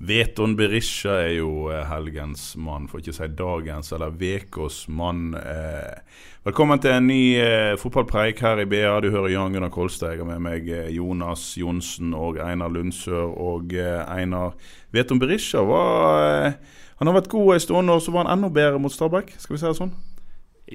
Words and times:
Veton 0.00 0.54
Berisha 0.56 1.12
er 1.26 1.34
jo 1.42 1.66
eh, 1.68 1.82
helgens 1.84 2.54
mann, 2.56 2.86
for 2.88 3.02
ikke 3.02 3.12
å 3.12 3.16
si 3.18 3.26
dagens 3.36 3.90
eller 3.92 4.14
ukas 4.16 4.86
mann. 4.88 5.34
Eh. 5.36 5.98
Velkommen 6.48 6.80
til 6.80 6.94
en 6.96 7.10
ny 7.10 7.36
eh, 7.36 7.74
fotballpreik 7.76 8.40
her 8.40 8.62
i 8.62 8.64
BA. 8.64 8.94
Du 9.04 9.10
hører 9.12 9.28
Jan 9.34 9.52
Gunnar 9.52 9.68
har 9.68 10.24
med 10.24 10.40
meg 10.46 10.70
Jonas 10.94 11.42
Johnsen 11.60 12.14
og 12.16 12.40
Einar 12.40 12.72
Lundsør. 12.72 13.28
Og 13.28 13.74
Einar 13.76 14.56
Veton 14.88 15.20
Berisha 15.20 15.66
var 15.68 16.56
Han 16.96 17.08
har 17.10 17.18
vært 17.18 17.28
god 17.32 17.52
en 17.58 17.64
stund, 17.66 17.92
og 17.92 18.00
så 18.00 18.16
var 18.16 18.24
han 18.24 18.38
enda 18.38 18.48
bedre 18.56 18.80
mot 18.80 18.96
Stabæk. 18.96 19.34
Skal 19.36 19.56
vi 19.56 19.60
si 19.60 19.68
det 19.68 19.76
sånn? 19.82 19.92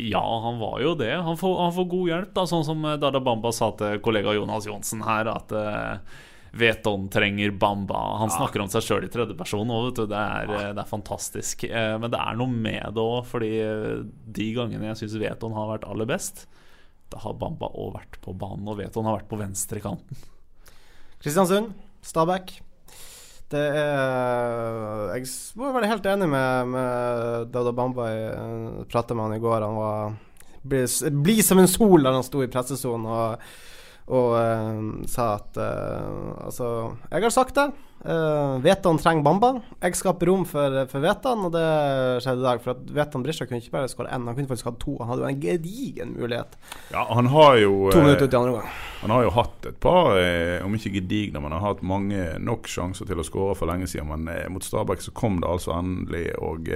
Ja, 0.05 0.21
han 0.45 0.61
var 0.61 0.77
jo 0.85 0.93
det. 1.01 1.15
Han 1.25 1.41
får, 1.41 1.57
han 1.63 1.73
får 1.73 1.89
god 1.97 2.13
hjelp, 2.13 2.31
da, 2.37 2.45
sånn 2.49 2.65
som 2.67 2.85
Dada 3.01 3.25
Bamba 3.25 3.49
sa 3.53 3.73
til 3.79 3.97
kollega 4.05 4.37
Jonas 4.37 4.69
Johnsen 4.69 5.01
her, 5.05 5.29
at 5.33 5.53
uh, 5.53 6.17
Veton 6.55 7.09
trenger 7.09 7.51
Bamba. 7.51 8.17
Han 8.17 8.31
snakker 8.31 8.61
om 8.63 8.69
seg 8.71 8.83
sjøl 8.85 9.05
i 9.07 9.09
tredjeperson 9.11 9.71
òg. 9.75 9.89
Det 9.97 10.19
eh, 10.19 10.69
det 10.71 10.79
er 10.79 10.87
fantastisk. 10.87 11.65
Eh, 11.67 11.95
men 11.99 12.11
det 12.13 12.21
er 12.21 12.37
noe 12.39 12.47
med 12.51 12.95
det 12.95 13.03
òg, 13.03 13.25
fordi 13.27 13.49
eh, 13.59 14.05
de 14.37 14.45
gangene 14.55 14.87
jeg 14.93 15.01
syns 15.01 15.17
Veton 15.19 15.55
har 15.57 15.73
vært 15.73 15.87
aller 15.89 16.07
best, 16.07 16.45
da 17.11 17.19
har 17.25 17.35
Bamba 17.41 17.67
òg 17.75 17.97
vært 17.97 18.21
på 18.23 18.31
banen, 18.39 18.69
og 18.71 18.79
Veton 18.79 19.09
har 19.09 19.19
vært 19.19 19.27
på 19.33 19.41
venstrekanten. 19.41 20.23
Kristiansund, 21.19 21.75
Stabæk. 22.05 22.55
Det 23.51 23.61
er 23.77 25.11
Jeg 25.11 25.27
må 25.59 25.69
være 25.75 25.91
helt 25.91 26.07
enig 26.09 26.31
med, 26.31 26.71
med 26.71 27.51
Dauda 27.51 27.75
Bamba. 27.75 28.07
Jeg 28.09 28.87
pratet 28.89 29.11
med 29.11 29.27
han 29.27 29.35
i 29.35 29.43
går. 29.43 29.67
Han 29.67 29.77
var 29.77 30.15
bli 30.65 31.43
som 31.43 31.59
en 31.59 31.69
sol 31.69 32.07
da 32.07 32.15
han 32.15 32.25
sto 32.25 32.41
i 32.41 32.49
pressesonen 32.49 33.05
og, 33.05 33.43
og 34.05 34.35
uh, 34.37 35.01
sa 35.09 35.33
at 35.39 35.57
uh, 35.57 36.45
Altså, 36.45 36.93
jeg 37.09 37.25
har 37.25 37.33
sagt 37.33 37.57
det. 37.57 37.71
Uh, 38.05 38.61
Veton 38.61 38.99
trenger 39.01 39.25
Bamba. 39.25 39.49
Jeg 39.81 39.97
skaper 39.97 40.29
rom 40.29 40.43
for, 40.45 40.75
for 40.91 41.01
Veton, 41.01 41.47
og 41.47 41.55
det 41.55 41.63
skjedde 42.21 42.43
i 42.43 42.45
dag. 42.45 42.61
For 42.61 42.75
at 42.75 42.91
Veton 42.93 43.23
Brisja 43.25 43.47
kunne 43.49 43.63
ikke 43.63 43.73
bare 43.73 43.89
skåre 43.89 44.11
én, 44.13 44.27
han 44.29 44.37
kunne 44.37 44.51
faktisk 44.51 44.69
hatt 44.69 44.77
to. 44.83 44.93
Han 44.99 45.09
hadde 45.09 45.23
jo 45.23 45.31
en 45.31 45.41
gedigen 45.41 46.13
mulighet. 46.19 46.53
Ja, 46.93 47.07
han 47.09 47.31
har 47.33 47.57
jo 47.63 47.71
To 47.95 48.03
minutter 48.05 48.29
ut 48.29 48.37
i 48.37 48.39
andre 48.41 48.59
gang. 48.59 48.75
Han 49.01 49.13
har 49.15 49.25
jo 49.25 49.31
hatt 49.39 49.69
et 49.71 49.79
par, 49.81 50.11
om 50.65 50.77
ikke 50.77 50.93
gedigne, 50.99 51.41
men 51.41 51.55
han 51.55 51.63
har 51.63 51.73
hatt 51.73 51.81
mange 51.85 52.27
nok 52.41 52.69
sjanser 52.69 53.09
til 53.09 53.21
å 53.21 53.25
skåre 53.25 53.57
for 53.57 53.69
lenge 53.69 53.89
siden. 53.89 54.13
Men 54.13 54.53
mot 54.53 54.65
Stabæk 54.65 55.01
så 55.01 55.13
kom 55.17 55.41
det 55.41 55.49
altså 55.49 55.73
endelig. 55.79 56.27
Og 56.45 56.69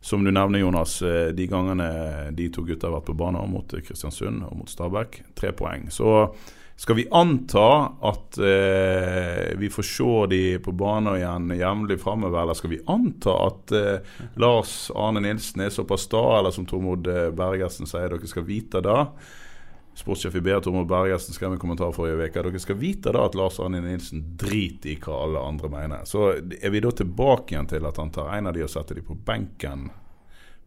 som 0.00 0.24
du 0.24 0.30
nevner, 0.30 0.62
Jonas, 0.62 1.00
eh, 1.02 1.32
de 1.34 1.48
gangene 1.50 1.88
de 2.36 2.50
to 2.54 2.62
gutta 2.66 2.88
har 2.88 2.98
vært 2.98 3.10
på 3.10 3.18
banen 3.18 3.50
mot 3.50 3.74
Kristiansund 3.74 4.44
og 4.46 4.60
mot 4.60 4.70
Stabæk, 4.70 5.22
tre 5.38 5.52
poeng. 5.56 5.88
Så 5.94 6.30
skal 6.78 6.94
vi 6.94 7.08
anta 7.10 7.90
at 8.06 8.38
eh, 8.38 9.58
vi 9.58 9.70
får 9.70 9.82
se 9.82 10.12
de 10.30 10.42
på 10.62 10.70
banen 10.78 11.16
igjen 11.16 11.50
jevnlig 11.58 11.96
framover, 11.98 12.44
eller 12.44 12.54
skal 12.54 12.70
vi 12.70 12.78
anta 12.86 13.34
at 13.48 13.74
eh, 13.74 14.12
Lars 14.38 14.76
Arne 14.94 15.24
Nilsen 15.24 15.64
er 15.66 15.74
såpass 15.74 16.06
sta, 16.06 16.22
eller 16.38 16.54
som 16.54 16.68
Tormod 16.70 17.10
eh, 17.10 17.32
Bergersen 17.34 17.90
sier, 17.90 18.14
dere 18.14 18.30
skal 18.30 18.46
vite 18.46 18.82
det? 18.86 19.00
Sportssjef 19.98 20.36
i 20.38 20.40
BA 20.40 20.60
Tormod 20.60 20.86
Bergersen 20.86 21.34
skrev 21.34 21.52
en 21.52 21.58
kommentar 21.58 21.90
forrige 21.92 22.28
uke. 22.28 22.42
Dere 22.42 22.60
skal 22.62 22.76
vite 22.78 23.10
da 23.14 23.24
at 23.26 23.34
Lars 23.34 23.58
Arne 23.58 23.80
Nilsen 23.82 24.22
driter 24.38 24.92
i 24.92 24.98
hva 25.02 25.24
alle 25.24 25.40
andre 25.42 25.70
mener. 25.72 26.04
Så 26.06 26.28
er 26.38 26.70
vi 26.70 26.82
da 26.84 26.92
tilbake 26.94 27.56
igjen 27.56 27.66
til 27.66 27.88
at 27.88 27.98
han 27.98 28.12
tar 28.14 28.30
en 28.36 28.46
av 28.46 28.54
de 28.54 28.62
og 28.62 28.70
setter 28.70 29.00
de 29.00 29.02
på 29.02 29.16
benken 29.26 29.88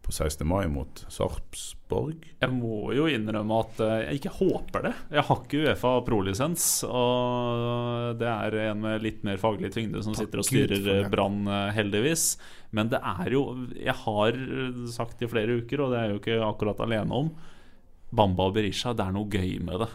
på 0.02 0.12
16. 0.12 0.42
mai 0.48 0.66
mot 0.68 1.00
Sarpsborg? 1.08 2.26
Jeg 2.42 2.52
må 2.52 2.90
jo 2.92 3.06
innrømme 3.08 3.60
at 3.62 3.80
eh, 3.86 3.94
jeg 4.02 4.20
ikke 4.20 4.34
håper 4.40 4.84
det. 4.88 4.92
Jeg 5.14 5.24
har 5.28 5.40
ikke 5.40 5.62
Uefa 5.62 5.92
pro-lisens. 6.08 6.66
Og 6.88 8.18
det 8.20 8.28
er 8.28 8.58
en 8.66 8.82
med 8.82 9.06
litt 9.06 9.22
mer 9.24 9.40
faglig 9.40 9.72
tyngde 9.72 10.02
som 10.04 10.16
sitter 10.18 10.42
og 10.42 10.48
styrer 10.48 10.90
eh, 10.98 11.08
Brann, 11.12 11.46
eh, 11.46 11.70
heldigvis. 11.78 12.26
Men 12.76 12.92
det 12.92 13.00
er 13.00 13.32
jo 13.32 13.46
Jeg 13.78 13.96
har 14.04 14.36
sagt 14.92 15.24
i 15.24 15.30
flere 15.30 15.62
uker, 15.62 15.86
og 15.86 15.94
det 15.94 16.02
er 16.02 16.10
jeg 16.10 16.16
jo 16.16 16.22
ikke 16.22 16.38
akkurat 16.50 16.84
alene 16.84 17.22
om 17.22 17.32
Bamba 18.12 18.50
og 18.50 18.56
Berisha, 18.58 18.92
det 18.92 19.06
er 19.06 19.14
noe 19.14 19.30
gøy 19.32 19.56
med 19.64 19.84
det. 19.84 19.90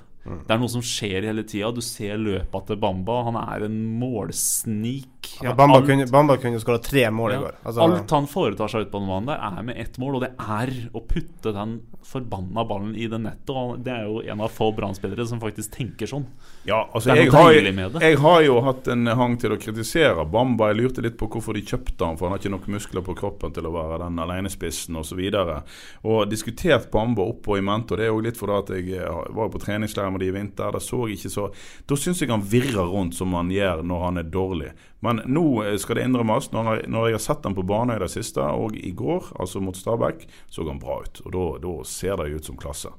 Det 0.48 0.54
er 0.56 0.60
noe 0.62 0.72
som 0.72 0.84
skjer 0.86 1.28
hele 1.30 1.44
tida. 1.48 1.72
Du 1.76 1.82
ser 1.86 2.18
løpet 2.22 2.68
til 2.72 2.80
Bamba. 2.82 3.22
Han 3.30 3.38
er 3.40 3.66
en 3.68 3.78
målsnik. 4.00 5.08
Ja, 5.44 5.54
Bamba, 5.54 5.78
Alt- 5.78 5.88
kunne, 5.88 6.08
Bamba 6.08 6.38
kunne 6.38 6.60
skåra 6.60 6.78
tre 6.82 7.10
mål 7.12 7.34
i 7.34 7.38
går. 7.38 7.56
Altså, 7.64 7.82
Alt 7.84 8.12
han 8.16 8.28
foretar 8.32 8.68
seg 8.72 8.86
ute 8.86 8.92
på 8.94 9.00
den 9.02 9.10
banen 9.12 9.28
der, 9.28 9.42
er 9.60 9.64
med 9.68 9.78
ett 9.78 9.98
mål, 10.00 10.16
og 10.16 10.22
det 10.24 10.32
er 10.40 10.72
å 10.96 11.02
putte 11.04 11.52
den 11.54 11.82
forbanna 12.08 12.64
ballen 12.66 12.94
i 12.96 13.08
det 13.12 13.20
nettet. 13.20 13.52
Og 13.52 13.82
det 13.84 13.92
er 13.92 14.06
jo 14.08 14.22
en 14.24 14.42
av 14.46 14.54
få 14.56 14.70
Brann-spillere 14.78 15.26
som 15.28 15.42
faktisk 15.44 15.74
tenker 15.76 16.08
sånn. 16.08 16.26
Ja, 16.68 16.86
altså 16.94 17.12
Det 17.12 17.18
er 17.18 17.24
jeg 17.26 17.32
har, 17.36 17.72
med 17.76 17.92
det. 17.98 18.02
jeg 18.02 18.18
har 18.24 18.42
jo 18.46 18.62
hatt 18.64 18.88
en 18.88 19.06
hang 19.20 19.36
til 19.38 19.52
å 19.52 19.60
kritisere 19.60 20.26
Bamba. 20.32 20.70
Jeg 20.72 20.80
lurte 20.82 21.04
litt 21.04 21.18
på 21.20 21.28
hvorfor 21.28 21.54
de 21.54 21.62
kjøpte 21.68 22.06
han, 22.08 22.18
for 22.18 22.28
han 22.30 22.38
har 22.38 22.40
ikke 22.44 22.54
nok 22.56 22.68
muskler 22.72 23.04
på 23.04 23.16
kroppen 23.20 23.54
til 23.54 23.68
å 23.68 23.74
være 23.76 24.00
den 24.06 24.20
alenespissen 24.24 24.96
osv. 24.96 25.20
Og, 25.36 25.76
og 26.08 26.30
diskutert 26.32 26.90
Bamba 26.92 27.28
opp 27.28 27.48
og 27.52 27.58
i 27.60 27.62
mente, 27.68 27.94
og 27.94 28.00
det 28.00 28.08
er 28.08 28.14
jo 28.16 28.24
litt 28.24 28.40
fordi 28.40 28.58
at 28.58 28.74
jeg 28.78 29.04
eh, 29.04 29.22
var 29.36 29.52
på 29.54 29.60
treningsleir 29.62 30.10
med 30.18 30.26
de 30.26 30.32
i 30.32 30.36
vinter. 30.36 30.74
Da 30.74 30.82
så 30.84 31.06
jeg 31.08 31.20
ikke 31.20 31.34
så 31.34 31.48
Da 31.88 31.96
syns 31.96 32.22
jeg 32.22 32.34
han 32.34 32.44
virrer 32.44 32.92
rundt 32.92 33.16
som 33.16 33.34
han 33.38 33.52
gjør 33.54 33.86
når 33.86 34.04
han 34.04 34.22
er 34.22 34.30
dårlig. 34.34 34.72
Men 35.06 35.22
nå 35.30 35.46
eh, 35.64 35.78
skal 35.78 36.00
det 36.00 36.08
innrømmes, 36.10 36.52
når 36.52 36.88
når 36.90 37.10
jeg 37.10 37.20
har 37.20 37.26
sett 37.30 37.46
ham 37.46 37.56
på 37.56 37.66
banen 37.68 37.96
i 37.96 38.02
det 38.02 38.12
siste, 38.12 38.42
og 38.42 38.76
i 38.76 38.92
går, 38.92 39.34
altså 39.40 39.62
mot 39.62 39.78
Stabæk, 39.78 40.28
så 40.50 40.66
han 40.68 40.82
bra 40.82 41.02
ut. 41.06 41.22
Og 41.26 41.62
da 41.62 41.76
ser 41.86 42.18
det 42.18 42.34
ut 42.34 42.50
som 42.50 42.58
klasse. 42.58 42.92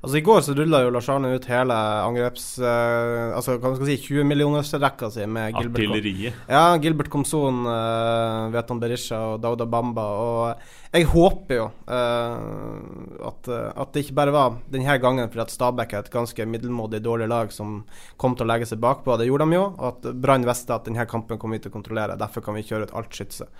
Altså 0.00 0.16
I 0.16 0.22
går 0.24 0.40
så 0.40 0.54
rulla 0.56 0.78
jo 0.80 0.92
Lars 0.94 1.08
Arne 1.12 1.34
ut 1.36 1.46
hele 1.50 1.76
angreps... 1.76 2.44
Uh, 2.56 3.36
altså 3.36 3.58
hva 3.60 3.74
skal 3.74 3.90
si 3.90 3.96
20-millionersrekka 4.06 5.10
si 5.12 5.26
med 5.28 5.52
Gilbert 5.58 5.82
Kom- 5.82 5.92
Artilleriet. 5.92 6.38
Ja, 6.48 6.62
Gilbert 6.80 7.10
Komson, 7.12 7.58
uh, 7.68 8.48
Veton 8.54 8.80
Berisha 8.80 9.18
og 9.34 9.42
Dauda 9.44 9.66
Bamba. 9.68 10.06
Og 10.24 10.94
jeg 10.96 11.04
håper 11.12 11.58
jo 11.58 11.66
uh, 11.68 13.28
at, 13.28 13.50
eh, 13.52 13.68
at 13.84 13.92
det 13.92 14.06
ikke 14.06 14.16
bare 14.18 14.34
var 14.34 14.56
denne 14.72 14.96
gangen 15.02 15.28
fordi 15.28 15.44
at 15.44 15.52
Stabæk 15.52 15.92
er 15.92 16.06
et 16.06 16.10
ganske 16.16 16.48
middelmådig 16.48 17.02
dårlig 17.04 17.28
lag 17.30 17.52
som 17.54 17.82
kom 18.18 18.34
til 18.34 18.48
å 18.48 18.50
legge 18.54 18.66
seg 18.72 18.80
bakpå. 18.82 19.18
Det 19.20 19.28
gjorde 19.28 19.50
de 19.52 19.60
jo. 19.60 19.68
Og 19.76 19.86
at 19.92 20.10
Brann 20.16 20.48
visste 20.48 20.74
at 20.74 20.88
denne 20.88 21.04
kampen 21.10 21.38
kommer 21.38 21.60
vi 21.60 21.66
til 21.66 21.74
å 21.74 21.76
kontrollere. 21.76 22.16
Derfor 22.18 22.48
kan 22.48 22.56
vi 22.56 22.64
kjøre 22.64 22.88
ut 22.88 22.96
alt 22.96 23.20
skytset. 23.20 23.52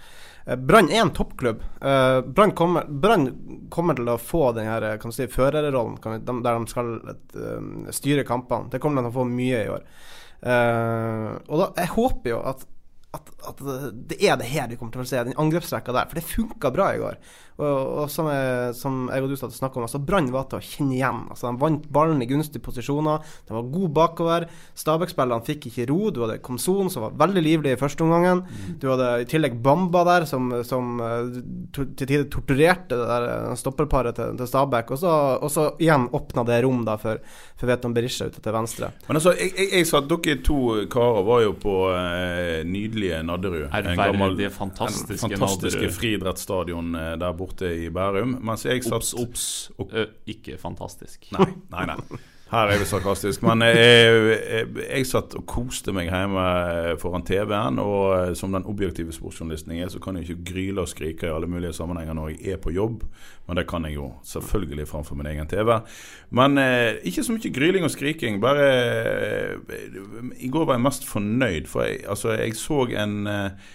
Eh, 0.47 0.57
Brann 0.57 0.91
er 0.91 1.05
en 1.05 1.13
toppklubb. 1.17 1.63
Eh, 1.81 2.21
Brann 2.27 2.55
kommer, 2.57 2.89
kommer 3.69 3.99
til 3.99 4.09
å 4.09 4.19
få 4.21 4.51
den 4.57 4.71
her, 4.71 4.87
kan 5.03 5.13
du 5.13 5.17
si, 5.17 5.29
førerrollen 5.31 5.99
der 6.25 6.51
de 6.51 6.71
skal 6.71 6.95
eh, 7.13 7.93
styre 7.95 8.27
kampene. 8.29 8.71
Det 8.73 8.81
kommer 8.83 9.03
de 9.03 9.09
til 9.09 9.15
å 9.15 9.19
få 9.21 9.29
mye 9.29 9.63
i 9.65 9.73
år. 9.77 9.87
Eh, 10.41 11.31
og 11.49 11.57
da, 11.61 11.71
jeg 11.83 11.95
håper 11.97 12.35
jo 12.35 12.43
at 12.53 12.67
at, 13.11 13.31
at 13.49 13.63
det 14.11 14.21
er 14.23 14.37
det 14.39 14.47
her 14.47 14.69
vi 14.71 14.77
kommer 14.79 14.95
til 14.95 15.03
å 15.03 15.09
se, 15.09 15.23
den 15.27 15.39
angrepsrekka 15.41 15.95
der. 15.95 16.11
For 16.11 16.19
det 16.21 16.29
funka 16.29 16.71
bra 16.75 16.93
i 16.95 17.01
går. 17.03 17.17
Og, 17.61 18.05
og 18.05 18.07
som, 18.09 18.29
jeg, 18.33 18.75
som 18.79 19.01
jeg 19.13 19.25
og 19.25 19.33
du 19.33 19.37
snakka 19.37 19.81
om, 19.81 19.85
altså 19.85 20.01
Brann 20.01 20.31
var 20.33 20.47
til 20.49 20.61
å 20.61 20.65
kjenne 20.65 20.97
igjen. 20.97 21.25
Altså 21.29 21.51
De 21.51 21.61
vant 21.61 21.89
ballen 21.93 22.23
i 22.25 22.29
gunstige 22.31 22.65
posisjoner. 22.65 23.27
De 23.49 23.57
var 23.57 23.69
gode 23.75 23.91
bakover. 23.99 24.47
Stabæk-spillerne 24.79 25.45
fikk 25.47 25.69
ikke 25.69 25.89
ro. 25.91 25.99
Du 26.15 26.23
hadde 26.25 26.39
Komson, 26.45 26.89
som 26.93 27.05
var 27.09 27.19
veldig 27.21 27.43
livlig 27.45 27.75
i 27.75 27.81
første 27.81 28.07
omgangen. 28.07 28.45
Du 28.81 28.89
hadde 28.93 29.11
i 29.25 29.29
tillegg 29.29 29.59
Bamba 29.61 30.05
der, 30.09 30.29
som, 30.31 30.49
som 30.67 31.03
eh, 31.05 31.43
til 31.77 31.91
tider 31.99 32.29
torturerte 32.33 32.97
det 32.97 33.11
der 33.11 33.29
eh, 33.29 33.59
stopperparet 33.61 34.17
til, 34.17 34.39
til 34.41 34.49
Stabæk. 34.49 34.95
Og 34.97 35.03
så, 35.03 35.17
og 35.43 35.53
så 35.53 35.67
igjen 35.83 36.09
åpna 36.17 36.47
det 36.49 36.63
rom 36.65 36.87
da 36.89 36.97
for, 37.03 37.21
for 37.61 37.75
Veton 37.75 37.97
Berisha 37.97 38.31
ute 38.31 38.41
til 38.41 38.57
venstre. 38.57 38.95
Men 39.11 39.21
altså, 39.21 39.35
jeg, 39.37 39.53
jeg, 39.59 39.73
jeg 39.83 39.91
sa 39.91 40.01
at 40.01 40.09
dere 40.15 40.41
to 40.47 40.63
karer 40.91 41.29
var 41.29 41.45
jo 41.45 41.53
på 41.61 41.77
eh, 41.93 42.63
nydelig 42.65 43.00
nydelige 43.01 43.23
Nadderud. 43.23 43.69
Ærverdige, 43.73 44.51
fantastiske 44.51 45.29
fantastiske 45.29 45.81
Nadderud. 45.81 45.95
friidrettsstadion 45.97 46.95
eh, 46.95 47.19
der 47.21 47.33
borte 47.33 47.71
i 47.85 47.89
Bærum. 47.91 48.37
Mens 48.45 48.65
jeg 48.67 48.83
satt 48.85 49.15
Ops, 49.15 49.71
ops. 49.79 49.93
Ø, 49.93 50.05
ikke 50.27 50.59
fantastisk. 50.61 51.31
Nei, 51.33 51.47
nei, 51.73 51.87
nei. 51.87 51.97
Her 52.51 52.67
er 52.67 52.81
vi 52.83 52.87
sarkastisk. 52.89 53.45
Men 53.47 53.63
jeg, 53.63 54.65
jeg 54.83 55.07
satt 55.07 55.37
og 55.39 55.45
koste 55.47 55.93
meg 55.95 56.09
hjemme 56.11 56.43
foran 56.99 57.23
TV-en. 57.27 57.79
Og 57.79 58.07
eh, 58.17 58.33
som 58.39 58.51
den 58.57 58.67
objektive 58.67 59.15
sportsjournalisten 59.15 59.77
jeg 59.77 59.87
er, 59.87 59.93
så 59.93 60.01
kan 60.03 60.19
jeg 60.19 60.27
ikke 60.27 60.49
gryle 60.51 60.83
og 60.83 60.91
skrike 60.91 61.29
i 61.29 61.31
alle 61.31 61.47
mulige 61.51 61.77
sammenhenger 61.77 62.19
når 62.19 62.33
jeg 62.33 62.57
er 62.57 62.63
på 62.63 62.75
jobb. 62.75 63.05
Men 63.47 63.61
det 63.61 63.69
kan 63.71 63.87
jeg 63.87 64.01
jo 64.01 64.11
selvfølgelig 64.27 64.89
framfor 64.91 65.19
min 65.19 65.31
egen 65.31 65.47
TV. 65.51 65.77
Men 66.35 66.59
eh, 66.59 66.99
ikke 67.07 67.23
så 67.23 67.37
mye 67.37 67.55
gryling 67.55 67.87
og 67.87 67.95
skriking. 67.95 68.43
Bare 68.43 68.67
eh, 68.67 69.77
I 70.43 70.51
går 70.51 70.67
var 70.67 70.81
jeg 70.81 70.89
mest 70.89 71.07
fornøyd, 71.07 71.71
for 71.71 71.87
jeg, 71.87 72.03
altså, 72.09 72.35
jeg 72.35 72.59
så 72.59 72.83
en 72.99 73.21
eh, 73.31 73.71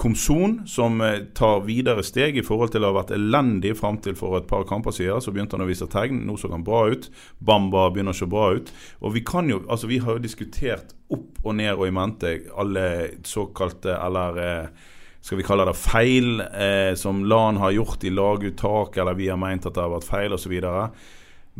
Komson 0.00 0.62
som 0.66 1.00
eh, 1.04 1.18
tar 1.36 1.60
videre 1.66 2.00
steg 2.06 2.38
i 2.40 2.44
forhold 2.44 2.72
til 2.72 2.86
å 2.86 2.88
ha 2.88 2.96
vært 3.02 3.12
elendig 3.12 3.74
fram 3.76 3.98
til 4.00 4.14
for 4.16 4.38
et 4.38 4.46
par 4.48 4.64
kamper 4.68 4.94
siden. 4.96 5.20
Så 5.20 5.34
begynte 5.34 5.58
han 5.58 5.66
å 5.66 5.68
vise 5.68 5.88
tegn. 5.92 6.22
Nå 6.24 6.38
så 6.40 6.48
han 6.54 6.64
bra 6.64 6.86
ut. 6.88 7.10
Bamba 7.36 7.90
begynner 7.92 8.16
å 8.16 8.20
se 8.20 8.28
bra 8.30 8.46
ut. 8.56 8.72
Og 9.04 9.12
vi 9.18 9.20
kan 9.28 9.50
jo, 9.52 9.60
altså 9.68 9.90
vi 9.90 10.00
har 10.00 10.16
jo 10.16 10.24
diskutert 10.24 10.94
opp 11.12 11.44
og 11.44 11.58
ned 11.58 11.74
og 11.74 11.84
i 11.84 11.92
mente 11.92 12.32
alle 12.56 12.86
såkalte, 13.28 13.92
eller 13.98 14.40
eh, 14.40 14.88
skal 15.20 15.42
vi 15.42 15.44
kalle 15.44 15.68
det 15.68 15.76
feil, 15.76 16.40
eh, 16.48 16.94
som 16.96 17.20
LAN 17.28 17.60
har 17.60 17.76
gjort 17.76 18.08
i 18.08 18.14
laguttak, 18.14 18.96
eller 18.96 19.20
vi 19.20 19.28
har 19.28 19.40
meint 19.40 19.68
at 19.68 19.76
det 19.76 19.84
har 19.84 19.92
vært 19.98 20.08
feil 20.08 20.36
osv. 20.36 20.56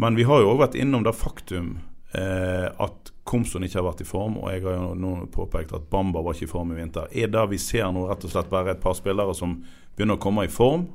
Men 0.01 0.17
vi 0.17 0.25
har 0.25 0.41
jo 0.41 0.55
òg 0.55 0.65
vært 0.65 0.81
innom 0.81 1.05
det 1.05 1.13
faktum 1.19 1.75
eh, 2.17 2.73
at 2.73 3.10
Komson 3.25 3.65
ikke 3.65 3.79
har 3.79 3.87
vært 3.87 4.03
i 4.03 4.09
form, 4.09 4.39
og 4.41 4.49
jeg 4.51 4.65
har 4.65 4.77
jo 4.79 4.93
nå 4.99 5.13
påpekt 5.35 5.75
at 5.77 5.89
Bamba 5.93 6.23
var 6.25 6.37
ikke 6.37 6.49
i 6.49 6.51
form 6.51 6.73
i 6.73 6.79
vinter. 6.79 7.11
Er 7.13 7.29
det 7.31 7.47
vi 7.53 7.59
ser 7.61 7.91
nå 7.93 8.07
rett 8.09 8.25
og 8.27 8.33
slett 8.33 8.51
bare 8.51 8.75
et 8.75 8.83
par 8.83 8.97
spillere 8.97 9.35
som 9.37 9.59
begynner 9.97 10.17
å 10.17 10.23
komme 10.23 10.47
i 10.49 10.53
form? 10.53 10.87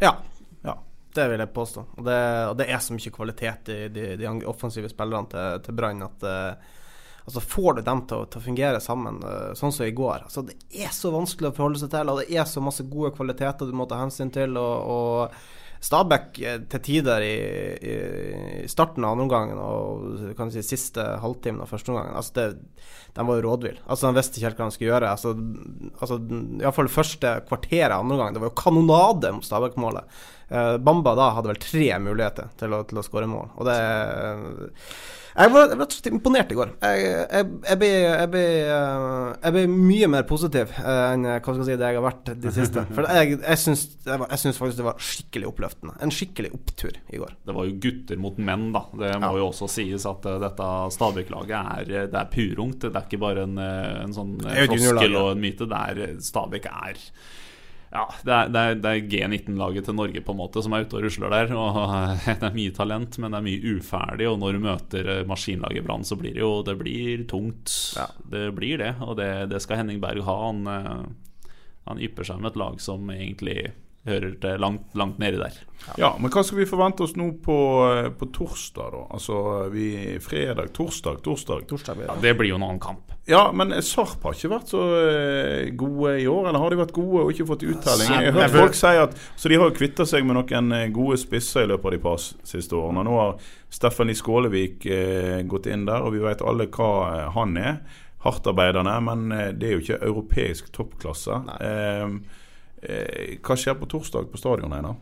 Ja. 0.00 0.14
Ja. 0.62 0.76
Det 1.14 1.26
vil 1.32 1.42
jeg 1.42 1.52
påstå. 1.56 1.86
Og 1.98 2.06
det, 2.06 2.18
og 2.52 2.54
det 2.60 2.68
er 2.70 2.82
så 2.84 2.94
mye 2.94 3.14
kvalitet 3.14 3.72
i 3.74 3.80
de, 3.92 4.06
de 4.20 4.34
offensive 4.48 4.92
spillerne 4.92 5.32
til, 5.32 5.64
til 5.66 5.76
Brann 5.76 6.06
at 6.06 6.26
uh, 6.26 6.76
altså 7.26 7.42
får 7.42 7.80
du 7.80 7.84
dem 7.90 8.04
til 8.06 8.22
å, 8.22 8.28
til 8.30 8.40
å 8.40 8.46
fungere 8.46 8.82
sammen, 8.84 9.18
uh, 9.26 9.50
sånn 9.58 9.74
som 9.74 9.88
i 9.88 9.96
går 9.96 10.28
altså 10.28 10.46
Det 10.46 10.56
er 10.70 10.94
så 10.94 11.10
vanskelig 11.12 11.50
å 11.50 11.56
forholde 11.56 11.82
seg 11.82 11.90
til, 11.92 12.12
og 12.12 12.22
det 12.22 12.30
er 12.30 12.46
så 12.48 12.62
masse 12.64 12.86
gode 12.86 13.10
kvaliteter 13.18 13.66
du 13.66 13.74
må 13.76 13.90
ta 13.90 13.98
hensyn 14.00 14.30
til. 14.32 14.54
og, 14.60 14.94
og 14.94 15.59
Stabæk 15.80 16.40
eh, 16.44 16.58
til 16.68 16.82
tider 16.84 17.24
i, 17.24 17.36
i, 17.80 17.94
starten 18.68 19.04
av 19.06 19.14
andre 19.14 19.24
omgangen 19.24 19.60
og 19.64 20.34
kan 20.36 20.52
si 20.52 20.60
siste 20.64 21.04
halvtimen 21.22 21.62
av 21.64 21.70
første 21.72 21.94
omgangen 21.94 22.18
altså 22.20 22.50
De 23.16 23.24
var 23.26 23.38
jo 23.40 23.46
rådville. 23.46 23.80
Altså, 23.88 24.06
de 24.06 24.20
visste 24.20 24.38
ikke 24.38 24.46
helt 24.50 24.60
hva 24.60 24.68
de 24.68 24.74
skulle 24.76 24.90
gjøre. 24.92 25.14
Altså, 25.16 25.32
altså, 25.98 26.20
Iallfall 26.60 26.92
første 26.92 27.32
kvarteret 27.48 27.94
av 27.94 28.04
andre 28.04 28.18
omgang. 28.18 28.36
Det 28.36 28.42
var 28.44 28.52
jo 28.52 28.60
kanonade 28.60 29.32
mot 29.34 29.46
Stabæk-målet. 29.48 30.20
Eh, 30.50 30.76
Bamba 30.82 31.14
da 31.18 31.30
hadde 31.36 31.52
vel 31.52 31.62
tre 31.62 31.88
muligheter 32.02 32.50
til 32.58 32.74
å, 32.74 32.82
til 32.90 32.98
å 32.98 33.06
skåre 33.06 33.28
mål. 33.30 33.52
Og 33.56 33.68
det 33.70 33.78
jeg 35.30 35.50
var 35.54 35.70
og 35.76 35.92
slett 35.94 36.08
imponert 36.10 36.50
i 36.50 36.56
går. 36.58 36.72
Jeg, 36.82 37.02
jeg, 37.06 37.44
jeg, 37.68 37.78
ble, 37.78 37.88
jeg, 38.02 38.28
ble, 38.32 38.40
eh, 38.66 39.04
jeg 39.44 39.54
ble 39.54 39.62
mye 39.70 40.08
mer 40.10 40.24
positiv 40.28 40.72
eh, 40.74 41.02
enn 41.14 41.22
hva 41.28 41.36
skal 41.44 41.60
jeg 41.62 41.68
si, 41.68 41.76
det 41.78 41.90
jeg 41.92 41.98
har 42.00 42.04
vært 42.04 42.32
de 42.42 42.52
siste. 42.56 42.82
For 42.96 43.06
jeg, 43.14 43.36
jeg, 43.38 43.60
syns, 43.62 43.84
jeg 44.08 44.40
syns 44.42 44.58
faktisk 44.58 44.80
det 44.82 44.88
var 44.88 45.04
skikkelig 45.10 45.50
oppløftende. 45.52 45.94
En 46.02 46.12
skikkelig 46.14 46.50
opptur 46.58 46.98
i 47.14 47.22
går. 47.22 47.36
Det 47.46 47.56
var 47.56 47.68
jo 47.70 47.76
gutter 47.86 48.20
mot 48.26 48.40
menn, 48.50 48.66
da. 48.74 48.84
Det 48.90 49.12
må 49.22 49.30
Ja. 49.30 49.38
jo 49.38 49.48
også 49.52 49.70
sies 49.70 50.06
at 50.10 50.26
eh, 50.26 50.40
dette 50.42 50.70
Stabæk-laget 50.98 51.58
er, 51.78 51.92
det 52.10 52.20
er 52.24 52.32
purungt. 52.34 52.82
Det 52.82 52.90
er 52.92 53.06
ikke 53.06 53.22
bare 53.22 53.46
en, 53.46 53.54
eh, 53.62 54.00
en 54.02 54.16
sånn 54.16 54.34
floskel 54.42 55.14
og 55.22 55.30
en 55.36 55.44
myte. 55.46 55.70
Det 55.70 55.84
er, 55.94 56.18
Stabæk 56.26 56.66
er 56.74 57.04
ja, 57.90 58.04
det 58.22 58.34
er, 58.34 58.50
det 58.54 58.60
er, 58.60 58.74
det 58.78 58.90
er 58.90 59.06
G19-laget 59.10 59.88
til 59.88 59.96
Norge 59.98 60.20
på 60.22 60.30
en 60.34 60.38
måte 60.38 60.62
som 60.62 60.74
er 60.76 60.84
ute 60.86 60.98
og 61.00 61.02
rusler 61.02 61.32
der. 61.34 61.50
Og 61.58 61.78
Det 62.40 62.46
er 62.46 62.54
mye 62.54 62.74
talent, 62.76 63.18
men 63.18 63.34
det 63.34 63.40
er 63.40 63.46
mye 63.48 63.74
uferdig. 63.80 64.28
Og 64.30 64.38
når 64.38 64.54
du 64.54 64.60
møter 64.68 65.10
eh, 65.16 65.24
maskinlaget 65.26 65.86
Brann, 65.88 66.06
så 66.06 66.18
blir 66.20 66.36
det 66.38 66.44
jo 66.44 66.52
det 66.66 66.76
blir 66.78 67.24
tungt. 67.30 67.74
Ja. 67.98 68.06
Det 68.30 68.46
blir 68.54 68.78
det, 68.78 68.94
og 69.02 69.16
det, 69.18 69.30
det 69.50 69.62
skal 69.64 69.82
Henning 69.82 69.98
Berg 70.02 70.22
ha. 70.28 70.38
Han, 70.46 70.62
eh, 70.70 71.52
han 71.90 72.02
ypper 72.06 72.30
seg 72.30 72.38
med 72.44 72.52
et 72.52 72.60
lag 72.62 72.78
som 72.84 73.10
egentlig 73.10 73.72
hører 74.06 74.32
til 74.40 74.62
langt, 74.62 74.94
langt 74.96 75.18
nedi 75.20 75.36
der. 75.42 75.56
Ja, 76.00 76.14
men 76.16 76.30
hva 76.32 76.40
skal 76.46 76.62
vi 76.62 76.68
forvente 76.70 77.04
oss 77.04 77.16
nå 77.18 77.26
på, 77.44 77.56
eh, 77.90 78.06
på 78.16 78.30
torsdag, 78.32 78.94
da? 78.94 79.02
Altså 79.18 79.42
vi 79.74 79.90
fredag, 80.24 80.70
torsdag, 80.78 81.18
torsdag. 81.26 81.66
Torsdag 81.68 81.98
blir 81.98 82.06
Ja, 82.08 82.14
det. 82.16 82.22
det 82.30 82.38
blir 82.38 82.54
jo 82.54 82.60
en 82.62 82.68
annen 82.70 82.80
kamp. 82.80 83.10
Ja, 83.30 83.42
men 83.54 83.72
Sarp 83.86 84.24
har 84.26 84.34
ikke 84.34 84.50
vært 84.50 84.72
så 84.72 84.80
eh, 84.98 85.68
gode 85.78 86.16
i 86.18 86.26
år, 86.30 86.48
eller 86.50 86.62
har 86.62 86.74
de 86.74 86.80
vært 86.80 86.94
gode 86.96 87.22
og 87.22 87.30
ikke 87.30 87.46
fått 87.52 87.62
uttelling? 87.62 88.10
Jeg 88.10 88.32
har 88.34 88.38
hørt 88.40 88.56
folk 88.56 88.78
si 88.78 88.94
at 88.98 89.14
Så 89.38 89.52
de 89.52 89.58
har 89.60 89.70
jo 89.70 89.76
kvitta 89.76 90.06
seg 90.08 90.26
med 90.26 90.38
noen 90.40 90.74
eh, 90.74 90.88
gode 90.94 91.20
spisser 91.22 91.64
i 91.64 91.70
løpet 91.70 91.90
av 91.90 91.94
de 91.94 92.02
par 92.02 92.18
siste 92.22 92.76
årene. 92.76 93.04
Nå 93.06 93.16
har 93.20 93.52
Steffen 93.70 94.10
Lie 94.10 94.18
Skålevik 94.18 94.86
eh, 94.90 95.40
gått 95.46 95.70
inn 95.70 95.86
der, 95.86 96.02
og 96.02 96.16
vi 96.16 96.24
vet 96.24 96.42
alle 96.42 96.66
hva 96.74 96.90
han 97.36 97.54
er. 97.60 97.78
Hardtarbeidende, 98.20 98.96
men 99.00 99.30
det 99.56 99.68
er 99.68 99.76
jo 99.78 99.84
ikke 99.84 100.02
europeisk 100.10 100.72
toppklasse. 100.76 101.38
Eh, 101.64 102.08
eh, 102.82 103.38
hva 103.40 103.56
skjer 103.56 103.78
på 103.80 103.88
torsdag 103.94 104.28
på 104.32 104.40
stadion, 104.42 104.74
Einar? 104.76 104.98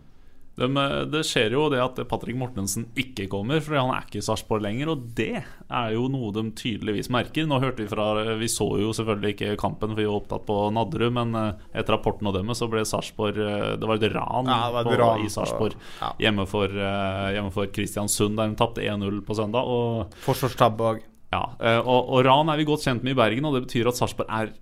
De, 0.59 0.67
det 1.13 1.23
skjer 1.27 1.55
jo 1.55 1.69
det 1.71 1.79
at 1.83 2.01
Patrick 2.11 2.39
Mortensen 2.39 2.89
ikke 2.99 3.29
kommer, 3.31 3.61
fordi 3.63 3.79
han 3.79 3.93
er 3.95 4.07
ikke 4.07 4.19
i 4.21 4.25
Sarpsborg 4.27 4.65
lenger. 4.65 4.93
Og 4.95 5.05
det 5.19 5.43
er 5.43 5.93
jo 5.95 6.09
noe 6.11 6.33
de 6.35 6.45
tydeligvis 6.59 7.11
merker. 7.15 7.47
Nå 7.49 7.61
hørte 7.63 7.85
Vi 7.85 7.91
fra 7.91 8.09
Vi 8.41 8.49
så 8.51 8.67
jo 8.81 8.93
selvfølgelig 8.97 9.35
ikke 9.37 9.59
kampen, 9.61 9.95
for 9.95 10.03
vi 10.03 10.09
var 10.09 10.19
opptatt 10.19 10.47
på 10.49 10.59
Nadderud. 10.75 11.15
Men 11.19 11.37
eh, 11.39 11.67
etter 11.79 11.95
rapporten 11.95 12.31
å 12.31 12.35
dømme 12.35 12.57
så 12.59 12.69
ble 12.71 12.85
Sarpsborg 12.89 13.39
eh, 13.43 13.69
Det 13.79 13.89
var 13.89 14.01
et 14.01 14.11
ran, 14.15 14.51
Ja, 14.51 14.73
var 14.75 14.83
et 14.83 14.91
på, 14.91 14.99
ran 15.03 15.27
i 15.27 15.31
Sarpsborg 15.33 15.77
ja. 16.01 16.11
hjemme, 16.27 16.49
for, 16.51 16.73
eh, 16.73 17.29
hjemme 17.37 17.55
for 17.55 17.71
Kristiansund, 17.75 18.39
der 18.41 18.51
de 18.51 18.59
tapte 18.59 18.83
1-0 18.83 19.23
på 19.27 19.39
søndag. 19.39 19.71
Og 19.71 20.19
Forsvarstabbe 20.27 20.93
òg. 20.93 21.07
Ja, 21.33 21.43
eh, 21.61 21.79
og, 21.79 22.09
og 22.09 22.25
Ran 22.25 22.49
er 22.49 22.57
vi 22.61 22.65
godt 22.65 22.85
kjent 22.87 23.03
med 23.05 23.13
i 23.13 23.19
Bergen, 23.19 23.45
og 23.45 23.55
det 23.57 23.67
betyr 23.67 23.91
at 23.91 23.99
Sarpsborg 23.99 24.31
er 24.33 24.53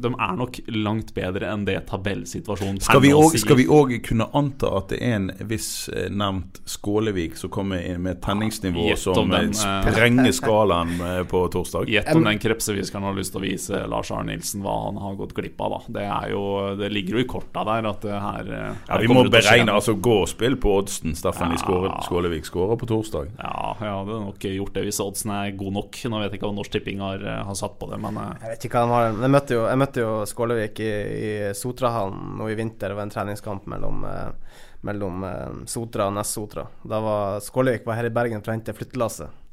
De 0.00 0.08
er 0.14 0.36
nok 0.38 0.56
langt 0.72 1.12
bedre 1.16 1.50
enn 1.52 1.66
det 1.68 1.76
tabellsituasjonen 1.90 2.80
Skal 2.80 3.02
vi 3.04 3.10
også 3.12 3.26
òg- 3.26 3.34
sier. 3.34 3.42
skal 3.44 3.58
vi 3.60 3.66
òg 3.66 3.92
kunne 4.06 4.28
anta 4.38 4.70
at 4.78 4.88
det 4.94 5.00
er 5.04 5.16
en 5.18 5.28
viss 5.50 5.88
eh, 5.92 6.08
nevnt 6.08 6.62
Skålevik 6.68 7.36
som 7.36 7.52
kommer 7.52 7.82
inn 7.84 8.00
med 8.06 8.16
et 8.16 8.22
tenningsnivå 8.24 8.86
ja, 8.88 8.96
som 8.96 9.28
den, 9.28 9.52
eh, 9.52 9.74
eh, 9.74 9.90
sprenger 9.92 10.32
skalaen 10.36 10.94
på 11.28 11.42
torsdag? 11.52 11.88
Gjett 11.92 12.14
om 12.16 12.24
den 12.24 12.40
krepseviskeren 12.40 13.04
har 13.08 13.16
lyst 13.18 13.34
til 13.36 13.42
å 13.42 13.46
vise 13.46 13.82
Lars 13.88 14.12
Arne 14.14 14.32
Nilsen 14.32 14.64
hva 14.64 14.78
han 14.86 15.00
har 15.02 15.18
gått 15.20 15.36
glipp 15.36 15.60
av. 15.60 15.76
da 15.76 15.98
Det, 15.98 16.06
er 16.08 16.32
jo, 16.32 16.42
det 16.80 16.90
ligger 16.92 17.18
jo 17.18 17.24
i 17.24 17.28
korta 17.28 17.64
der 17.68 17.88
at 17.92 18.00
det 18.04 18.16
her, 18.16 18.48
her 18.48 18.76
Ja, 18.88 18.98
Vi 19.02 19.08
må 19.12 19.22
det 19.28 19.32
beregne, 19.36 19.76
altså 19.76 19.94
gå 20.00 20.22
og 20.24 20.60
på 20.60 20.74
oddsen. 20.78 21.14
Steffen 21.18 21.52
Ja. 21.52 22.00
Skålevik 22.04 22.46
skårer 22.48 22.78
på 22.78 22.86
torsdag. 22.88 23.30
Ja, 23.38 23.74
jeg 23.80 23.92
hadde 23.92 24.20
nok 24.24 24.38
gjort 24.38 24.72
det 24.76 24.84
hvis 24.88 25.00
oddsen 25.04 25.32
er 25.34 25.52
god 25.58 25.72
nok. 25.72 25.97
Nå 26.06 26.20
vet 26.20 26.30
jeg 26.32 26.38
ikke 26.38 26.48
hva 26.50 26.56
Norsk 26.56 26.74
Tipping 26.76 27.00
har, 27.02 27.24
eh, 27.24 27.40
har 27.48 27.56
satt 27.58 27.78
på 27.80 27.88
det, 27.90 27.98
men 28.02 28.16
eh, 28.20 28.44
Jeg 28.44 28.52
vet 28.52 28.68
ikke 28.68 28.82
hva 28.82 28.86
de 28.86 28.94
har 28.94 29.24
Jeg 29.26 29.34
møtte 29.34 29.56
jo, 29.56 29.64
jeg 29.66 29.80
møtte 29.82 30.04
jo 30.04 30.12
Skålevik 30.30 30.82
i, 30.84 30.92
i 30.92 31.32
Sotrahallen 31.58 32.38
nå 32.38 32.48
i 32.48 32.56
vinter. 32.58 32.92
Det 32.92 32.98
var 32.98 33.08
en 33.08 33.14
treningskamp 33.14 33.66
mellom, 33.72 34.06
eh, 34.06 34.62
mellom 34.86 35.26
Sotra 35.66 36.06
og 36.06 36.14
Nest-Sotra. 36.20 36.68
Da 36.86 37.02
var 37.02 37.42
Skålevik 37.44 37.88
var 37.88 37.98
her 37.98 38.10
i 38.10 38.14
Bergen 38.14 38.44
for 38.44 38.52
å 38.52 38.58
hente 38.58 38.76
flyttelasset. 38.76 39.44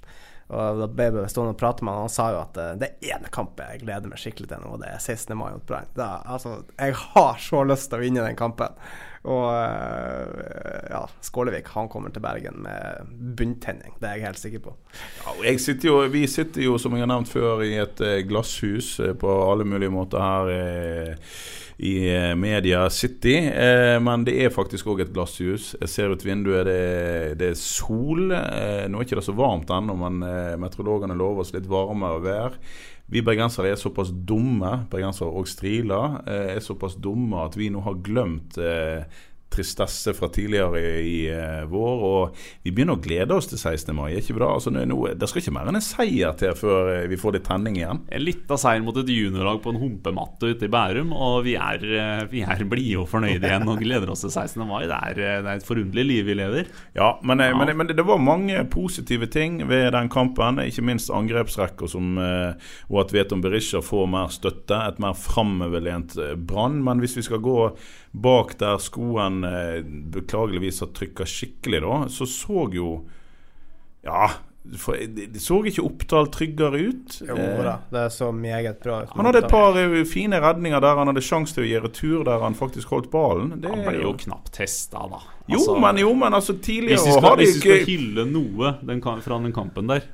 Og 0.46 0.78
da 0.78 0.86
ble 0.86 1.08
jeg 1.10 1.32
stående 1.34 1.56
og 1.56 1.58
prate 1.58 1.82
med 1.82 1.96
han, 1.96 2.04
han 2.06 2.12
sa 2.14 2.28
jo 2.30 2.44
at 2.44 2.60
det 2.78 2.92
er 2.92 3.16
ene 3.16 3.32
kamp 3.34 3.58
jeg 3.58 3.80
gleder 3.82 4.12
meg 4.12 4.22
skikkelig 4.22 4.52
til 4.52 4.62
nå, 4.62 4.76
og 4.76 4.84
det 4.84 4.92
er 4.94 5.00
16. 5.02 5.34
mai 5.34 5.48
mot 5.56 5.64
Brann. 5.66 5.90
Altså, 5.98 6.60
jeg 6.78 6.94
har 7.00 7.40
så 7.42 7.64
lyst 7.66 7.90
til 7.90 7.98
å 7.98 8.04
vinne 8.04 8.28
den 8.28 8.38
kampen. 8.38 8.78
Og 9.26 9.46
eh, 9.50 10.86
ja, 10.92 11.02
Skålevik 11.26 11.72
han 11.74 11.90
kommer 11.90 12.14
til 12.14 12.24
Bergen 12.24 12.62
med 12.66 13.10
bunntenning, 13.38 13.96
det 14.00 14.10
er 14.10 14.20
jeg 14.20 14.28
helt 14.28 14.42
sikker 14.42 14.64
på. 14.68 14.76
Ja, 15.26 15.56
sitter 15.62 15.90
jo, 15.90 15.98
vi 16.14 16.26
sitter 16.30 16.66
jo, 16.68 16.78
som 16.82 16.94
jeg 16.94 17.06
har 17.06 17.12
nevnt 17.12 17.32
før, 17.32 17.64
i 17.66 17.74
et 17.82 18.02
eh, 18.06 18.22
glasshus 18.30 18.96
eh, 19.02 19.16
på 19.18 19.38
alle 19.50 19.66
mulige 19.68 19.94
måter 19.94 20.22
her 20.22 21.16
i 21.76 21.96
Media 22.40 22.86
City. 22.88 23.34
Men 24.00 24.22
det 24.24 24.38
er 24.46 24.54
faktisk 24.54 24.88
òg 24.94 25.02
et 25.04 25.10
glasshus. 25.12 25.74
Jeg 25.82 25.92
ser 25.92 26.14
ut 26.14 26.24
vinduet, 26.24 26.70
det, 26.70 27.34
det 27.42 27.50
er 27.52 27.58
sol. 27.60 28.30
Nå 28.32 28.32
er 28.32 28.88
det 28.94 29.04
ikke 29.10 29.24
så 29.26 29.36
varmt 29.36 29.74
ennå, 29.76 29.98
men 30.00 30.24
meteorologene 30.62 31.18
lover 31.20 31.44
oss 31.44 31.52
litt 31.52 31.68
varmere 31.68 32.24
vær. 32.24 32.56
Vi 33.08 33.22
bergensere 33.22 33.70
er 33.70 33.78
såpass 33.78 34.10
dumme, 34.10 34.88
bergensere 34.90 35.30
og 35.30 35.48
striler, 35.48 36.22
eh, 36.26 36.56
er 36.56 36.64
såpass 36.66 36.98
dumme 36.98 37.44
at 37.46 37.58
vi 37.58 37.70
nå 37.70 37.84
har 37.86 38.00
glemt 38.06 38.58
eh, 38.58 39.06
tristesse 39.54 40.14
fra 40.14 40.30
tidligere 40.34 40.82
i, 41.00 41.28
eh, 41.32 41.64
vår. 41.70 42.04
Og 42.10 42.36
vi 42.64 42.72
begynner 42.72 42.98
å 42.98 43.02
glede 43.02 43.36
oss 43.36 43.48
til 43.48 43.60
16. 43.60 43.94
mai. 43.96 44.14
er 44.14 44.22
ikke 44.22 44.38
bra? 44.38 44.54
altså, 44.54 44.74
det, 44.74 44.86
nå, 44.90 44.98
det 45.16 45.30
skal 45.30 45.42
ikke 45.42 45.56
mer 45.56 45.70
enn 45.70 45.80
en 45.80 45.86
seier 45.86 46.36
til 46.40 46.56
før 46.58 46.92
eh, 46.94 47.08
vi 47.12 47.20
får 47.20 47.38
litt 47.38 47.48
tenning 47.48 47.80
igjen. 47.80 48.02
En 48.10 48.26
liten 48.26 48.62
seier 48.62 48.84
mot 48.84 48.98
et 48.98 49.12
juniorlag 49.12 49.62
på 49.64 49.74
en 49.74 49.82
humpematte 49.82 50.52
ute 50.52 50.68
i 50.68 50.72
Bærum, 50.72 51.14
og 51.14 51.44
vi 51.48 51.56
er, 51.60 51.86
vi 52.32 52.44
er 52.44 52.66
blide 52.70 53.04
og 53.04 53.10
fornøyde 53.12 53.46
igjen 53.48 53.70
og 53.70 53.82
gleder 53.82 54.12
oss 54.12 54.26
til 54.26 54.34
16. 54.34 54.66
mai. 54.68 54.86
Det 54.90 55.00
er, 55.12 55.22
det 55.46 55.52
er 55.52 55.62
et 55.62 55.68
forunderlig 55.68 56.08
liv 56.10 56.30
vi 56.30 56.38
lever. 56.38 56.72
Ja, 56.98 57.14
men, 57.24 57.44
ja. 57.44 57.56
men, 57.58 57.72
men 57.78 57.92
det, 57.92 58.06
var 58.06 58.22
mange 58.22 58.60
positive 58.72 59.30
ting 59.32 59.62
ved 59.70 59.92
den 59.96 60.10
kampen. 60.12 60.62
Ikke 60.64 60.86
minst 60.86 61.12
angrepsrekker 61.14 61.88
og 61.96 62.98
at 63.02 63.14
Veton 63.14 63.42
Berisha 63.44 63.82
får 63.84 64.10
mer 64.10 64.34
støtte. 64.34 64.78
Et 64.90 65.00
mer 65.02 65.16
framoverlent 65.18 66.18
Brann. 66.48 66.82
Men 66.86 67.02
hvis 67.04 67.16
vi 67.18 67.26
skal 67.26 67.44
gå 67.44 67.60
bak 68.16 68.56
der 68.62 68.80
skoen 68.84 69.44
eh, 69.48 69.84
beklageligvis 70.16 70.84
har 70.84 70.92
trykka 70.96 71.28
skikkelig, 71.28 71.82
da, 71.84 72.02
så 72.12 72.28
så 72.30 72.68
jo 72.74 72.90
Ja, 74.06 74.28
for 74.78 74.98
det 74.98 75.42
så 75.42 75.60
ikke 75.66 75.84
Oppdal 75.86 76.28
tryggere 76.34 76.80
ut. 76.90 77.16
Jo 77.26 77.36
da, 77.38 77.76
eh, 77.76 77.88
det 77.94 78.06
så 78.14 78.32
meget 78.34 78.80
bra 78.84 79.04
ut. 79.04 79.14
Han 79.18 79.30
hadde 79.30 79.44
et 79.44 79.50
par 79.52 79.78
eh, 79.82 80.04
fine 80.10 80.40
redninger 80.42 80.82
der 80.82 81.02
han 81.02 81.12
hadde 81.12 81.24
sjanse 81.26 81.58
til 81.58 81.66
å 81.66 81.70
gi 81.70 81.80
retur, 81.84 82.24
der 82.28 82.42
han 82.46 82.58
faktisk 82.58 82.94
holdt 82.94 83.12
ballen. 83.14 83.56
Det 83.62 83.72
han 83.72 83.84
ble 83.86 84.02
jo 84.02 84.14
knapt 84.26 84.54
testa, 84.58 85.06
da. 85.12 85.22
Altså, 85.46 85.76
jo, 85.76 85.80
men, 85.82 86.02
jo, 86.02 86.14
men 86.18 86.34
altså 86.34 86.56
tidligere 86.58 86.98
Hvis 86.98 87.06
vi 87.06 87.18
skal, 87.20 87.36
hvis 87.38 87.58
vi 87.58 87.60
skal 87.62 87.84
hylle 87.86 88.24
noe 88.30 88.72
den, 88.82 89.02
fra 89.02 89.38
den 89.38 89.54
kampen 89.54 89.92
der 89.92 90.08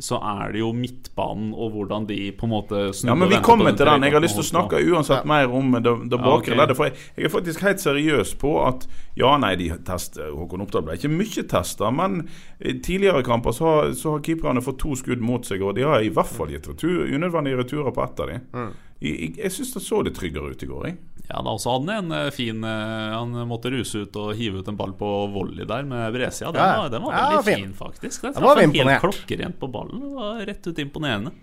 så 0.00 0.18
er 0.22 0.52
det 0.54 0.62
jo 0.62 0.70
midtbanen 0.76 1.50
og 1.54 1.74
hvordan 1.74 2.06
de 2.08 2.18
på 2.38 2.46
en 2.46 2.52
måte 2.52 2.82
snur 2.96 3.12
Ja, 3.12 3.16
men 3.18 3.30
vi 3.32 3.40
kommer 3.44 3.74
til 3.76 3.88
den. 3.88 4.06
Jeg 4.06 4.14
har 4.14 4.24
lyst 4.24 4.38
til 4.38 4.44
å 4.44 4.48
snakke 4.48 4.80
uansett 4.82 5.24
ja. 5.24 5.28
mer 5.28 5.52
om 5.54 5.76
det, 5.76 5.94
det 6.10 6.20
bakre 6.22 6.54
ja, 6.54 6.64
okay. 6.64 6.76
For 6.78 6.88
jeg, 6.88 6.96
jeg, 7.16 7.26
er 7.28 7.34
faktisk 7.34 7.64
helt 7.66 7.82
seriøs 7.82 8.34
på 8.40 8.54
at 8.64 8.88
ja, 9.18 9.32
nei, 9.42 9.54
de 9.60 9.70
tester 9.86 10.30
Håkon 10.34 10.64
Oppdal 10.64 10.86
ble 10.86 10.98
ikke 10.98 11.12
mye 11.12 11.46
testa, 11.50 11.90
men 11.94 12.20
tidligere 12.58 13.24
kamper 13.26 13.56
så 13.56 13.70
har, 13.70 13.94
så 13.98 14.16
har 14.16 14.24
keeperne 14.26 14.64
fått 14.64 14.80
to 14.84 14.94
skudd 14.98 15.24
mot 15.24 15.46
seg, 15.46 15.64
og 15.64 15.74
de 15.78 15.86
har 15.88 16.04
i 16.04 16.12
hvert 16.14 16.30
fall 16.30 16.52
gitt 16.54 16.68
retur, 16.70 17.06
unødvendige 17.08 17.62
returer 17.62 17.94
på 17.94 18.04
ett 18.04 18.22
av 18.22 18.32
dem. 18.32 18.46
Mm. 18.54 18.70
Jeg, 18.98 19.14
jeg, 19.14 19.32
jeg 19.42 19.54
syns 19.54 19.74
det 19.74 19.84
så 19.86 20.02
litt 20.02 20.18
tryggere 20.18 20.54
ut 20.54 20.62
i 20.62 20.70
går. 20.70 20.88
Jeg. 20.90 20.98
Ja, 21.28 21.42
da 21.44 21.52
også 21.52 21.74
hadde 21.74 21.92
han 21.92 22.08
en 22.08 22.14
eh, 22.16 22.30
fin 22.32 22.62
eh, 22.64 23.10
Han 23.12 23.34
måtte 23.50 23.68
ruse 23.72 24.06
ut 24.06 24.16
og 24.16 24.30
hive 24.38 24.62
ut 24.62 24.70
en 24.70 24.78
ball 24.78 24.94
på 24.96 25.08
volley 25.34 25.66
der 25.68 25.84
med 25.84 26.14
Bresia. 26.14 26.52
Den, 26.54 26.62
var, 26.62 26.88
den 26.92 27.04
var 27.04 27.18
ja, 27.18 27.26
veldig 27.28 27.44
fin, 27.44 27.66
fin 27.66 27.76
faktisk. 27.76 28.24
Den 28.30 28.46
var 28.46 28.62
imponert. 28.62 29.02
helt 29.02 29.04
klokkerent 29.04 29.60
på 29.60 29.68
ballen. 29.72 30.00
Det 30.00 30.14
var 30.16 30.40
rett 30.48 30.70
ut 30.70 30.82
imponerende. 30.86 31.34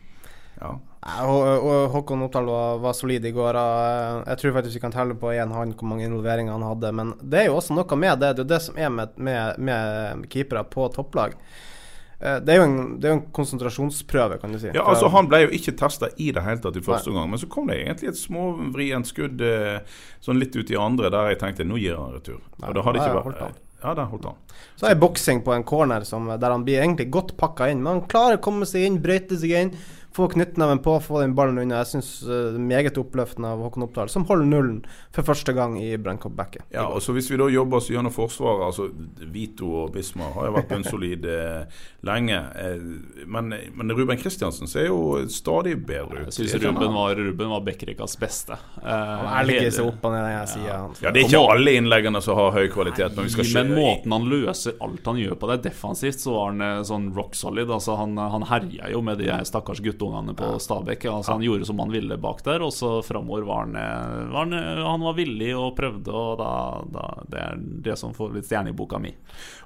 Ja. 0.55 0.79
Håkon 1.91 2.21
Oppdal 2.25 2.45
var, 2.45 2.77
var, 2.77 2.93
solid 2.93 3.25
i 3.25 3.31
går. 3.31 3.59
Jeg 4.25 4.39
tror 4.41 4.55
faktisk 4.55 4.75
vi 4.75 4.81
kan 4.81 4.95
telle 4.95 5.17
på 5.19 5.33
én 5.35 5.51
hånd 5.53 5.75
hvor 5.77 5.89
mange 5.91 6.07
involveringer 6.07 6.55
han 6.55 6.65
hadde. 6.65 6.91
Men 6.95 7.13
det 7.21 7.43
er 7.43 7.51
jo 7.51 7.59
også 7.59 7.77
noe 7.77 7.99
med 7.99 8.23
det. 8.23 8.31
Det 8.33 8.41
er 8.41 8.45
jo 8.45 8.53
det 8.55 8.61
som 8.65 8.79
er 8.79 8.89
med, 8.89 9.19
med, 9.21 9.59
med 9.69 10.25
keepere 10.33 10.65
på 10.71 10.87
topplag. 10.95 11.35
Eh, 12.19 12.37
det 12.45 12.55
er, 12.55 12.63
en, 12.63 12.95
det 12.99 13.09
er 13.09 13.13
jo 13.13 13.17
en 13.19 13.25
konsentrasjonsprøve, 13.35 14.39
kan 14.41 14.55
du 14.55 14.59
si. 14.61 14.71
Ja, 14.71 14.85
altså 14.87 15.09
Han 15.13 15.27
ble 15.31 15.43
jo 15.45 15.51
ikke 15.57 15.75
testa 15.79 16.09
i 16.15 16.31
det 16.35 16.43
hele 16.45 16.63
tatt 16.63 16.79
i 16.79 16.83
første 16.85 17.11
omgang, 17.11 17.29
men 17.33 17.41
så 17.41 17.49
kom 17.51 17.67
det 17.71 17.81
egentlig 17.81 18.13
et 18.13 18.21
småvrient 18.21 19.11
skudd 19.11 19.43
eh, 19.43 19.99
sånn 20.23 20.39
litt 20.41 20.55
ut 20.55 20.71
i 20.71 20.79
andre 20.79 21.11
der 21.13 21.33
jeg 21.33 21.41
tenkte 21.43 21.67
nå 21.67 21.79
gir 21.81 21.99
han 21.99 22.15
retur. 22.15 22.41
Og 22.63 22.75
da 22.75 22.85
hadde 22.85 23.03
ikke 23.03 23.19
vært 23.19 23.61
ja, 23.85 23.91
den 23.93 24.07
holdt 24.09 24.23
han. 24.25 24.37
Så 24.79 24.87
er 24.89 24.97
boksing 24.97 25.43
på 25.45 25.53
en 25.53 25.65
corner 25.67 26.05
som, 26.07 26.25
der 26.41 26.53
han 26.53 26.63
blir 26.65 26.81
egentlig 26.81 27.05
godt 27.13 27.35
pakka 27.37 27.67
inn. 27.69 27.83
Men 27.83 27.99
han 27.99 28.07
klarer 28.09 28.39
å 28.39 28.41
komme 28.41 28.65
seg 28.65 28.87
inn, 28.87 28.97
brøyte 29.03 29.37
seg 29.37 29.53
inn. 29.59 29.73
Få 30.15 30.29
knyttneven 30.31 30.79
på, 30.79 30.99
få 31.03 31.21
den 31.21 31.33
ballen 31.35 31.57
unna. 31.59 31.81
Jeg 31.81 31.89
syns 31.89 32.09
uh, 32.23 32.53
er 32.55 32.59
meget 32.63 32.95
oppløftende 32.95 33.49
av 33.51 33.59
Håkon 33.65 33.83
Oppdal, 33.83 34.07
som 34.07 34.23
holder 34.29 34.47
nullen 34.47 34.77
for 35.11 35.27
første 35.27 35.51
gang 35.51 35.75
i 35.75 35.89
Brannkopbekket. 35.99 36.69
Ja, 36.71 36.85
og 36.87 37.03
så 37.03 37.11
hvis 37.17 37.27
vi 37.27 37.39
da 37.41 37.49
jobber 37.51 37.81
oss 37.81 37.89
gjennom 37.91 38.13
Forsvaret 38.15 38.63
altså 38.69 38.87
Vito 39.33 39.67
og 39.81 39.89
Bismar 39.91 40.31
har 40.37 40.47
jo 40.47 40.53
vært 40.55 40.69
bunnsolide 40.71 41.33
eh, 41.49 41.81
lenge. 42.07 42.37
Eh, 42.61 43.25
men, 43.27 43.51
men, 43.75 43.91
Ruben 43.97 44.21
Kristiansen 44.21 44.71
ser 44.71 44.87
jo 44.87 45.19
stadig 45.27 45.75
bedre 45.83 46.23
ut. 46.23 46.31
Jeg 46.31 46.47
syns 46.47 46.63
Ruben 46.63 46.95
var, 46.95 47.19
Ruben 47.19 47.51
var 47.51 47.67
Bekkerikas 47.67 48.15
beste. 48.21 48.55
Eh, 48.79 48.87
han 48.87 49.51
er 49.51 49.65
seg 49.65 49.75
så 49.81 49.89
opp 49.89 50.07
og 50.07 50.15
ned 50.15 50.25
den 50.29 50.47
sida. 50.53 50.69
Ja. 50.69 50.79
ja, 51.09 51.11
det 51.11 51.25
er 51.25 51.27
ikke 51.27 51.43
alle 51.57 51.75
innleggene 51.81 52.23
som 52.23 52.39
har 52.39 52.55
høy 52.55 52.69
kvalitet. 52.71 53.19
Men, 53.19 53.27
vi 53.27 53.35
skal 53.35 53.51
men 53.59 53.75
måten 53.81 54.15
han 54.15 54.31
løser 54.31 54.79
alt 54.79 55.11
han 55.11 55.19
gjør 55.19 55.35
på 55.43 55.51
det 55.51 55.59
defensivt, 55.67 56.23
så 56.23 56.39
var 56.39 56.53
han 56.53 56.67
eh, 56.69 56.81
sånn 56.87 57.11
rock 57.19 57.35
solid. 57.35 57.67
Altså, 57.67 57.99
han, 57.99 58.15
han 58.15 58.47
herja 58.47 58.95
jo 58.95 59.03
med 59.03 59.19
de 59.19 59.33
stakkars 59.51 59.83
guttene 59.83 60.04
guttungene 60.05 60.33
på 60.33 60.59
Stabæk. 60.59 61.05
Altså, 61.05 61.31
han 61.31 61.41
gjorde 61.41 61.65
som 61.65 61.79
han 61.79 61.91
ville 61.91 62.17
bak 62.17 62.43
der, 62.43 62.61
og 62.61 62.73
så 62.73 63.01
framover 63.03 63.41
var 63.41 63.67
eh, 63.67 64.31
var 64.31 64.39
han, 64.39 64.53
eh, 64.53 64.85
han 64.85 65.01
var 65.01 65.13
villig 65.13 65.55
og 65.55 65.75
prøvde, 65.75 66.11
og 66.11 66.37
da, 66.39 66.83
da, 66.91 67.23
det 67.27 67.39
er 67.39 67.57
det 67.59 67.97
som 67.97 68.13
får 68.13 68.33
litt 68.35 68.45
stjerne 68.45 68.69
i 68.69 68.73
boka 68.75 68.99
mi. 68.99 69.13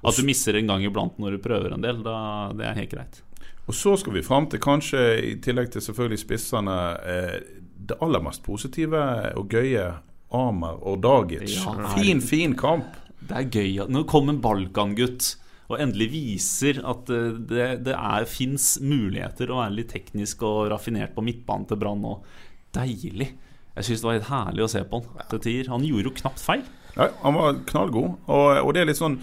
At 0.02 0.16
du 0.16 0.26
misser 0.26 0.56
en 0.56 0.68
gang 0.68 0.84
iblant 0.84 1.18
når 1.20 1.38
du 1.38 1.44
prøver 1.44 1.74
en 1.74 1.82
del, 1.82 2.04
da, 2.04 2.52
det 2.54 2.68
er 2.68 2.78
helt 2.80 2.94
greit. 2.94 3.24
Og 3.68 3.76
så 3.76 3.96
skal 3.98 4.16
vi 4.16 4.26
fram 4.26 4.48
til 4.50 4.62
kanskje, 4.62 5.02
i 5.22 5.36
tillegg 5.44 5.72
til 5.72 5.84
selvfølgelig 5.86 6.24
spissene, 6.24 6.78
eh, 7.06 7.36
det 7.90 7.98
aller 8.02 8.22
mest 8.22 8.44
positive 8.46 9.02
og 9.38 9.50
gøye 9.50 9.92
Amer 10.36 10.82
og 10.86 11.00
Dagic. 11.02 11.56
Ja, 11.58 11.94
fin, 11.96 12.22
fin 12.22 12.56
kamp. 12.58 12.98
Det 13.20 13.36
er 13.36 13.48
gøy. 13.50 13.80
Nå 13.90 14.04
kom 14.10 14.30
en 14.30 14.42
Balkan-gutt 14.42 15.36
og 15.70 15.78
endelig 15.78 16.10
viser 16.14 16.82
at 16.90 17.12
eh, 17.14 17.36
det, 17.50 17.68
det 17.86 17.98
fins 18.32 18.72
muligheter 18.82 19.52
å 19.54 19.62
være 19.62 19.78
litt 19.78 19.94
teknisk 19.94 20.42
og 20.48 20.72
raffinert 20.74 21.14
på 21.16 21.24
midtbanen 21.26 21.70
til 21.70 21.80
Brann 21.82 22.02
nå. 22.04 22.16
Deilig. 22.76 23.30
Jeg 23.78 23.88
syns 23.88 24.02
det 24.02 24.10
var 24.10 24.18
helt 24.18 24.32
herlig 24.32 24.66
å 24.66 24.72
se 24.72 24.82
på 24.86 25.00
han 25.00 25.30
til 25.32 25.44
tider. 25.46 25.70
Han 25.72 25.86
gjorde 25.86 26.10
jo 26.10 26.18
knapt 26.18 26.42
feil. 26.44 26.66
Nei, 26.98 27.08
han 27.22 27.38
var 27.38 27.62
knallgod. 27.70 28.18
Og, 28.28 28.48
og 28.66 28.74
det 28.76 28.82
er 28.82 28.90
litt 28.90 29.00
sånn 29.00 29.20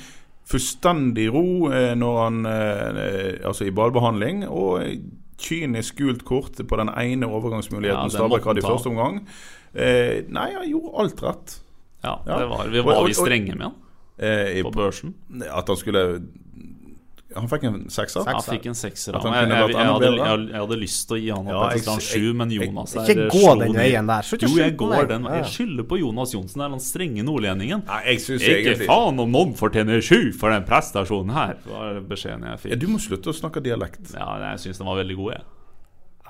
fullstendig 0.46 1.26
ro 1.34 1.46
eh, 1.74 1.92
når 1.98 2.18
han 2.22 2.50
eh, 2.50 3.30
Altså 3.46 3.66
i 3.66 3.74
ballbehandling. 3.74 4.46
Og 4.46 4.86
kynisk 5.42 5.98
gult 6.00 6.24
kort 6.24 6.62
på 6.62 6.78
den 6.80 6.90
ene 6.94 7.28
overgangsmuligheten 7.28 8.08
ja, 8.08 8.14
Stabæk 8.14 8.46
hadde 8.48 8.62
i 8.62 8.66
første 8.66 8.92
omgang. 8.92 9.20
Eh, 9.74 10.22
nei, 10.32 10.48
han 10.54 10.70
gjorde 10.70 10.94
alt 11.02 11.24
rett. 11.26 11.56
Ja, 12.06 12.14
det 12.22 12.46
var, 12.48 12.70
vi 12.70 12.86
var 12.86 13.02
vi 13.04 13.18
strenge 13.18 13.58
med 13.58 13.66
han? 13.68 13.76
Eh, 14.18 14.62
på 14.64 14.72
børsen? 14.72 15.14
At 15.52 15.68
han 15.68 15.76
skulle 15.76 16.06
han 17.36 17.48
fikk 17.50 17.64
en 17.68 17.78
sekser? 17.92 18.24
Han 18.24 18.44
fikk 18.44 18.68
en 18.70 18.76
sekser 18.78 19.16
jeg, 19.16 19.22
jeg, 19.26 19.48
jeg, 19.50 19.88
hadde, 19.90 20.10
jeg, 20.14 20.52
hadde, 20.54 20.76
lyst 20.78 21.08
til 21.08 21.16
å 21.16 21.18
gi 21.20 21.32
han 21.34 21.48
opp 21.50 21.74
ja, 21.74 21.96
sju, 22.06 22.28
men 22.38 22.52
Jonas 22.54 22.94
er 22.96 23.10
Ikke 23.12 23.26
gå 23.34 23.50
den 23.60 23.74
veien 23.76 24.08
der. 24.08 24.30
Jo, 24.40 24.52
jeg 24.60 24.76
går 24.80 25.10
den 25.10 25.26
Jeg 25.34 25.50
skylder 25.52 25.88
på 25.90 25.98
Jonas 26.00 26.32
Johnsen, 26.36 26.64
den 26.64 26.84
strenge 26.84 27.26
nordlendingen. 27.26 27.82
Ikke 28.14 28.78
faen 28.86 29.20
om 29.22 29.34
noen 29.34 29.56
fortjener 29.58 30.00
sju 30.04 30.30
for 30.38 30.54
den 30.54 30.64
prestasjonen 30.68 31.34
her, 31.36 31.58
var 31.66 32.00
beskjeden 32.08 32.46
jeg 32.52 32.62
fikk. 32.62 32.76
Ja, 32.76 32.80
du 32.86 32.88
må 32.94 33.02
slutte 33.02 33.34
å 33.34 33.36
snakke 33.36 33.64
dialekt. 33.64 34.14
Ja, 34.14 34.30
jeg 34.52 34.64
syns 34.64 34.80
den 34.80 34.88
var 34.88 35.02
veldig 35.02 35.18
god, 35.20 35.36
jeg. 35.36 35.46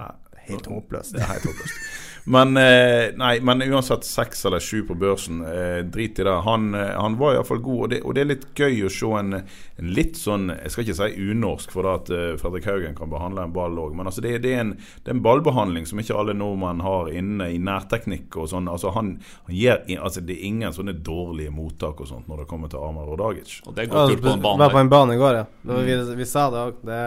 Ja, 0.01 0.11
helt 0.49 0.71
håpløst. 0.73 1.15
Det 1.15 1.23
er 1.23 1.35
helt 1.37 1.51
håpløst. 1.53 1.81
Men, 2.29 2.57
eh, 2.57 3.13
nei, 3.15 3.41
men 3.41 3.63
uansett 3.63 4.05
seks 4.05 4.47
eller 4.47 4.61
sju 4.61 4.83
på 4.83 4.95
børsen, 4.95 5.45
eh, 5.47 5.85
drit 5.85 6.19
i 6.19 6.25
det. 6.25 6.31
Han, 6.31 6.75
eh, 6.75 7.01
han 7.01 7.17
var 7.17 7.35
iallfall 7.35 7.61
god, 7.63 7.83
og 7.83 7.91
det, 7.91 8.01
og 8.03 8.15
det, 8.15 8.21
er 8.21 8.31
litt 8.33 8.47
gøy 8.59 8.83
å 8.83 8.91
se 8.91 9.11
en, 9.15 9.37
en, 9.37 9.93
litt 9.95 10.19
sånn 10.19 10.49
Jeg 10.51 10.73
skal 10.73 10.85
ikke 10.85 10.97
si 10.99 11.31
unorsk, 11.31 11.71
for 11.71 11.87
at 11.93 12.11
Fredrik 12.41 12.67
Haugen 12.67 12.99
kan 12.99 13.13
behandle 13.13 13.45
en 13.47 13.55
ball 13.55 13.79
òg, 13.79 13.95
men 13.95 14.11
altså 14.11 14.27
det, 14.27 14.41
det, 14.43 14.57
er 14.57 14.65
en, 14.65 14.75
det, 14.75 15.07
er 15.07 15.15
en, 15.15 15.23
ballbehandling 15.23 15.87
som 15.87 16.03
ikke 16.03 16.19
alle 16.19 16.35
nordmenn 16.35 16.83
har 16.83 17.15
inne 17.15 17.53
i 17.55 17.63
nærteknikk 17.63 18.35
og 18.43 18.51
sånn. 18.51 18.67
Altså 18.75 18.91
han, 18.99 19.15
han 19.47 19.55
gir, 19.55 19.87
altså 19.95 20.27
det 20.27 20.35
er 20.35 20.51
ingen 20.51 20.75
sånne 20.75 20.99
dårlige 21.07 21.55
mottak 21.55 22.03
og 22.03 22.11
sånt 22.11 22.27
når 22.27 22.43
det 22.43 22.51
kommer 22.51 22.75
til 22.75 22.83
Amar 22.83 23.07
Rodagic. 23.07 23.61
Og 23.71 23.79
det 23.79 23.87
går 23.93 24.17
ja, 24.17 24.23
på 24.27 24.35
en 24.35 24.43
bane. 24.43 24.65
Var 24.67 24.75
på 24.75 24.83
en 24.83 24.95
bane 24.99 25.15
i 25.15 25.23
går, 25.23 25.45
ja. 25.45 25.51
Vi, 25.63 26.01
vi 26.19 26.27
sa 26.27 26.51
det 26.51 26.71
òg. 26.73 26.87
Det 26.91 27.03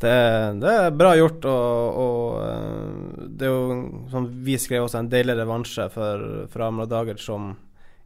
det, 0.00 0.16
det, 0.62 0.72
er 0.72 0.92
bra 0.94 1.14
gjort, 1.18 1.46
og, 1.50 2.02
og, 2.02 2.42
eh, 2.44 3.24
det 3.38 3.48
er 3.48 3.54
jo, 3.54 3.78
som 4.12 4.28
vi 4.46 4.58
skrev 4.60 4.86
også, 4.86 5.00
en 5.02 5.10
deilig 5.10 5.34
revansje 5.40 5.88
for, 5.94 6.26
for 6.52 6.66
Amra 6.68 6.86
Dager, 6.90 7.18
som 7.22 7.56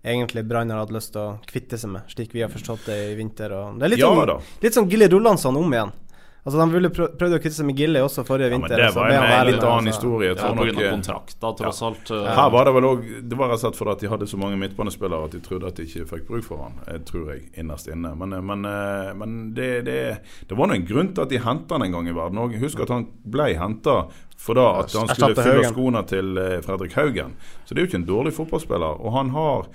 egentlig 0.03 0.45
Brann 0.49 0.71
har 0.71 0.83
hatt 0.83 0.95
lyst 0.95 1.13
til 1.15 1.23
å 1.23 1.35
kvitte 1.47 1.79
seg 1.79 1.93
med, 1.95 2.09
slik 2.11 2.33
vi 2.35 2.43
har 2.43 2.51
forstått 2.53 2.89
det 2.91 2.99
i 3.13 3.19
vinter. 3.19 3.55
Det 3.79 3.87
er 3.87 3.93
litt, 3.93 4.03
ja, 4.03 4.11
sånn, 4.11 4.49
litt 4.65 4.79
sånn 4.79 4.89
Gilly 4.91 5.09
Rollansson 5.13 5.59
om 5.61 5.77
igjen. 5.77 5.93
Altså 6.43 6.59
De 6.59 6.73
ville 6.73 6.89
prøv, 6.91 7.13
prøvde 7.19 7.39
å 7.39 7.43
kvitte 7.43 7.55
seg 7.55 7.67
med 7.69 7.79
Gilly 7.79 8.01
også 8.03 8.25
forrige 8.27 8.49
ja, 8.49 8.53
vinter. 8.57 8.81
Men 8.81 8.89
det 8.91 9.19
var 9.23 9.35
en 9.37 9.47
litt 9.47 9.67
annen 9.69 9.91
historie. 9.93 10.33
Ja, 10.33 10.49
Pga. 10.59 10.89
kontrakter, 10.91 11.53
tross 11.61 11.83
ja. 11.85 11.91
alt. 11.93 12.11
Uh, 12.11 12.31
Her 12.35 12.49
var 12.51 12.67
det 12.67 12.73
vel 12.75 12.89
også, 12.89 13.21
Det 13.31 13.39
var 13.39 13.53
rett 13.53 13.61
og 13.61 13.63
slett 13.63 13.79
fordi 13.79 13.95
de 14.01 14.11
hadde 14.11 14.29
så 14.33 14.41
mange 14.43 14.59
midtbanespillere 14.59 15.29
at 15.31 15.37
de 15.37 15.43
trodde 15.45 15.71
at 15.71 15.79
de 15.79 15.87
ikke 15.87 16.09
fikk 16.11 16.27
bruk 16.33 16.49
for 16.49 16.65
han. 16.65 16.81
Jeg 16.89 17.05
tror 17.13 17.31
jeg, 17.31 17.47
innerst 17.63 17.93
inne. 17.95 18.11
Men, 18.19 18.35
eh, 18.35 18.43
men, 18.51 18.67
eh, 18.73 19.13
men 19.23 19.39
det, 19.55 19.71
det, 19.87 19.97
det, 20.51 20.59
var 20.59 20.73
nå 20.73 20.81
en 20.81 20.91
grunn 20.91 21.15
til 21.15 21.29
at 21.29 21.31
de 21.31 21.43
henta 21.47 21.79
han 21.79 21.87
en 21.87 21.95
gang 21.95 22.11
i 22.11 22.19
verden 22.19 22.43
òg. 22.43 22.59
Husk 22.65 22.83
at 22.83 22.91
han 22.91 23.07
ble 23.23 23.53
henta 23.63 23.97
for 24.43 24.59
da 24.59 24.69
at 24.83 24.99
han 24.99 25.15
skulle 25.15 25.39
fylle 25.39 25.71
skoene 25.71 26.03
til 26.11 26.35
Fredrik 26.67 26.99
Haugen. 26.99 27.37
Så 27.63 27.71
det 27.71 27.85
er 27.85 27.87
jo 27.87 27.93
ikke 27.93 28.03
en 28.03 28.11
dårlig 28.11 28.35
fotballspiller. 28.35 28.99
Og 28.99 29.15
han 29.15 29.31
har 29.37 29.71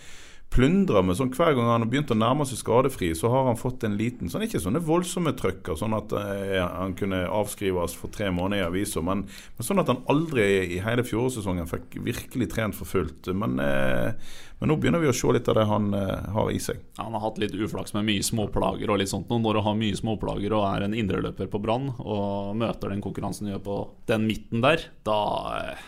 plundra 0.53 1.03
med 1.05 1.17
sånn 1.19 1.31
hver 1.35 1.53
gang 1.53 1.67
han 1.69 1.83
har 1.83 1.89
begynt 1.91 2.11
å 2.13 2.17
nærme 2.17 2.45
seg 2.47 2.59
skadefri, 2.61 3.11
så 3.17 3.29
har 3.33 3.45
han 3.49 3.59
fått 3.59 3.83
en 3.85 3.97
liten 3.99 4.31
sånn 4.31 4.45
Ikke 4.45 4.61
sånne 4.63 4.81
voldsomme 4.83 5.33
trøkker, 5.37 5.77
sånn 5.77 5.95
at 5.97 6.13
eh, 6.17 6.57
han 6.63 6.95
kunne 6.97 7.25
avskrives 7.27 7.95
for 7.97 8.13
tre 8.13 8.29
måneder 8.33 8.63
i 8.63 8.67
avisa, 8.69 9.03
men, 9.05 9.25
men, 9.27 9.67
sånn 9.67 9.83
at 9.83 9.91
han 9.91 10.03
aldri 10.11 10.47
i 10.77 10.81
hele 10.83 11.05
fjorårssesongen 11.07 11.69
fikk 11.69 11.99
virkelig 12.05 12.49
trent 12.53 12.77
for 12.77 12.89
fullt. 12.89 13.29
Men, 13.37 13.59
eh, 13.63 14.13
men, 14.57 14.71
nå 14.71 14.79
begynner 14.79 15.03
vi 15.03 15.11
å 15.11 15.15
se 15.15 15.33
litt 15.35 15.49
av 15.51 15.59
det 15.59 15.67
han 15.69 15.91
eh, 15.97 16.31
har 16.37 16.53
i 16.53 16.61
seg. 16.63 16.79
Ja, 16.95 17.05
Han 17.05 17.19
har 17.19 17.27
hatt 17.27 17.41
litt 17.43 17.57
uflaks 17.57 17.93
med 17.97 18.07
mye 18.07 18.25
småplager 18.25 18.93
og 18.93 19.01
litt 19.01 19.11
sånt. 19.11 19.29
Når 19.29 19.59
du 19.59 19.63
har 19.67 19.77
mye 19.77 19.99
småplager 19.99 20.55
og 20.57 20.65
er 20.71 20.87
en 20.87 20.97
indreløper 20.97 21.51
på 21.51 21.61
Brann 21.61 21.91
og 21.99 22.55
møter 22.57 22.93
den 22.93 23.03
konkurransen 23.03 23.49
du 23.49 23.53
gjør 23.53 23.67
på 23.67 23.77
den 24.09 24.25
midten 24.29 24.65
der, 24.65 24.89
da 25.05 25.19
eh, 25.59 25.85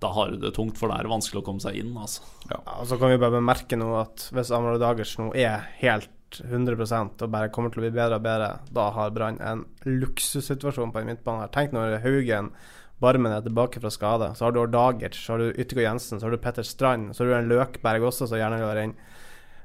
da 0.00 0.08
har 0.16 0.32
du 0.32 0.40
det 0.40 0.54
tungt, 0.56 0.78
for 0.80 0.88
det 0.88 0.96
er 0.96 1.10
vanskelig 1.12 1.42
å 1.42 1.46
komme 1.46 1.62
seg 1.62 1.76
inn. 1.76 1.92
Altså. 1.98 2.24
Ja. 2.48 2.62
ja 2.64 2.78
så 2.88 2.96
kan 3.00 3.12
vi 3.12 3.20
bare 3.20 3.36
bemerke 3.36 3.76
nå 3.78 3.92
at 4.00 4.30
hvis 4.32 4.52
Amaro 4.56 4.80
Dagers 4.80 5.16
nå 5.20 5.30
er 5.36 5.66
helt 5.82 6.10
100% 6.40 7.24
og 7.24 7.32
bare 7.32 7.50
kommer 7.52 7.72
til 7.72 7.82
å 7.82 7.84
bli 7.84 7.94
bedre 7.94 8.20
og 8.20 8.24
bedre, 8.24 8.50
da 8.72 8.86
har 8.94 9.12
Brann 9.14 9.40
en 9.42 9.64
luksussituasjon 9.84 10.92
på 10.94 11.02
en 11.02 11.10
midtbane. 11.10 11.44
her. 11.44 11.52
Tenk 11.54 11.74
når 11.76 11.98
Haugen 12.04 12.52
Barmen 13.00 13.32
er 13.32 13.40
tilbake 13.40 13.80
fra 13.80 13.90
skade. 13.92 14.28
Så 14.36 14.44
har 14.44 14.52
du 14.52 14.60
Dagers, 14.68 15.16
så 15.24 15.34
har 15.34 15.40
du 15.40 15.54
Yttergård 15.54 15.86
Jensen, 15.86 16.20
så 16.20 16.28
har 16.28 16.36
du 16.36 16.42
Petter 16.42 16.66
Strand, 16.66 17.14
så 17.16 17.24
har 17.24 17.30
du 17.30 17.36
en 17.38 17.48
Løkberg 17.48 18.04
også 18.04 18.28
som 18.28 18.40
gjerne 18.40 18.60
går 18.60 18.82
inn. 18.82 18.92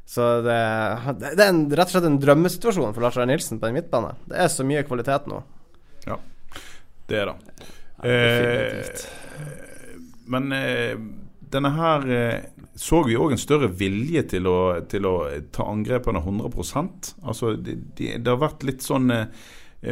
Så 0.08 0.24
det, 0.46 0.56
det 1.20 1.42
er 1.44 1.50
en, 1.50 1.66
rett 1.68 1.90
og 1.90 1.96
slett 1.96 2.08
en 2.08 2.20
drømmesituasjon 2.22 2.94
for 2.94 3.04
Lars 3.04 3.18
Arne 3.18 3.34
Nilsen 3.34 3.60
på 3.60 3.68
en 3.68 3.76
midtbane. 3.76 4.14
Det 4.30 4.40
er 4.40 4.52
så 4.54 4.64
mye 4.68 4.86
kvalitet 4.88 5.28
nå. 5.32 5.42
Ja, 6.06 6.20
det 7.10 7.22
er 7.24 7.32
det. 7.32 7.38
Ja, 7.98 8.10
det 8.10 9.06
Eh, 9.36 9.75
men 10.32 10.52
eh, 10.56 10.96
denne 11.54 11.72
her 11.76 12.08
eh, 12.12 12.40
så 12.76 13.04
vi 13.06 13.18
òg 13.18 13.36
en 13.36 13.40
større 13.42 13.70
vilje 13.72 14.26
til 14.36 14.50
å, 14.52 14.58
til 14.92 15.08
å 15.08 15.18
ta 15.56 15.68
angrepene 15.72 16.20
100 16.20 16.50
Altså 17.24 17.56
det, 17.56 17.78
det, 17.96 18.18
det, 18.18 18.32
har 18.32 18.42
vært 18.42 18.66
litt 18.68 18.84
sånn 18.84 19.14
eh, 19.14 19.30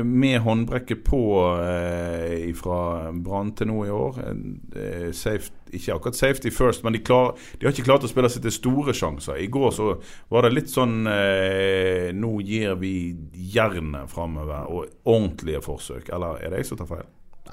med 0.04 0.42
håndbrekket 0.42 1.04
på 1.06 1.22
eh, 1.62 2.50
fra 2.58 3.12
Brann 3.14 3.54
til 3.56 3.70
nå 3.70 3.86
i 3.86 3.94
år. 3.94 4.20
Eh, 4.76 5.10
safe, 5.16 5.54
ikke 5.72 5.96
akkurat 5.96 6.18
safety 6.18 6.52
first, 6.52 6.84
men 6.84 6.98
de, 6.98 7.04
klar, 7.06 7.34
de, 7.60 7.68
har 7.68 7.76
ikke 7.76 7.88
klart 7.88 8.08
å 8.08 8.12
spille 8.12 8.32
seg 8.34 8.44
til 8.46 8.56
store 8.56 8.96
sjanser. 8.98 9.40
I 9.40 9.52
går 9.54 9.72
så 9.76 9.94
var 10.34 10.48
det 10.48 10.56
litt 10.58 10.74
sånn 10.74 11.04
eh, 11.10 12.10
Nå 12.14 12.36
gir 12.44 12.76
vi 12.82 13.14
jernet 13.54 14.12
framover 14.12 14.72
og 14.72 14.90
ordentlige 15.04 15.64
forsøk. 15.64 16.10
Eller 16.14 16.42
er 16.42 16.54
det 16.54 16.64
jeg 16.64 16.74
som 16.74 16.82
tar 16.82 16.90
feil? 16.96 17.12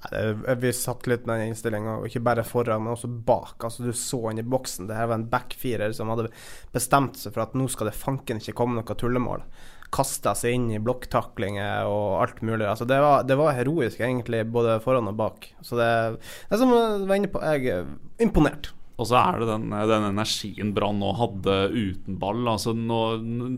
Nei, 0.09 0.55
Vi 0.63 0.73
satt 0.73 1.09
litt 1.11 1.27
med 1.27 1.41
den 1.41 1.51
innstillinga, 1.51 1.99
ikke 2.07 2.23
bare 2.25 2.47
foran, 2.47 2.85
men 2.85 2.95
også 2.95 3.11
bak. 3.11 3.59
Altså 3.59 3.85
Du 3.85 3.93
så 3.97 4.23
inn 4.31 4.41
i 4.43 4.47
boksen. 4.47 4.89
Det 4.89 4.97
her 4.97 5.11
var 5.11 5.21
en 5.21 5.29
backfirer 5.33 5.93
som 5.97 6.13
hadde 6.13 6.31
bestemt 6.75 7.21
seg 7.21 7.35
for 7.35 7.45
at 7.45 7.55
nå 7.59 7.69
skal 7.73 7.91
det 7.91 7.99
fanken 7.99 8.41
ikke 8.41 8.57
komme 8.61 8.79
noe 8.79 8.97
tullemål. 8.97 9.45
Kasta 9.91 10.37
seg 10.39 10.55
inn 10.55 10.69
i 10.71 10.83
blokktaklinger 10.83 11.89
og 11.91 12.21
alt 12.23 12.45
mulig. 12.47 12.69
Altså 12.69 12.87
det 12.89 13.01
var, 13.03 13.25
det 13.27 13.37
var, 13.41 13.57
heroisk, 13.59 14.01
egentlig, 14.01 14.45
både 14.55 14.79
foran 14.85 15.11
og 15.11 15.19
bak. 15.19 15.51
Så 15.67 15.79
det, 15.81 15.91
det 16.51 16.61
som 16.61 16.73
jeg 16.75 17.09
var 17.09 17.19
inne 17.19 17.33
på, 17.33 17.43
jeg 17.43 17.75
er 17.75 17.91
imponert. 18.23 18.71
Og 19.01 19.09
så 19.09 19.17
er 19.17 19.41
det 19.41 19.49
den, 19.49 19.71
den 19.73 20.07
energien 20.11 20.75
Brann 20.77 20.99
nå 21.01 21.15
hadde 21.17 21.57
uten 21.73 22.19
ball. 22.21 22.45
Altså 22.53 22.75
nå, 22.77 23.01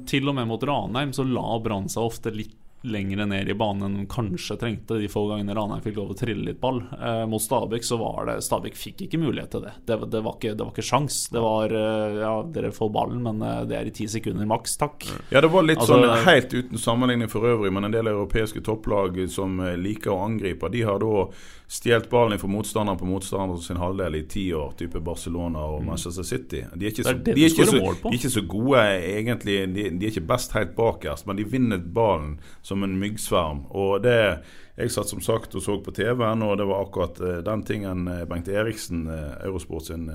til 0.08 0.30
og 0.30 0.36
med 0.38 0.46
mot 0.48 0.62
Ranheim 0.62 1.14
så 1.16 1.26
la 1.26 1.58
Brann 1.62 1.90
seg 1.90 2.06
ofte 2.06 2.32
litt 2.34 2.54
lenger 2.82 3.26
ned 3.26 3.48
i 3.48 3.54
banen 3.54 3.82
enn 3.86 3.98
de 4.00 4.06
kanskje 4.10 4.56
trengte 4.60 4.98
de 4.98 5.08
få 5.10 5.24
gangene 5.30 5.54
Ranheim 5.54 5.82
fikk 5.84 6.00
lov 6.00 6.12
å 6.14 6.16
trille 6.18 6.44
litt 6.48 6.60
ball. 6.62 6.82
Eh, 6.96 7.22
mot 7.30 7.42
Stabæk 7.42 7.86
så 7.86 7.98
var 8.00 8.26
det 8.28 8.36
Stabæk 8.44 8.76
fikk 8.78 9.04
ikke 9.06 9.20
mulighet 9.22 9.54
til 9.54 9.64
det. 9.66 9.74
Det, 9.86 9.98
det, 10.10 10.22
var, 10.24 10.36
ikke, 10.38 10.54
det 10.58 10.66
var 10.66 10.74
ikke 10.74 10.86
sjans. 10.86 11.20
Det 11.32 11.42
var 11.42 11.74
eh, 11.78 12.18
ja, 12.22 12.34
dere 12.54 12.72
får 12.74 12.92
ballen, 12.94 13.22
men 13.24 13.42
eh, 13.46 13.62
det 13.70 13.78
er 13.78 13.90
i 13.90 13.94
ti 13.94 14.08
sekunder 14.10 14.48
maks, 14.50 14.76
takk. 14.80 15.06
Ja, 15.30 15.40
det 15.44 15.52
var 15.54 15.66
litt 15.66 15.82
altså, 15.82 16.00
sånn 16.00 16.26
helt 16.26 16.54
uten 16.54 16.82
sammenligning 16.82 17.32
for 17.32 17.46
øvrig, 17.48 17.72
men 17.74 17.88
en 17.88 17.94
del 17.94 18.10
europeiske 18.10 18.64
topplag 18.66 19.22
som 19.32 19.60
eh, 19.62 19.76
liker 19.78 20.14
å 20.14 20.22
angripe, 20.26 20.70
de 20.72 20.86
har 20.88 21.02
da 21.02 21.26
stjålet 21.72 22.10
ballen 22.10 22.38
fra 22.38 22.48
motstanderen 22.48 22.98
på 22.98 23.06
motstanderen 23.08 23.60
sin 23.60 23.76
halvdel 23.80 24.14
i 24.14 24.22
ti 24.28 24.42
år, 24.54 24.74
type 24.76 25.00
Barcelona 25.00 25.62
og 25.64 25.80
mm. 25.80 25.86
Manchester 25.88 26.22
City. 26.22 26.64
De 26.74 26.86
er 26.86 26.92
ikke 26.92 27.06
så, 27.06 27.14
de 27.16 27.32
er 27.32 27.46
ikke 27.46 27.66
så, 27.70 27.78
de 27.78 28.10
er 28.10 28.18
ikke 28.18 28.32
så 28.34 28.42
gode, 28.44 28.82
egentlig. 28.98 29.54
De, 29.72 29.86
de, 29.88 30.04
er 30.04 30.12
ikke 30.12 30.26
best 30.34 30.52
helt 30.52 30.74
bakerst, 30.76 31.24
men 31.28 31.40
de 31.40 31.46
vinner 31.48 31.80
ballen 31.80 32.34
som 32.72 32.84
en 32.86 32.98
myggsverm. 32.98 33.66
Og 33.70 34.02
det 34.02 34.42
Jeg 34.72 34.88
satt 34.88 35.10
som 35.10 35.20
sagt 35.20 35.52
og 35.54 35.60
så 35.60 35.74
på 35.84 35.92
TV-en, 35.92 36.42
og 36.46 36.56
det 36.56 36.64
var 36.64 36.80
akkurat 36.80 37.18
uh, 37.20 37.42
den 37.44 37.62
tingen 37.68 38.06
uh, 38.08 38.24
Bengt 38.24 38.48
Eriksen, 38.48 39.04
uh, 39.04 39.36
Eurosport 39.44 39.90
sin 39.90 40.06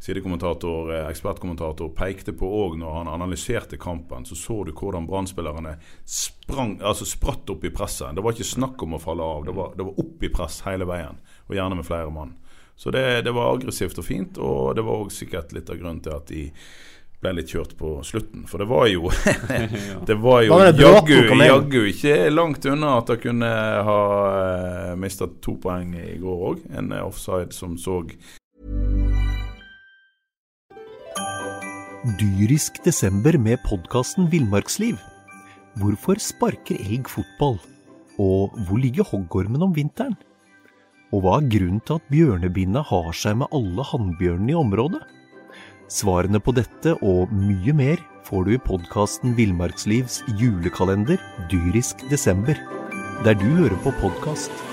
sidekommentator, 0.00 0.88
ekspertkommentator, 1.10 1.92
pekte 1.94 2.32
på 2.32 2.48
òg 2.48 2.78
når 2.80 2.96
han 2.96 3.10
analyserte 3.12 3.76
kampen. 3.78 4.24
Så 4.24 4.34
så 4.34 4.56
du 4.64 4.72
hvordan 4.72 5.04
Brann-spillerne 5.06 5.76
altså 6.80 7.06
spratt 7.06 7.52
opp 7.52 7.68
i 7.68 7.70
presset. 7.70 8.16
Det 8.16 8.24
var 8.24 8.34
ikke 8.34 8.48
snakk 8.48 8.82
om 8.82 8.96
å 8.96 9.02
falle 9.02 9.22
av. 9.22 9.44
Det 9.46 9.54
var, 9.54 9.76
det 9.76 9.86
var 9.86 10.00
opp 10.02 10.24
i 10.24 10.32
press 10.32 10.62
hele 10.66 10.88
veien, 10.88 11.20
og 11.46 11.54
gjerne 11.54 11.78
med 11.78 11.86
flere 11.86 12.10
mann. 12.10 12.32
Så 12.74 12.90
det, 12.90 13.22
det 13.28 13.36
var 13.36 13.52
aggressivt 13.52 14.00
og 14.00 14.08
fint, 14.08 14.40
og 14.42 14.72
det 14.74 14.82
var 14.88 15.04
òg 15.04 15.12
sikkert 15.14 15.52
litt 15.54 15.70
av 15.70 15.78
grunnen 15.78 16.02
til 16.02 16.16
at 16.16 16.26
de 16.32 16.48
ble 17.22 17.36
litt 17.38 17.52
kjørt 17.54 17.76
på 17.78 17.94
slutten. 18.06 18.44
For 18.50 18.62
det 18.62 18.68
var 18.70 18.88
jo 18.90 19.10
Det 20.08 20.18
var 20.18 20.42
jo 20.46 20.58
jaggu, 20.58 21.16
jaggu 21.38 21.80
ikke 21.92 22.16
langt 22.32 22.66
unna 22.66 22.96
at 22.98 23.12
de 23.12 23.18
kunne 23.22 23.50
ha 23.88 23.98
uh, 24.10 24.92
eh, 24.92 24.94
mista 24.98 25.28
to 25.44 25.56
poeng 25.62 25.94
i 25.98 26.18
går 26.22 26.46
òg. 26.50 26.64
En 26.78 26.92
offside 27.02 27.54
som 27.54 27.78
så 27.78 28.02
Dyrisk 32.18 32.80
desember 32.82 33.36
med 33.38 33.62
podkasten 33.62 34.26
Villmarksliv. 34.32 34.98
Hvorfor 35.78 36.18
sparker 36.18 36.80
elg 36.82 37.06
fotball? 37.06 37.60
Og 38.20 38.50
hvor 38.66 38.80
ligger 38.82 39.06
hoggormen 39.06 39.62
om 39.62 39.72
vinteren? 39.76 40.16
Og 41.12 41.22
hva 41.22 41.38
er 41.38 41.48
grunnen 41.52 41.80
til 41.86 42.00
at 42.00 42.10
bjørnebinna 42.10 42.82
har 42.88 43.12
seg 43.14 43.38
med 43.40 43.54
alle 43.54 43.86
hannbjørnene 43.86 44.50
i 44.50 44.58
området? 44.58 45.02
Svarene 45.92 46.40
på 46.40 46.54
dette 46.56 46.94
og 47.04 47.32
mye 47.36 47.72
mer 47.76 48.00
får 48.24 48.46
du 48.46 48.54
i 48.54 48.60
podkasten 48.64 49.34
Villmarkslivs 49.36 50.22
julekalender 50.40 51.20
dyrisk 51.52 52.00
desember, 52.08 52.56
der 53.26 53.36
du 53.36 53.48
hører 53.58 53.76
på 53.84 53.92
podkast. 54.00 54.71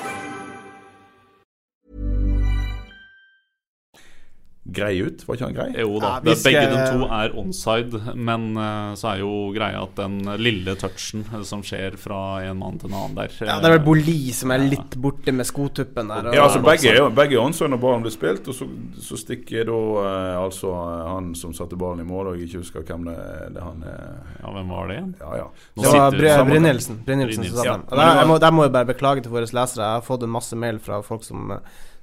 Grei 4.73 5.01
ut? 5.01 5.23
Var 5.27 5.38
ikke 5.38 5.47
han 5.47 5.55
grei? 5.55 5.67
Jo 5.84 5.99
da. 6.01 6.12
Ja, 6.23 6.36
skal... 6.36 6.53
Begge 6.53 6.63
de 6.71 6.84
to 6.88 7.08
er 7.19 7.36
onside, 7.39 8.01
men 8.15 8.45
uh, 8.58 8.93
så 8.99 9.12
er 9.13 9.21
jo 9.23 9.32
greia 9.55 9.82
at 9.84 9.95
den 9.99 10.19
lille 10.41 10.75
touchen 10.79 11.25
som 11.47 11.63
skjer 11.65 11.97
fra 11.99 12.21
en 12.45 12.60
mann 12.62 12.79
til 12.82 12.91
en 12.91 12.97
annen 13.01 13.17
der 13.17 13.34
Ja, 13.39 13.58
Det 13.60 13.69
er 13.69 13.75
vel 13.77 13.84
Boli 13.88 14.17
som 14.36 14.53
er 14.55 14.63
litt 14.63 14.97
borte 15.01 15.34
med 15.36 15.47
skotuppen 15.49 16.12
der. 16.12 16.32
Ja, 16.36 16.45
altså 16.47 16.62
begge, 16.65 16.95
begge 17.17 17.38
er 17.38 17.43
onside 17.43 17.71
når 17.73 17.84
ballen 17.84 18.05
blir 18.05 18.15
spilt, 18.15 18.47
og 18.51 18.58
så, 18.58 18.69
så 19.10 19.19
stikker 19.19 19.67
da 19.69 19.79
uh, 19.79 20.38
altså 20.45 20.73
han 21.10 21.34
som 21.39 21.55
satte 21.58 21.79
ballen 21.79 22.05
i 22.05 22.08
mål, 22.10 22.32
og 22.32 22.39
jeg 22.39 22.49
ikke 22.49 22.63
husker 22.63 22.88
hvem 22.88 23.10
det. 23.10 23.17
Det 23.55 23.65
han, 23.65 23.84
uh, 23.84 24.39
ja, 24.39 24.55
hvem 24.55 24.73
var 24.77 24.93
det? 24.93 25.01
Ja, 25.21 25.36
ja. 25.43 25.51
Det 25.79 25.93
var 25.93 26.49
Brynildsen. 26.49 27.03
Brynildsen 27.05 27.49
som 27.49 27.62
satte 27.62 27.77
den. 27.77 27.86
Der, 27.99 28.25
må, 28.29 28.39
der 28.41 28.55
må 28.55 28.65
jeg 28.67 28.75
bare 28.75 28.89
beklage 28.89 29.25
til 29.25 29.34
våre 29.34 29.47
lesere. 29.49 29.86
Jeg 29.86 29.99
har 29.99 30.05
fått 30.05 30.25
en 30.25 30.34
masse 30.34 30.58
mail 30.60 30.82
fra 30.84 31.01
folk 31.05 31.25
som 31.27 31.53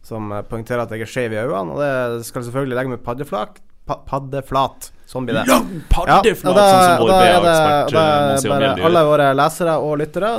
som 0.06 0.32
eh, 0.32 0.44
poengterer 0.46 0.84
at 0.84 0.92
jeg 0.94 1.06
er 1.06 1.10
skeiv 1.10 1.34
i 1.34 1.40
øynene. 1.42 1.74
Og 1.74 1.80
det 1.82 2.26
skal 2.28 2.42
jeg 2.42 2.50
selvfølgelig 2.50 2.78
legge 2.78 2.92
med 2.94 3.02
paddeflak, 3.06 3.60
pa 3.86 3.98
paddeflat. 4.06 4.90
Sånn 5.06 5.26
blir 5.26 5.38
det. 5.38 5.44
Lang 5.46 5.68
paddeflat, 5.92 6.58
ja, 6.58 6.66
sånn 6.66 6.80
som 6.82 7.04
vår 7.04 7.12
BA-ekspert 7.14 8.82
Alle 8.88 9.04
våre 9.06 9.28
lesere 9.38 9.76
og 9.82 10.00
lyttere. 10.02 10.32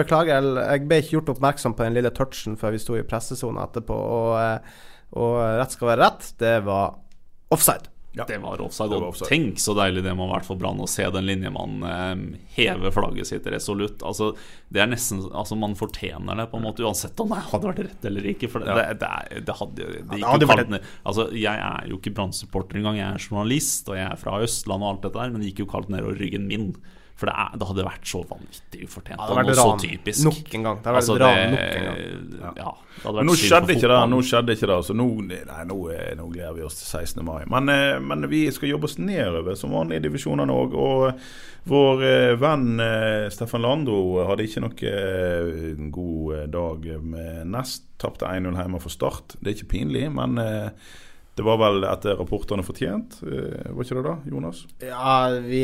Beklager, 0.00 0.48
jeg 0.62 0.86
ble 0.88 1.02
ikke 1.02 1.16
gjort 1.18 1.34
oppmerksom 1.34 1.76
på 1.76 1.86
den 1.86 1.98
lille 1.98 2.12
touchen 2.16 2.56
før 2.60 2.72
vi 2.76 2.80
sto 2.80 2.96
i 2.96 3.04
pressesona 3.04 3.68
etterpå. 3.68 4.02
Og, 4.18 4.34
eh, 4.40 4.84
og 5.20 5.38
rett 5.60 5.76
skal 5.76 5.92
være 5.92 6.06
rett, 6.06 6.30
det 6.40 6.58
var 6.68 6.96
offside. 7.52 7.91
Ja. 8.12 8.26
Det 8.28 8.36
var 8.42 8.60
offside. 8.60 8.92
Og. 8.92 9.16
Tenk 9.24 9.60
så 9.62 9.72
deilig 9.76 10.02
det 10.04 10.12
må 10.16 10.26
ha 10.28 10.34
vært 10.34 10.44
for 10.44 10.60
Brann 10.60 10.80
å 10.84 10.88
se 10.90 11.06
den 11.14 11.24
linjemannen 11.30 11.86
eh, 11.88 12.40
heve 12.58 12.92
flagget 12.92 13.30
sitt 13.30 13.46
resolutt. 13.48 14.04
Altså, 14.04 14.34
det 14.68 14.82
er 14.84 14.90
nesten 14.92 15.22
Altså, 15.32 15.56
man 15.56 15.76
fortjener 15.78 16.36
det 16.36 16.48
på 16.52 16.60
en 16.60 16.66
måte, 16.66 16.84
uansett 16.84 17.18
om 17.24 17.32
det 17.32 17.40
hadde 17.48 17.70
vært 17.70 17.84
rett 17.86 18.08
eller 18.10 18.28
ikke. 18.34 18.50
For 18.52 18.64
det, 18.64 18.68
ja. 18.68 18.92
det, 18.92 18.98
det, 19.00 19.44
det 19.48 19.56
hadde, 19.62 19.90
det 19.96 20.20
gikk 20.20 20.44
jo 20.44 20.50
kaldt 20.52 20.74
ned 20.74 20.90
Altså, 21.08 21.28
jeg 21.32 21.64
er 21.72 21.88
jo 21.88 22.00
ikke 22.00 22.12
Brann-supporter 22.18 22.82
engang. 22.82 23.00
Jeg 23.00 23.08
er 23.08 23.30
journalist, 23.30 23.88
og 23.88 23.96
jeg 23.96 24.08
er 24.10 24.20
fra 24.20 24.40
Østlandet 24.44 24.88
og 24.88 24.92
alt 24.92 25.06
dette 25.06 25.22
der, 25.22 25.32
men 25.32 25.44
det 25.44 25.52
gikk 25.52 25.64
jo 25.64 25.70
kaldt 25.72 25.92
ned 25.94 26.04
over 26.04 26.20
ryggen 26.20 26.44
min. 26.50 26.74
For 27.18 27.28
det, 27.30 27.34
er, 27.38 27.58
det, 27.58 27.66
hadde 27.68 27.84
vært 27.86 28.08
så 28.08 28.22
vanvittig 28.26 28.86
ufortjent. 28.88 29.18
Ja, 29.18 29.26
det 29.28 29.36
hadde 29.36 29.52
vært 29.52 29.60
ran 29.60 29.82
typisk. 29.82 30.24
nok 30.26 30.56
en 30.56 30.64
gang. 30.66 30.80
Det 30.80 30.90
hadde 30.90 31.02
altså, 31.02 31.18
vært 31.18 31.26
ran 31.28 31.52
nok 31.52 31.68
en 31.68 31.86
gang. 31.86 32.56
Ja. 32.58 32.72
Ja, 33.02 33.22
nå 33.24 33.34
skjedde 33.38 33.74
ikke 33.74 33.90
det. 33.90 34.00
Nå 34.12 34.18
skjedde 34.26 34.54
ikke 34.56 34.68
det 34.70 34.76
Så 34.86 34.94
nå, 34.96 35.06
nei, 35.26 35.62
nå, 35.68 35.78
nå 36.18 36.26
gleder 36.32 36.56
vi 36.56 36.66
oss 36.66 36.78
til 36.80 37.00
16. 37.02 37.22
mai. 37.26 37.42
Men, 37.50 37.70
eh, 37.72 37.98
men 38.02 38.28
vi 38.30 38.44
skal 38.54 38.72
jobbe 38.72 38.88
oss 38.90 38.98
nedover 39.00 39.56
som 39.58 39.74
vanlig 39.74 40.00
i 40.00 40.04
divisjonene 40.06 40.54
òg. 40.54 40.76
Og 40.78 41.70
vår 41.72 42.04
eh, 42.08 42.34
venn 42.40 42.82
eh, 42.82 43.28
Stefan 43.32 43.64
Landro 43.64 44.02
hadde 44.28 44.46
ikke 44.46 44.64
noen 44.66 45.88
god 45.94 46.52
dag 46.52 46.90
med 47.00 47.48
Nest. 47.54 47.88
Tapte 48.02 48.28
1-0 48.28 48.58
hjemme 48.58 48.82
for 48.82 48.92
Start. 48.92 49.38
Det 49.38 49.52
er 49.52 49.58
ikke 49.58 49.72
pinlig, 49.76 50.08
men 50.14 50.38
Det 51.34 51.44
var 51.46 51.56
vel 51.56 51.84
etter 51.88 52.18
rapportene 52.18 52.60
fortjent, 52.60 53.14
eh, 53.24 53.70
var 53.72 53.86
ikke 53.86 53.96
det 53.96 54.02
da, 54.04 54.14
Jonas? 54.28 54.58
Ja, 54.84 55.14
vi, 55.40 55.62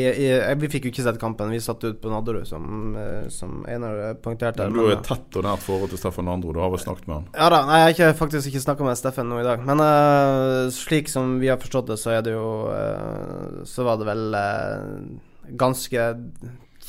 vi 0.57 0.69
fikk 0.73 0.87
jo 0.87 0.93
ikke 0.93 1.05
sett 1.05 1.19
kampen. 1.21 1.51
Vi 1.53 1.59
satt 1.61 1.83
ut 1.85 1.99
på 2.01 2.09
Nadderud, 2.09 2.47
som, 2.49 2.95
eh, 2.97 3.27
som 3.29 3.59
Einar 3.69 4.15
poengterte. 4.23 4.65
Du 4.73 4.79
har 4.81 4.95
jo 4.95 5.03
tett 5.05 5.37
og 5.37 5.45
nært 5.45 5.61
forhold 5.61 5.93
til 5.93 6.01
Steffen 6.01 6.31
Landro, 6.31 6.55
du 6.57 6.61
har 6.63 6.73
vel 6.73 6.81
snakket 6.81 7.05
med 7.05 7.19
han? 7.19 7.27
Ja 7.37 7.51
da, 7.53 7.61
nei, 7.69 7.83
jeg 7.91 8.01
har 8.01 8.17
faktisk 8.17 8.49
ikke 8.49 8.63
snakka 8.65 8.87
med 8.87 8.97
Steffen 8.97 9.29
nå 9.29 9.43
i 9.43 9.45
dag. 9.45 9.61
Men 9.69 9.83
uh, 9.85 10.71
slik 10.73 11.11
som 11.11 11.37
vi 11.43 11.51
har 11.53 11.61
forstått 11.61 11.93
det, 11.93 11.99
så 12.01 12.15
er 12.17 12.25
det 12.25 12.33
jo 12.33 12.49
uh, 12.73 13.61
Så 13.69 13.85
var 13.85 14.01
det 14.01 14.09
vel 14.09 14.25
uh, 14.33 15.53
ganske 15.59 16.09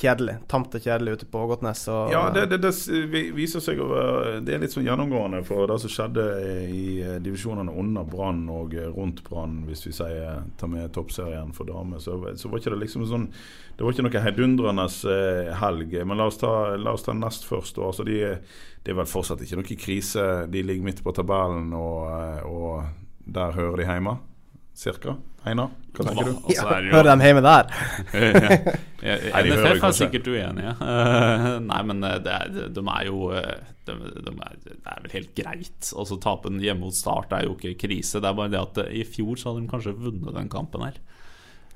kjedelig. 0.01 0.37
Tamt 0.49 0.75
og 0.75 0.83
kjedelig 0.85 1.13
ute 1.19 1.27
på 1.29 1.41
Ågotnes. 1.45 1.83
Ja, 2.13 2.23
det, 2.35 2.47
det, 2.53 2.59
det 2.63 3.23
viser 3.37 3.63
seg 3.65 3.81
å 3.83 3.89
være 3.91 4.39
Det 4.45 4.55
er 4.55 4.63
litt 4.63 4.73
sånn 4.73 4.87
gjennomgående 4.87 5.43
for 5.47 5.69
det 5.69 5.77
som 5.83 5.93
skjedde 5.93 6.25
i 6.73 6.85
eh, 7.05 7.19
divisjonene 7.23 7.75
under 7.83 8.07
Brann 8.09 8.47
og 8.53 8.75
eh, 8.77 8.89
rundt 8.95 9.23
Brann, 9.27 9.61
hvis 9.69 9.85
vi 9.89 9.95
sier 9.97 10.47
ta 10.61 10.71
med 10.71 10.93
toppserien 10.97 11.53
for 11.57 11.69
damer, 11.69 12.01
så, 12.01 12.17
så 12.41 12.49
var 12.49 12.63
ikke 12.63 12.75
det 12.75 12.81
liksom 12.87 13.05
sånn 13.11 13.29
Det 13.77 13.85
var 13.85 13.95
ikke 13.95 14.07
noe 14.09 14.25
heidundrende 14.25 14.89
eh, 15.13 15.53
helg. 15.61 15.95
Men 16.07 16.21
la 16.21 16.31
oss 16.31 16.41
ta, 16.41 16.55
la 16.81 16.97
oss 16.97 17.05
ta 17.07 17.17
nest 17.17 17.47
først. 17.49 17.81
Altså, 17.81 18.07
de, 18.09 18.23
det 18.85 18.95
er 18.95 18.99
vel 19.03 19.09
fortsatt 19.09 19.45
ikke 19.45 19.61
noe 19.61 19.79
krise. 19.85 20.27
De 20.53 20.65
ligger 20.65 20.89
midt 20.89 21.05
på 21.05 21.15
tabellen, 21.17 21.73
og, 21.77 22.45
og 22.49 23.31
der 23.31 23.57
hører 23.57 23.81
de 23.81 23.89
hjemme. 23.89 24.19
Cirka. 24.81 25.13
Einar, 25.45 25.71
hva 25.97 26.05
tenker 26.07 26.27
du? 26.29 26.33
Jo- 26.53 26.65
Hører 26.93 27.09
de 27.17 27.27
hjemme 27.27 27.43
der? 27.45 27.69
Ja, 29.01 29.15
ja, 29.17 29.41
NFF 29.41 29.85
er 29.89 29.95
sikkert 29.97 30.27
uenige. 30.29 30.73
Uh, 30.77 31.55
nei, 31.71 31.79
men 31.89 32.03
eh, 32.05 32.19
det 32.21 32.33
er, 32.37 32.51
de 32.77 32.83
er 32.85 33.07
jo 33.09 33.31
eh, 33.33 33.71
de, 33.89 33.95
de 34.27 34.35
er, 34.45 34.59
Det 34.67 34.75
er 34.93 34.99
vel 35.07 35.15
helt 35.15 35.31
greit. 35.39 35.93
Altså 35.97 36.19
Tapen 36.21 36.61
hjemme 36.61 36.85
mot 36.85 36.97
Start 36.97 37.33
er 37.33 37.47
jo 37.49 37.55
ikke 37.57 37.79
krise. 37.87 38.21
Det 38.21 38.29
er 38.29 38.37
bare 38.37 38.53
det 38.53 38.61
at 38.61 38.83
eh, 38.85 38.91
i 39.01 39.07
fjor 39.09 39.41
så 39.41 39.55
hadde 39.55 39.65
de 39.65 39.73
kanskje 39.73 39.97
vunnet 39.97 40.37
den 40.37 40.53
kampen 40.53 40.85
her. 40.85 41.01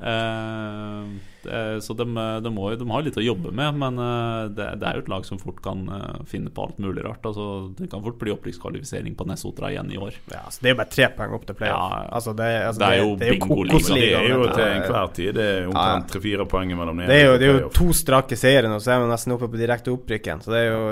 Eh, 0.05 1.09
det, 1.09 1.34
så 1.81 1.95
de, 1.97 2.05
de, 2.45 2.51
må, 2.55 2.69
de 2.79 2.87
har 2.91 3.05
litt 3.07 3.19
å 3.21 3.25
jobbe 3.25 3.53
med, 3.55 3.79
men 3.81 4.01
eh, 4.01 4.49
det, 4.55 4.69
det 4.81 4.89
er 4.89 4.99
jo 4.99 5.05
et 5.05 5.11
lag 5.13 5.27
som 5.29 5.41
fort 5.41 5.61
kan 5.65 5.85
eh, 5.89 6.23
finne 6.31 6.53
på 6.55 6.67
alt 6.67 6.81
mulig 6.83 7.05
rart. 7.05 7.25
Altså, 7.27 7.47
det 7.79 7.91
kan 7.93 8.03
fort 8.05 8.19
bli 8.21 8.33
opprykkskvalifisering 8.35 9.17
på 9.19 9.27
Nessotra 9.29 9.71
igjen 9.73 9.93
i 9.95 9.99
år. 10.01 10.17
Ja, 10.33 10.45
altså, 10.47 10.63
det 10.63 10.71
er 10.71 10.75
jo 10.75 10.81
bare 10.81 10.93
tre 10.95 11.09
poeng 11.19 11.37
opp 11.39 11.47
til 11.49 11.59
playoff. 11.59 11.95
Ja, 11.95 12.03
altså, 12.19 12.35
det, 12.39 12.51
altså, 12.69 12.83
det 12.83 12.91
er 12.91 13.03
jo 13.03 13.11
bingo-liga. 13.21 13.83
Det 13.95 14.09
er 14.21 14.31
jo 14.33 14.49
til 14.51 14.65
enhver 14.67 15.13
tid. 15.19 15.31
Det 15.39 15.49
er 15.51 15.69
omtrent 15.71 16.11
tre-fire 16.13 16.49
poeng 16.51 16.75
mellom 16.79 17.05
Det 17.05 17.19
er, 17.19 17.25
jo, 17.27 17.37
det 17.41 17.49
er 17.49 17.61
jo 17.65 17.73
to 17.75 17.89
strake 17.97 18.39
seire 18.39 18.71
nå, 18.71 18.81
så 18.83 18.95
er 18.97 19.05
vi 19.05 19.11
nesten 19.13 19.37
oppe 19.37 19.51
på 19.53 19.61
direkte 19.61 19.93
opprykk 19.95 20.31
igjen. 20.31 20.45
Så 20.45 20.55
det 20.55 20.65
er 20.65 20.73
jo 20.73 20.83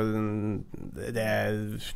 Det 1.13 1.29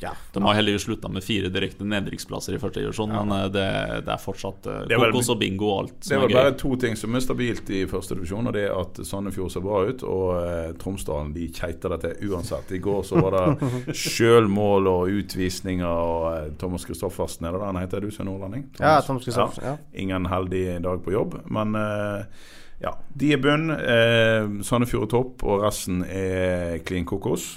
Ja. 0.01 0.13
De 0.33 0.43
har 0.43 0.57
heller 0.57 0.77
slutta 0.81 1.09
med 1.11 1.23
fire 1.25 1.49
direkte 1.53 1.85
nedrykksplasser 1.87 2.55
i 2.55 2.61
første 2.61 2.81
divisjon, 2.83 3.11
men 3.13 3.33
eh, 3.35 3.47
det, 3.53 3.67
det 4.05 4.13
er 4.13 4.21
fortsatt 4.21 4.67
eh, 4.71 4.93
kokos 4.93 5.31
og 5.33 5.39
bingo 5.41 5.71
og 5.71 5.79
alt 5.81 5.95
Det 6.03 6.15
er, 6.15 6.21
vel 6.23 6.35
bare 6.37 6.53
to 6.59 6.73
ting 6.79 6.97
som 6.99 7.15
er 7.17 7.23
stabilt 7.23 7.69
i 7.73 7.83
første 7.89 8.17
divisjon, 8.17 8.46
og 8.49 8.55
det 8.55 8.65
at 8.71 8.99
Sandefjord 9.07 9.51
ser 9.53 9.63
bra 9.65 9.81
ut, 9.87 10.03
og 10.07 10.27
eh, 10.41 10.71
Tromsdalen 10.81 11.33
de 11.35 11.47
keiter 11.53 11.93
det 11.93 11.99
til 12.03 12.31
uansett. 12.31 12.71
I 12.75 12.81
går 12.83 13.03
så 13.07 13.21
var 13.21 13.37
det 13.37 13.71
sjølmål 14.03 14.91
og 14.91 15.15
utvisninger, 15.21 15.87
og 15.87 16.27
eh, 16.33 16.51
Thomas 16.61 16.87
Christoffersen, 16.87 17.47
er 17.47 17.55
det 17.55 17.63
det 17.63 17.71
han 17.71 17.81
heter? 17.81 18.01
Er 18.01 18.07
du 18.07 18.15
som 18.15 18.25
er 18.25 18.31
nordlending? 18.31 18.67
Ja, 18.79 18.97
Thomas 19.05 19.27
Christoffersen, 19.27 19.67
ja. 19.67 19.75
Ingen 20.03 20.29
heldig 20.31 20.65
dag 20.85 21.03
på 21.05 21.15
jobb, 21.15 21.41
men 21.51 21.75
eh, 21.79 22.45
ja. 22.83 22.93
De 23.17 23.31
er 23.33 23.41
bunn. 23.41 23.71
Eh, 23.73 24.61
Sandefjord 24.65 25.07
er 25.07 25.13
topp, 25.15 25.45
og 25.47 25.63
resten 25.65 26.03
er 26.05 26.77
klin 26.85 27.07
kokos. 27.09 27.55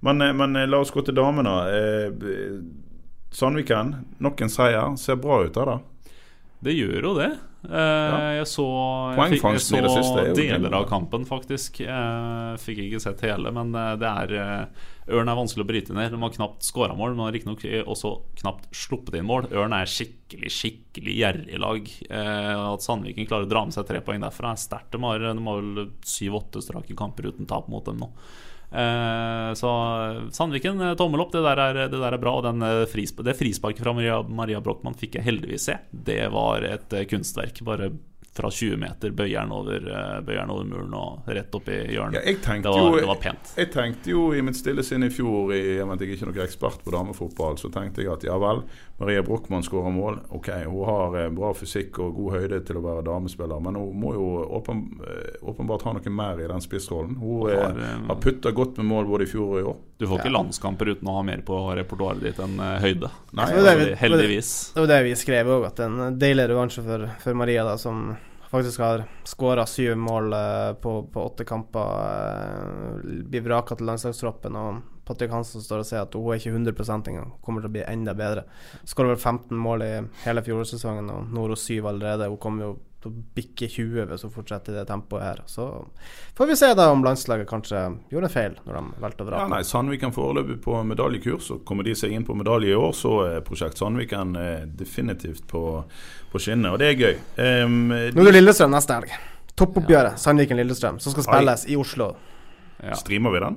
Men, 0.00 0.22
eh, 0.22 0.32
men 0.32 0.56
eh, 0.56 0.66
la 0.66 0.82
oss 0.82 0.90
gå 0.94 1.02
til 1.06 1.16
damene. 1.18 1.54
Eh, 1.74 2.58
Sandviken, 3.34 3.94
nok 4.24 4.40
en 4.40 4.52
seier. 4.52 4.96
Ser 4.98 5.18
bra 5.20 5.42
ut 5.44 5.54
der, 5.54 5.74
da. 5.74 6.14
Det 6.64 6.74
gjør 6.74 7.10
jo 7.10 7.14
det. 7.18 7.32
Eh, 7.66 8.36
Jeg 8.38 8.46
så, 8.46 8.64
jeg 9.16 9.32
fikk, 9.34 9.42
jeg 9.58 9.90
så 9.90 10.12
deler 10.36 10.76
av 10.78 10.84
kampen, 10.90 11.24
faktisk. 11.26 11.80
Jeg 11.82 12.60
fikk 12.62 12.84
ikke 12.84 13.00
sett 13.02 13.24
hele, 13.26 13.50
men 13.54 13.74
eh, 13.74 13.96
det 13.98 14.12
er 14.12 14.34
eh, 14.38 14.86
Ørn 15.08 15.30
er 15.32 15.38
vanskelig 15.38 15.64
å 15.64 15.68
bryte 15.70 15.94
ned. 15.96 16.12
De 16.12 16.20
har 16.20 16.34
knapt 16.34 16.66
skåra 16.68 16.94
mål, 16.94 17.14
men 17.16 17.24
har 17.26 17.32
riktignok 17.34 17.62
også 17.88 18.10
knapt 18.42 18.68
sluppet 18.76 19.16
inn 19.18 19.26
mål. 19.26 19.48
Ørn 19.56 19.72
er 19.72 19.88
skikkelig 19.88 20.50
skikkelig 20.52 21.14
gjerrig 21.16 21.60
lag. 21.64 21.88
Eh, 22.10 22.52
at 22.74 22.84
Sandviken 22.84 23.26
klarer 23.30 23.48
å 23.48 23.50
dra 23.50 23.64
med 23.64 23.74
seg 23.74 23.88
tre 23.88 24.02
poeng 24.04 24.20
derfra, 24.22 24.52
er 24.52 24.60
sterkt. 24.60 24.92
De 24.92 25.00
har, 25.02 25.24
de 25.24 25.46
har 25.48 25.62
vel 25.64 25.88
syv-åtte 26.04 26.60
strake 26.62 26.94
kamper 26.98 27.30
uten 27.32 27.48
tap 27.48 27.70
mot 27.72 27.84
dem 27.88 28.04
nå. 28.04 28.12
Eh, 28.72 29.52
så 29.54 29.70
Sandviken, 30.32 30.80
eh, 30.80 30.94
tommel 30.94 31.20
opp. 31.20 31.32
Det 31.32 31.42
der 31.42 31.56
er, 31.62 31.74
det 31.88 32.00
der 32.00 32.12
er 32.12 32.20
bra. 32.20 32.34
Og 32.38 32.44
den, 32.44 32.62
eh, 32.62 32.84
frisp 32.90 33.22
det 33.24 33.36
frisparket 33.38 33.80
fra 33.84 33.94
Maria, 33.96 34.20
Maria 34.22 34.60
Brochmann 34.60 34.94
fikk 34.98 35.16
jeg 35.20 35.24
heldigvis 35.24 35.70
se. 35.70 35.78
Det 35.90 36.28
var 36.32 36.62
et 36.68 36.88
kunstverk. 37.08 37.62
Bare 37.64 37.90
fra 38.38 38.50
20 38.54 38.76
meter 38.78 39.10
bøyeren 39.10 39.50
over, 39.50 39.80
bøyeren 40.22 40.50
over 40.54 40.66
muren 40.68 40.92
og 40.94 41.26
rett 41.26 41.54
opp 41.58 41.66
i 41.74 41.78
hjørnet. 41.90 42.20
Ja, 42.20 42.22
jeg 42.22 42.36
det, 42.62 42.70
var, 42.70 42.78
jo- 42.78 43.00
det 43.00 43.08
var 43.08 43.18
pent. 43.24 43.50
Jeg 43.56 43.72
tenkte 43.74 44.12
jo 44.12 44.28
i 44.32 44.42
mitt 44.46 44.54
stille 44.54 44.84
sinn 44.86 45.02
i 45.02 45.08
fjor, 45.10 45.50
i, 45.56 45.62
jeg 45.80 45.88
vet 45.88 46.04
ikke, 46.06 46.14
ikke 46.20 46.28
noen 46.28 46.44
ekspert 46.44 46.84
på 46.84 46.94
damefotball, 46.94 47.58
så 47.58 47.72
tenkte 47.74 48.04
jeg 48.04 48.12
at 48.12 48.22
ja 48.28 48.36
vel, 48.38 48.62
Maria 49.00 49.22
Brochmann 49.22 49.62
skårer 49.62 49.90
mål. 49.90 50.18
Ok, 50.28 50.48
hun 50.66 50.84
har 50.84 51.18
eh, 51.20 51.28
bra 51.30 51.52
fysikk 51.54 52.00
og 52.02 52.16
god 52.16 52.32
høyde 52.34 52.58
til 52.66 52.80
å 52.80 52.82
være 52.82 53.04
damespiller, 53.06 53.60
men 53.62 53.76
hun 53.78 53.92
må 54.02 54.10
jo 54.16 54.24
åpen, 54.58 54.80
eh, 55.06 55.36
åpenbart 55.46 55.84
ha 55.86 55.92
noe 55.94 56.10
mer 56.10 56.40
i 56.42 56.48
den 56.50 56.64
spissrollen. 56.64 57.14
Hun 57.20 57.44
Har, 57.46 57.78
eh, 57.78 57.92
har 58.08 58.18
putta 58.18 58.50
godt 58.50 58.80
med 58.80 58.88
mål 58.90 59.06
både 59.06 59.28
i 59.28 59.30
fjor 59.30 59.52
og 59.52 59.60
i 59.60 59.66
år. 59.70 59.76
Du 60.02 60.06
får 60.10 60.18
ikke 60.24 60.34
landskamper 60.34 60.90
uten 60.96 61.10
å 61.12 61.14
ha 61.14 61.22
mer 61.22 61.44
på 61.46 61.60
repertoaret 61.78 62.26
ditt 62.26 62.40
enn 62.42 62.58
høyde. 62.58 63.10
Nei, 63.38 63.46
Det 63.52 63.62
det 63.68 63.76
vi- 63.78 63.94
Heldigvis. 64.02 64.50
Det 64.74 64.80
var 64.80 64.86
det 64.88 65.02
vi 65.04 65.14
skrev 65.14 65.46
òg, 65.46 65.66
at 65.66 65.80
en 65.80 66.18
deilig 66.18 66.48
revansje 66.48 66.82
for, 66.82 67.06
for 67.22 67.34
Maria, 67.34 67.62
da, 67.64 67.76
som 67.76 68.16
faktisk 68.50 68.78
har 68.80 69.04
skåra 69.24 69.66
syv 69.68 69.94
mål 69.96 70.34
på, 70.82 71.02
på 71.12 71.22
åtte 71.22 71.44
kamper. 71.46 73.02
blir 73.30 73.42
vraka 73.42 73.76
til 73.76 73.86
landslagstroppen. 73.86 74.56
Og 74.56 74.82
Patrick 75.08 75.32
Hansen 75.32 75.64
står 75.64 75.82
og 75.84 75.88
sier 75.88 76.04
at 76.04 76.14
hun 76.18 76.28
er 76.34 76.40
ikke 76.42 76.52
100 76.52 76.98
engang. 77.08 77.32
Kommer 77.44 77.64
til 77.64 77.70
å 77.72 77.76
bli 77.78 77.86
enda 77.88 78.14
bedre. 78.18 78.44
Skåra 78.84 79.14
vel 79.14 79.22
15 79.22 79.56
mål 79.56 79.86
i 79.86 79.94
hele 80.26 80.44
fjorårssesongen, 80.44 81.08
og 81.14 81.32
nå 81.32 81.46
er 81.48 81.54
hun 81.56 81.64
syv 81.64 81.88
allerede. 81.90 82.28
Hun 82.28 82.42
kommer 82.42 82.68
jo 82.68 82.74
til 82.98 83.12
å 83.12 83.20
bikke 83.36 83.68
20 83.70 84.08
hvis 84.10 84.24
hun 84.26 84.32
fortsetter 84.34 84.74
i 84.74 84.78
det 84.80 84.86
tempoet 84.88 85.22
her. 85.22 85.42
Så 85.46 85.66
får 86.36 86.50
vi 86.50 86.56
se 86.58 86.70
da 86.74 86.88
om 86.90 87.04
landslaget 87.06 87.46
kanskje 87.50 87.82
gjorde 88.10 88.30
feil 88.32 88.56
når 88.66 88.78
de 88.80 89.02
valgte 89.04 89.22
å 89.22 89.28
Ja, 89.28 89.30
vrake. 89.30 89.48
nei, 89.52 89.60
Sandviken 89.68 90.14
foreløpig 90.14 90.58
på 90.64 90.80
medaljekurs, 90.90 91.52
og 91.54 91.64
kommer 91.68 91.86
de 91.86 91.94
seg 91.98 92.12
inn 92.16 92.26
på 92.26 92.34
medalje 92.38 92.74
i 92.74 92.78
år, 92.78 92.92
så 92.98 93.14
er 93.28 93.46
Prosjekt 93.46 93.78
Sandviken 93.78 94.34
eh, 94.36 94.66
definitivt 94.66 95.46
på, 95.50 95.62
på 96.32 96.42
skinnet, 96.42 96.72
og 96.74 96.82
det 96.82 96.90
er 96.90 96.98
gøy. 97.04 97.16
Em, 97.38 97.78
Nå 97.88 98.24
er 98.24 98.32
det 98.32 98.34
Lillestrøm 98.40 98.74
neste 98.74 98.98
helg. 98.98 99.14
Toppoppgjøret, 99.58 100.18
Sandviken-Lillestrøm, 100.22 100.98
som 101.02 101.14
skal 101.14 101.26
spilles 101.26 101.64
spilles 101.64 101.66
i 101.74 101.78
Oslo. 101.78 102.12
Ja. 102.82 102.94
Streamer 102.98 103.34
vi 103.34 103.40
den? 103.46 103.56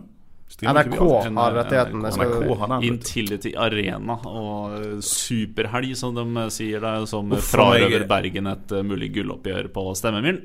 NRK 0.60 0.98
har 1.36 1.52
rettigheten. 1.52 2.02
Det 2.04 2.12
skal, 2.12 2.34
NRK. 2.44 2.86
Intility 2.86 3.52
Arena 3.58 4.18
og 4.28 4.76
eh, 4.78 4.98
superhelg, 5.06 5.94
som 5.98 6.16
de 6.16 6.26
eh, 6.44 6.50
sier 6.54 6.84
det, 6.84 6.94
som 7.12 7.32
Uff, 7.34 7.52
frarøver. 7.54 8.06
Bergen 8.10 8.50
et 8.52 8.74
eh, 8.76 8.84
mulig 8.86 9.12
gulloppgjør 9.16 9.72
på 9.74 9.86
stemmemyren. 9.98 10.42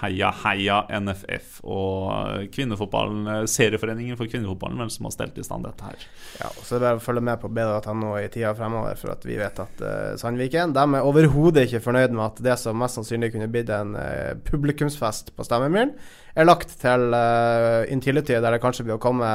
Heia, 0.00 0.30
heia 0.44 0.82
NFF 1.00 1.58
og 1.66 2.46
kvinnefotballen, 2.54 3.48
serieforeningen 3.50 4.18
for 4.18 4.30
kvinnefotballen, 4.30 4.78
vel, 4.84 4.92
som 4.94 5.08
har 5.08 5.16
stelt 5.16 5.40
i 5.40 5.46
stand 5.46 5.66
dette 5.66 5.88
her. 5.88 6.06
ja, 6.38 6.52
og 6.52 6.62
så 6.62 6.76
er 6.76 6.82
det 6.82 6.86
bare 6.88 7.00
å 7.00 7.04
følge 7.08 7.24
med 7.28 7.42
på 7.42 7.50
bedre.no 7.58 8.12
i 8.20 8.28
tida 8.32 8.54
fremover, 8.58 8.94
for 9.00 9.14
at 9.16 9.26
vi 9.26 9.40
vet 9.40 9.58
at 9.64 9.82
uh, 9.82 10.14
Sandviken 10.20 10.74
de 10.76 10.84
er 10.84 11.08
overhodet 11.08 11.66
ikke 11.66 11.82
fornøyd 11.88 12.14
med 12.14 12.24
at 12.28 12.42
det 12.46 12.56
som 12.62 12.78
mest 12.78 13.00
sannsynlig 13.00 13.32
kunne 13.34 13.50
blitt 13.50 13.72
en 13.74 13.96
uh, 13.98 14.38
publikumsfest 14.46 15.34
på 15.34 15.46
Stemmemyren, 15.48 15.96
er 16.38 16.46
lagt 16.46 16.72
til 16.80 17.14
uh, 17.14 17.82
Intility, 17.90 18.36
der 18.38 18.54
det 18.54 18.62
kanskje 18.62 18.86
blir 18.86 18.98
å 18.98 19.02
komme 19.02 19.28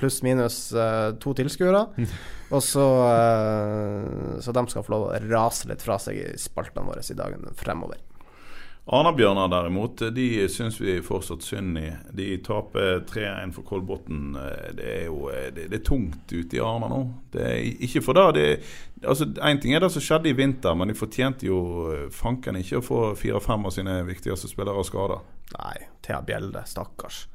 pluss-minus 0.00 0.58
uh, 0.76 1.10
to 1.22 1.32
tilskuere. 1.38 1.86
Og 2.50 2.62
så 2.66 2.84
uh, 2.84 4.36
Så 4.42 4.52
de 4.56 4.64
skal 4.68 4.84
få 4.84 4.94
lov 4.94 5.08
å 5.08 5.18
rase 5.30 5.70
litt 5.70 5.84
fra 5.84 5.98
seg 6.02 6.20
i 6.20 6.28
spaltene 6.40 6.88
våre 6.88 7.04
i 7.04 7.18
dagen 7.18 7.48
fremover. 7.56 8.02
Arna-Bjørnar 8.90 9.46
derimot, 9.52 10.00
de 10.14 10.48
syns 10.50 10.80
vi 10.80 10.96
fortsatt 11.06 11.44
synd 11.46 11.78
i. 11.78 11.92
De 12.16 12.26
taper 12.42 13.04
3-1 13.06 13.52
for 13.54 13.62
Kolbotn. 13.68 14.32
Det 14.74 14.88
er 14.96 15.04
jo 15.06 15.28
det, 15.30 15.68
det 15.70 15.78
er 15.78 15.84
tungt 15.86 16.32
ute 16.32 16.58
i 16.58 16.62
Arna 16.64 16.88
nå. 16.90 16.98
Det 17.30 17.44
er 17.52 17.60
ikke 17.86 18.02
for 18.02 18.18
det. 18.18 18.24
det 18.34 19.06
altså, 19.06 19.28
Én 19.46 19.62
ting 19.62 19.76
er 19.76 19.84
det 19.84 19.92
som 19.94 20.02
skjedde 20.02 20.32
i 20.32 20.34
vinter, 20.34 20.74
men 20.74 20.90
de 20.90 20.98
fortjente 20.98 21.46
jo 21.46 21.60
eh, 21.92 22.08
fanken 22.10 22.58
ikke 22.58 22.80
å 22.80 22.86
få 22.88 23.00
fire-fem 23.20 23.70
av 23.70 23.76
sine 23.78 24.00
viktigste 24.08 24.50
spillere 24.50 24.82
skada. 24.88 25.20
Nei, 25.54 25.76
Thea 26.02 26.18
Bjelde, 26.26 26.64
stakkars. 26.66 27.28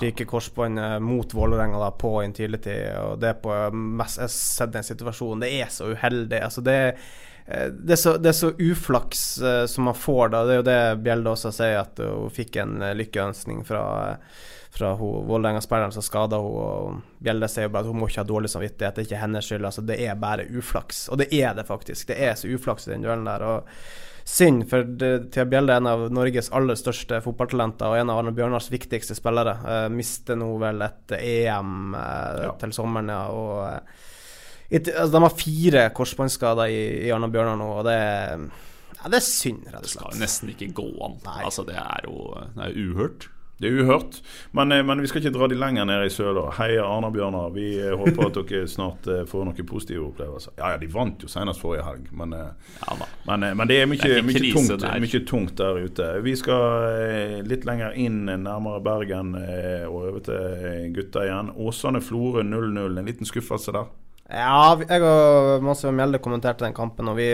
Ryker 0.00 0.26
korsbåndet 0.26 0.98
mot 1.02 1.34
Vålerenga 1.34 1.78
da, 1.78 1.92
på 1.94 2.16
Intility, 2.24 2.74
og 2.98 3.20
det 3.22 3.36
på 3.44 3.54
mest 3.70 4.18
Jeg 4.18 4.26
har 4.26 4.34
sett 4.34 4.74
den 4.74 4.86
situasjonen. 4.90 5.46
Det 5.46 5.54
er 5.62 5.70
så 5.70 5.92
uheldig. 5.94 6.42
Altså, 6.42 6.66
det 6.66 6.78
eh, 6.88 7.10
det, 7.48 7.94
er 7.96 8.00
så, 8.00 8.16
det 8.20 8.32
er 8.32 8.36
så 8.36 8.52
uflaks 8.58 9.24
eh, 9.40 9.64
som 9.70 9.88
man 9.88 9.96
får, 9.96 10.28
da. 10.34 10.44
Det 10.44 10.54
er 10.54 10.60
jo 10.60 10.68
det 10.68 10.80
Bjelde 11.06 11.32
også 11.32 11.52
sier, 11.54 11.80
at 11.80 12.00
hun 12.04 12.32
fikk 12.34 12.60
en 12.60 12.82
eh, 12.84 12.96
lykkeønskning 12.98 13.64
fra 13.68 13.84
eh, 14.10 14.38
fra 14.78 14.94
Vålerenga-spilleren 14.94 15.92
som 15.92 16.02
skada 16.02 16.36
henne. 16.36 16.48
Og 16.48 17.22
Bjelde 17.24 17.48
sier 17.50 17.66
jo 17.66 17.72
bare 17.74 17.86
at 17.86 17.92
hun 17.92 17.98
må 18.02 18.08
ikke 18.10 18.22
ha 18.22 18.28
dårlig 18.28 18.50
samvittighet, 18.52 18.94
det 18.94 19.04
er 19.04 19.08
ikke 19.08 19.22
hennes 19.22 19.48
skyld. 19.48 19.64
Altså, 19.64 19.84
det 19.88 19.96
er 20.04 20.20
bare 20.20 20.44
uflaks. 20.58 21.06
Og 21.08 21.22
det 21.22 21.30
er 21.34 21.56
det 21.56 21.64
faktisk. 21.68 22.10
Det 22.10 22.18
er 22.28 22.36
så 22.38 22.50
uflaks 22.52 22.86
i 22.88 22.92
den 22.92 23.06
duellen 23.06 23.26
der. 23.28 23.44
Og 23.48 24.28
synd, 24.28 24.66
for 24.70 24.84
det, 24.84 25.30
Thea 25.34 25.48
Bjelde 25.48 25.74
er 25.74 25.82
en 25.82 25.90
av 25.90 26.04
Norges 26.12 26.52
aller 26.54 26.78
største 26.78 27.22
fotballtalenter 27.24 27.88
og 27.88 27.96
en 27.98 28.12
av 28.12 28.20
Arne 28.20 28.34
Bjørnars 28.36 28.68
viktigste 28.72 29.16
spillere. 29.18 29.56
Uh, 29.64 29.88
mister 29.92 30.38
nå 30.38 30.50
vel 30.60 30.84
et 30.84 31.16
EM 31.18 31.96
uh, 31.96 32.44
ja. 32.44 32.52
til 32.60 32.76
sommeren, 32.76 33.10
ja. 33.14 33.24
Og 33.32 33.64
uh, 33.64 34.06
altså, 34.72 35.12
de 35.14 35.22
har 35.24 35.36
fire 35.36 35.86
korsbåndskader 35.96 36.74
i, 36.74 36.82
i 37.06 37.14
Arne 37.14 37.30
Bjørnar 37.32 37.58
nå, 37.60 37.70
og 37.80 37.88
det 37.88 37.96
er, 37.96 38.44
ja, 38.98 39.08
det 39.08 39.20
er 39.20 39.26
synd, 39.26 39.64
rett 39.72 39.82
og 39.82 39.90
slett. 39.94 40.04
Det 40.04 40.14
skal 40.14 40.22
nesten 40.26 40.54
ikke 40.54 40.70
gå 40.76 40.88
an. 41.06 41.18
Nei. 41.24 41.40
Altså, 41.48 41.64
det 41.68 41.78
er 41.80 42.08
jo 42.08 42.30
det 42.56 42.70
er 42.70 42.78
uhørt. 42.84 43.28
Det 43.58 43.66
er 43.66 43.80
uhørt. 43.82 44.20
Men, 44.54 44.72
eh, 44.72 44.84
men, 44.86 45.00
vi 45.02 45.08
skal 45.10 45.18
ikke 45.18 45.34
dra 45.34 45.48
de 45.50 45.56
lenger 45.58 45.86
ned 45.88 46.04
i 46.06 46.10
søla. 46.14 46.44
Heia 46.54 46.84
Arna-Bjørnar. 46.86 47.50
Vi 47.54 47.66
eh, 47.80 47.94
håper 47.98 48.28
at 48.28 48.38
dere 48.38 48.68
snart 48.70 49.08
eh, 49.10 49.24
får 49.26 49.48
noen 49.48 49.66
positive 49.66 50.04
opplevelser. 50.12 50.54
Ja, 50.60 50.70
ja, 50.74 50.78
de 50.78 50.90
vant 50.92 51.24
jo 51.24 51.30
senest 51.30 51.62
forrige 51.62 51.86
helg, 51.88 52.06
men, 52.14 52.36
ja, 52.38 52.96
men, 53.26 53.48
men 53.58 53.70
det 53.70 53.80
er 53.82 53.90
mye, 53.90 53.98
det 53.98 54.20
er 54.20 54.26
mye, 54.26 54.52
tungt, 54.54 54.86
mye, 55.02 55.22
tungt, 55.26 55.56
der 55.58 55.80
ute. 55.82 56.10
Vi 56.22 56.36
skal 56.38 57.42
litt 57.50 57.66
lenger 57.66 57.98
inn, 57.98 58.26
nærmere 58.28 58.82
Bergen, 58.84 59.34
og 59.88 59.96
over 60.04 60.22
til 60.28 60.92
gutta 60.94 61.26
igjen. 61.26 61.50
Åsane-Florø 61.58 62.46
0-0. 62.46 63.00
En 63.02 63.10
liten 63.10 63.26
skuffelse 63.26 63.74
der? 63.74 63.90
Ja, 64.28 64.76
jeg 64.84 65.04
og 65.08 65.64
Masse 65.64 65.88
Mjelde 65.88 66.20
kommenterte 66.20 66.66
den 66.66 66.76
kampen, 66.76 67.08
og 67.08 67.16
vi 67.16 67.32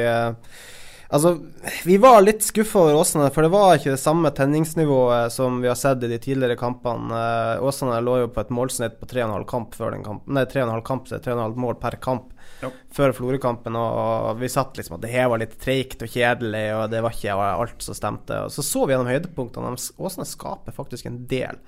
Altså, 1.14 1.36
vi 1.84 1.94
var 2.00 2.22
litt 2.24 2.42
skuffa 2.42 2.80
over 2.80 2.96
Åsane, 2.98 3.28
for 3.30 3.44
det 3.44 3.50
var 3.52 3.76
ikke 3.76 3.92
det 3.92 4.02
samme 4.02 4.32
tenningsnivået 4.34 5.30
som 5.30 5.60
vi 5.62 5.68
har 5.70 5.76
sett 5.78 6.02
i 6.02 6.08
de 6.10 6.16
tidligere 6.18 6.56
kampene. 6.58 7.06
Uh, 7.12 7.66
Åsane 7.68 8.00
lå 8.02 8.16
jo 8.24 8.30
på 8.34 8.42
et 8.42 8.50
målsnitt 8.50 8.96
på 8.98 9.06
3,5 9.12 9.44
kamp 9.46 9.76
før 9.78 9.94
den 9.94 10.02
kampen. 10.02 10.34
Nei, 10.34 10.42
3,5 10.50 10.80
kamp, 10.88 11.06
så 11.06 11.20
3,5 11.22 11.54
mål 11.60 11.76
per 11.78 12.00
kamp 12.02 12.33
ja. 12.64 12.70
før 12.96 13.14
Florø-kampen. 13.16 13.78
Og 13.78 14.40
vi 14.40 14.50
satt 14.52 14.78
liksom 14.78 14.98
at 14.98 15.04
det 15.04 15.12
her 15.14 15.30
var 15.32 15.42
litt 15.42 15.56
treigt 15.62 16.02
og 16.04 16.10
kjedelig, 16.10 16.64
og 16.78 16.86
det 16.92 17.02
var 17.04 17.16
ikke 17.16 17.38
alt 17.46 17.86
som 17.86 17.98
stemte. 17.98 18.42
Og 18.46 18.54
så 18.54 18.66
så 18.66 18.84
vi 18.84 18.96
gjennom 18.96 19.12
høydepunktene. 19.12 19.74
Åsane 19.96 20.28
skaper 20.28 20.76
faktisk 20.76 21.10
en 21.10 21.22
del. 21.30 21.60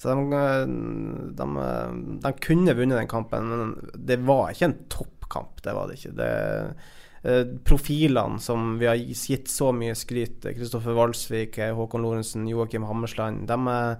Så 0.00 0.14
de, 0.14 0.38
eh, 0.38 0.62
de, 1.40 1.50
de 2.24 2.36
kunne 2.44 2.76
vunnet 2.78 3.02
den 3.02 3.10
kampen, 3.10 3.50
men 3.50 3.76
det 3.94 4.22
var 4.28 4.54
ikke 4.54 4.70
en 4.70 4.80
toppkamp. 4.92 5.60
Det 5.64 5.76
var 5.76 5.90
det 5.90 6.00
ikke. 6.00 6.16
Det 6.20 6.32
Eh, 7.22 7.44
profilene 7.64 8.40
som 8.40 8.78
vi 8.78 8.86
har 8.88 8.96
gitt 8.96 9.50
så 9.52 9.74
mye 9.76 9.92
skryt, 9.98 10.40
Kristoffer 10.56 10.96
Walsvik, 10.96 11.58
eh, 11.58 11.74
Håkon 11.76 12.00
Lorentzen, 12.00 12.48
Joakim 12.48 12.86
Hammersland, 12.88 13.46
de, 13.46 13.58
eh, 13.68 13.96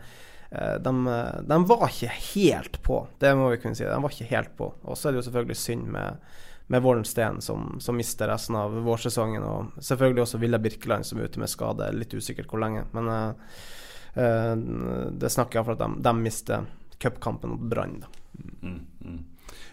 de, 0.50 0.92
de, 1.46 1.56
var 1.70 1.84
ikke 1.86 2.14
helt 2.34 2.80
på. 2.82 3.04
Det 3.22 3.30
må 3.38 3.50
vi 3.52 3.58
kunne 3.62 3.78
si. 3.78 3.84
De 3.86 4.02
var 4.02 4.14
ikke 4.14 4.30
helt 4.32 4.56
på. 4.58 4.72
Og 4.82 4.98
så 4.98 5.08
er 5.08 5.14
det 5.14 5.20
jo 5.20 5.26
selvfølgelig 5.28 5.58
synd 5.60 5.84
med, 5.94 6.32
med 6.74 6.82
Vollen 6.82 7.06
som, 7.06 7.76
som, 7.80 7.96
mister 7.96 8.30
resten 8.32 8.58
av 8.58 8.74
vårsesongen. 8.86 9.46
Og 9.46 9.84
selvfølgelig 9.84 10.24
også 10.24 10.40
Villa 10.42 10.58
Birkeland, 10.58 11.06
som 11.06 11.20
er 11.20 11.30
ute 11.30 11.42
med 11.42 11.52
skade. 11.52 11.92
Litt 11.94 12.14
usikkert 12.18 12.50
hvor 12.50 12.62
lenge. 12.64 12.82
Men 12.96 13.12
uh, 13.14 14.54
det 15.14 15.30
snakker 15.30 15.62
om 15.62 15.70
at 15.70 15.84
de, 15.84 15.90
de 16.02 16.16
mister 16.18 16.66
cupkampen 17.00 17.54
mot 17.54 17.70
Brann. 17.70 18.00
Mm, 18.62 18.80
mm. 19.00 19.20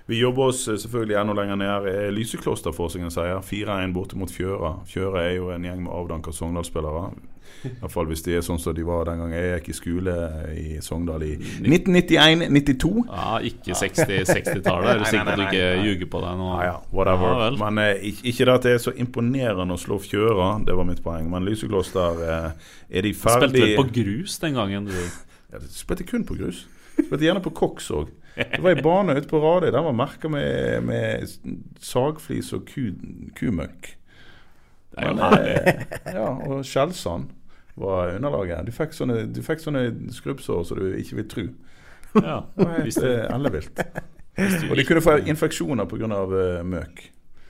Vi 0.08 0.20
jobber 0.22 0.52
oss 0.52 0.68
eh, 0.68 0.78
selvfølgelig 0.80 1.18
enda 1.22 1.34
lenger 1.38 1.62
ned. 1.62 1.88
Eh, 1.92 2.10
Lysekloster 2.16 2.76
får 2.76 2.94
seg 2.94 3.08
en 3.08 3.14
seier. 3.14 3.42
4-1 3.44 3.96
borte 3.96 4.20
mot 4.20 4.32
Fjøra. 4.32 4.78
Fjøra 4.88 5.26
er 5.28 5.40
jo 5.40 5.50
en 5.56 5.68
gjeng 5.68 5.82
med 5.86 5.94
avdanka 5.94 6.36
Sogndal-spillere. 6.36 7.10
Iallfall 7.66 8.08
hvis 8.12 8.22
de 8.26 8.36
er 8.38 8.44
sånn 8.46 8.60
som 8.62 8.76
de 8.76 8.84
var 8.86 9.08
den 9.08 9.22
gang 9.22 9.32
jeg 9.34 9.48
gikk 9.56 9.70
i 9.72 9.76
skole 9.78 10.16
i 10.54 10.66
Sogndal 10.84 11.24
i 11.26 11.32
1991-92. 11.64 12.92
Ja, 13.08 13.38
ikke 13.50 13.78
60-tallet. 13.78 14.90
er 14.92 15.02
du 15.02 15.06
sikker 15.08 15.26
på 15.26 15.34
at 15.34 15.40
du 15.40 15.46
ikke 15.48 15.70
ljuger 15.88 16.12
på 16.14 16.22
deg 16.24 16.38
nå? 16.42 16.50
Ja, 16.54 16.68
ja, 16.70 16.76
whatever. 16.94 17.42
Ja, 17.42 17.50
Men 17.64 17.82
eh, 17.84 18.06
ikke 18.22 18.48
det 18.48 18.54
at 18.54 18.68
det 18.68 18.76
er 18.78 18.84
så 18.84 18.94
imponerende 19.00 19.78
å 19.78 19.82
slå 19.82 20.00
Fjøra, 20.04 20.52
det 20.68 20.78
var 20.78 20.88
mitt 20.88 21.02
poeng. 21.06 21.32
Men 21.34 21.48
Lysekloster, 21.48 22.22
eh, 22.28 22.70
er 22.92 23.08
de 23.08 23.16
ferdig 23.18 23.50
Spilte 23.50 23.66
vel 23.66 23.76
på 23.80 23.88
grus 24.00 24.38
den 24.44 24.60
gangen? 24.60 24.92
Du. 24.92 24.96
Ja, 25.54 25.64
spilte 25.74 26.08
kun 26.08 26.28
på 26.28 26.38
grus. 26.38 26.66
Spilte 26.98 27.26
gjerne 27.26 27.44
på 27.44 27.56
koks 27.58 27.90
òg. 27.96 28.14
Det 28.38 28.62
var 28.62 28.76
ei 28.76 28.82
bane 28.86 29.16
ute 29.18 29.30
på 29.30 29.40
Radøy. 29.42 29.72
Den 29.74 29.88
var 29.88 29.96
merka 29.98 30.30
med, 30.30 30.84
med, 30.86 31.26
sagflis 31.82 32.52
og 32.54 32.68
ku, 32.70 32.92
kumøkk. 33.38 33.90
Men, 34.98 35.20
eh, 35.20 35.84
ja, 36.14 36.30
og 36.30 36.62
skjellsand 36.66 37.32
var 37.78 38.16
underlaget. 38.16 38.66
Du 38.70 38.74
fikk 38.74 38.96
sånne, 38.98 39.24
du 39.34 39.42
fikk 39.46 39.62
sånne 39.62 39.88
skrubbsår 40.14 40.64
som 40.70 40.80
du 40.82 40.88
ikke 40.98 41.20
vil 41.22 41.28
tro. 41.34 41.48
Ja, 42.18 42.40
det 42.56 42.66
var 42.66 42.78
helt 42.80 43.04
eh, 43.04 43.26
ellevilt. 43.36 43.84
Og 44.70 44.78
de 44.78 44.86
kunne 44.86 45.02
få 45.02 45.18
infeksjoner 45.26 45.90
pga. 45.90 46.10
Uh, 46.30 46.66
møk. 46.66 47.08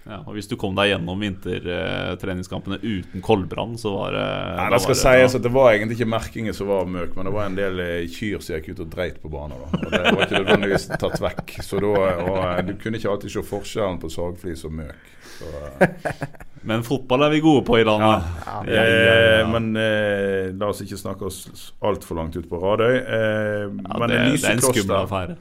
Ja, 0.07 0.21
og 0.23 0.37
Hvis 0.37 0.47
du 0.47 0.55
kom 0.59 0.75
deg 0.77 0.93
gjennom 0.93 1.19
vintertreningskampene 1.19 2.79
uten 2.79 3.23
koldbrann, 3.25 3.75
så 3.79 3.91
var 3.95 4.15
det 4.15 4.25
Nei, 4.55 4.67
Det 4.71 4.79
skal 4.85 4.99
sies 5.01 5.35
at 5.35 5.43
det 5.43 5.51
var 5.51 5.73
egentlig 5.73 5.97
ikke 5.99 6.09
merkinger 6.13 6.55
som 6.55 6.71
var 6.71 6.87
møk, 6.87 7.15
men 7.17 7.27
det 7.27 7.33
var 7.35 7.49
en 7.49 7.57
del 7.57 7.81
eh, 7.83 8.07
kyr 8.11 8.39
som 8.43 8.55
gikk 8.55 8.71
ut 8.71 8.83
og 8.85 8.91
dreit 8.93 9.19
på 9.23 9.31
banen. 9.33 9.57
Da. 9.59 9.81
Og 9.81 9.91
Det 9.91 10.03
var 10.05 10.23
ikke 10.23 10.41
nødvendigvis 10.43 10.87
tatt 10.95 11.19
vekk. 11.23 11.57
Så 11.65 11.81
da, 11.83 11.93
og, 12.23 12.39
eh, 12.45 12.61
Du 12.69 12.73
kunne 12.79 13.01
ikke 13.01 13.11
alltid 13.11 13.35
se 13.35 13.43
forskjellen 13.51 13.99
på 14.03 14.11
sagflis 14.13 14.63
og 14.69 14.77
møk. 14.79 15.11
Så, 15.37 15.51
eh. 15.83 16.23
men 16.69 16.87
fotball 16.87 17.27
er 17.27 17.35
vi 17.35 17.43
gode 17.43 17.65
på 17.67 17.77
i 17.81 17.83
landet. 17.87 18.31
Ja. 18.47 18.55
Ja, 18.63 18.87
ja, 19.41 19.43
men 19.51 19.69
eh, 19.75 20.53
la 20.55 20.71
oss 20.71 20.81
ikke 20.85 20.97
snakke 21.03 21.27
oss 21.27 21.73
altfor 21.83 22.21
langt 22.21 22.39
ut 22.39 22.47
på 22.49 22.63
Radøy. 22.63 22.95
Eh, 22.95 23.67
men 23.75 24.07
det, 24.07 24.23
det 24.23 24.39
er 24.39 24.55
en 24.55 24.65
skummel 24.65 24.97
affære. 25.03 25.37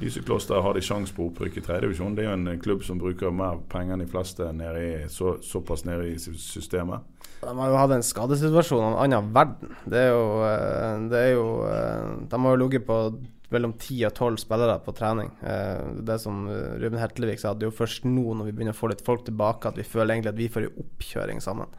Lysekloster 0.00 0.62
har 0.64 0.74
de 0.74 0.82
sjanse 0.84 1.12
på 1.12 1.26
opprykk 1.28 1.58
i 1.60 1.62
tredjedivisjon. 1.64 2.14
Det 2.16 2.24
er 2.24 2.30
jo 2.30 2.36
en 2.38 2.60
klubb 2.62 2.84
som 2.86 3.00
bruker 3.00 3.34
mer 3.34 3.60
penger 3.72 3.96
enn 3.96 4.04
de 4.04 4.08
fleste 4.10 4.46
nede 4.56 4.84
i, 4.84 4.92
så, 5.12 5.34
såpass 5.44 5.84
nede 5.88 6.08
i 6.08 6.16
systemet. 6.18 7.04
De 7.40 7.52
har 7.56 7.72
jo 7.72 7.76
hatt 7.80 7.92
en 7.96 8.04
skadesituasjon 8.04 8.82
av 8.84 8.94
en 8.94 9.14
annen 9.16 9.28
verden. 9.36 9.76
Det 9.88 10.00
er 10.06 10.10
jo, 10.12 10.24
eh, 10.44 11.04
det 11.12 11.20
er 11.20 11.30
jo 11.32 11.44
eh, 11.68 12.08
De 12.32 12.40
har 12.44 12.56
jo 12.56 12.62
ligget 12.64 12.88
på 12.88 12.98
mellom 13.50 13.72
10 13.74 14.04
og 14.06 14.12
12 14.14 14.42
spillere 14.44 14.76
på 14.84 14.94
trening. 14.96 15.32
Eh, 15.42 15.86
det 16.06 16.20
som 16.22 16.44
Ruben 16.48 17.00
Hertelvik 17.00 17.40
sa, 17.42 17.54
det 17.54 17.66
er 17.66 17.72
jo 17.72 17.80
først 17.80 18.04
nå 18.08 18.36
når 18.36 18.50
vi 18.50 18.54
begynner 18.56 18.76
å 18.76 18.80
få 18.80 18.92
litt 18.92 19.04
folk 19.04 19.24
tilbake, 19.26 19.72
at 19.72 19.80
vi 19.80 19.88
føler 19.88 20.14
egentlig 20.14 20.34
at 20.34 20.40
vi 20.40 20.50
får 20.52 20.68
en 20.68 20.84
oppkjøring 20.84 21.44
sammen. 21.44 21.72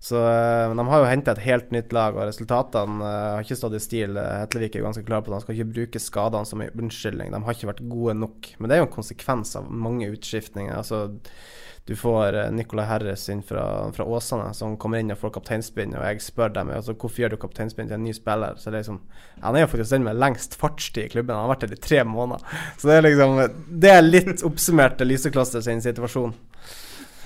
Så 0.00 0.16
uh, 0.16 0.74
De 0.76 0.86
har 0.88 1.02
jo 1.02 1.10
henta 1.10 1.34
et 1.34 1.44
helt 1.48 1.72
nytt 1.74 1.92
lag, 1.94 2.16
og 2.16 2.28
resultatene 2.28 3.02
uh, 3.02 3.34
har 3.34 3.46
ikke 3.46 3.58
stått 3.58 3.78
i 3.78 3.82
stil. 3.82 4.18
Uh, 4.18 4.40
Hetlevik 4.44 4.78
er 4.78 4.86
ganske 4.86 5.04
klar 5.06 5.24
på 5.24 5.32
at 5.32 5.40
han 5.40 5.46
skal 5.46 5.58
ikke 5.58 5.72
bruke 5.74 6.02
skadene 6.02 6.48
som 6.48 6.62
en 6.62 6.84
unnskyldning. 6.84 7.34
De 7.34 7.44
har 7.44 7.56
ikke 7.56 7.72
vært 7.72 7.86
gode 7.90 8.14
nok. 8.20 8.52
Men 8.58 8.70
det 8.70 8.76
er 8.76 8.84
jo 8.84 8.88
en 8.88 8.98
konsekvens 8.98 9.56
av 9.58 9.66
mange 9.70 10.10
utskiftninger. 10.14 10.76
Altså, 10.78 11.08
du 11.88 11.94
får 11.96 12.36
Nicolai 12.52 12.84
Herres 12.84 13.22
inn 13.32 13.40
fra, 13.48 13.62
fra, 13.96 14.04
Åsane, 14.04 14.50
som 14.54 14.74
kommer 14.80 15.00
inn 15.00 15.14
og 15.14 15.22
får 15.22 15.32
kapteinspinn. 15.38 15.96
Og 15.96 16.04
jeg 16.04 16.20
spør 16.20 16.52
dem 16.52 16.70
altså, 16.76 16.92
hvorfor 16.92 17.24
gjør 17.24 17.32
du 17.32 17.38
kapteinspinn 17.40 17.88
til 17.88 17.96
en 17.96 18.04
ny 18.04 18.12
spiller. 18.14 18.58
Så 18.60 18.68
det 18.68 18.76
er 18.76 18.82
liksom, 18.82 19.00
Han 19.40 19.56
er 19.56 19.64
jo 19.64 19.70
faktisk 19.72 19.96
den 19.96 20.04
med 20.04 20.20
lengst 20.20 20.58
fartstid 20.60 21.08
i 21.08 21.14
klubben. 21.16 21.34
Han 21.34 21.48
har 21.48 21.54
vært 21.56 21.64
der 21.64 21.78
i 21.78 21.80
tre 21.88 22.04
måneder. 22.04 22.60
Så 22.76 22.90
det 22.90 22.98
er 22.98 23.08
liksom 23.08 23.40
Det 23.82 23.94
er 23.94 24.04
litt 24.04 24.44
oppsummert 24.46 25.00
Lysekloster 25.08 25.64
sin 25.64 25.82
situasjon. 25.82 26.36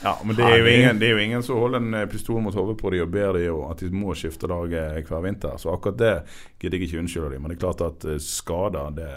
Ja, 0.03 0.17
men 0.25 0.37
det 0.37 0.45
er, 0.45 0.57
jo 0.59 0.67
ingen, 0.67 0.99
det 0.99 1.09
er 1.09 1.13
jo 1.15 1.23
ingen 1.23 1.43
som 1.47 1.59
holder 1.63 1.83
en 1.83 1.95
eh, 1.95 2.07
pistol 2.11 2.41
mot 2.43 2.55
hodet 2.55 2.75
på 2.81 2.91
dem 2.91 3.05
og 3.05 3.13
ber 3.13 3.37
dem 3.39 3.61
at 3.69 3.83
de 3.83 3.91
må 3.95 4.17
skifte 4.19 4.51
lag 4.51 4.73
eh, 4.75 5.03
hver 5.07 5.23
vinter. 5.23 5.55
Så 5.63 5.71
akkurat 5.71 5.99
det 6.01 6.15
gidder 6.63 6.79
jeg 6.79 6.89
ikke 6.89 7.03
unnskylde 7.05 7.35
dem. 7.35 7.45
Men 7.45 7.53
det 7.53 7.59
er 7.59 7.63
klart 7.63 7.85
at 7.87 8.07
eh, 8.11 8.19
skader, 8.23 8.97
det, 8.97 9.11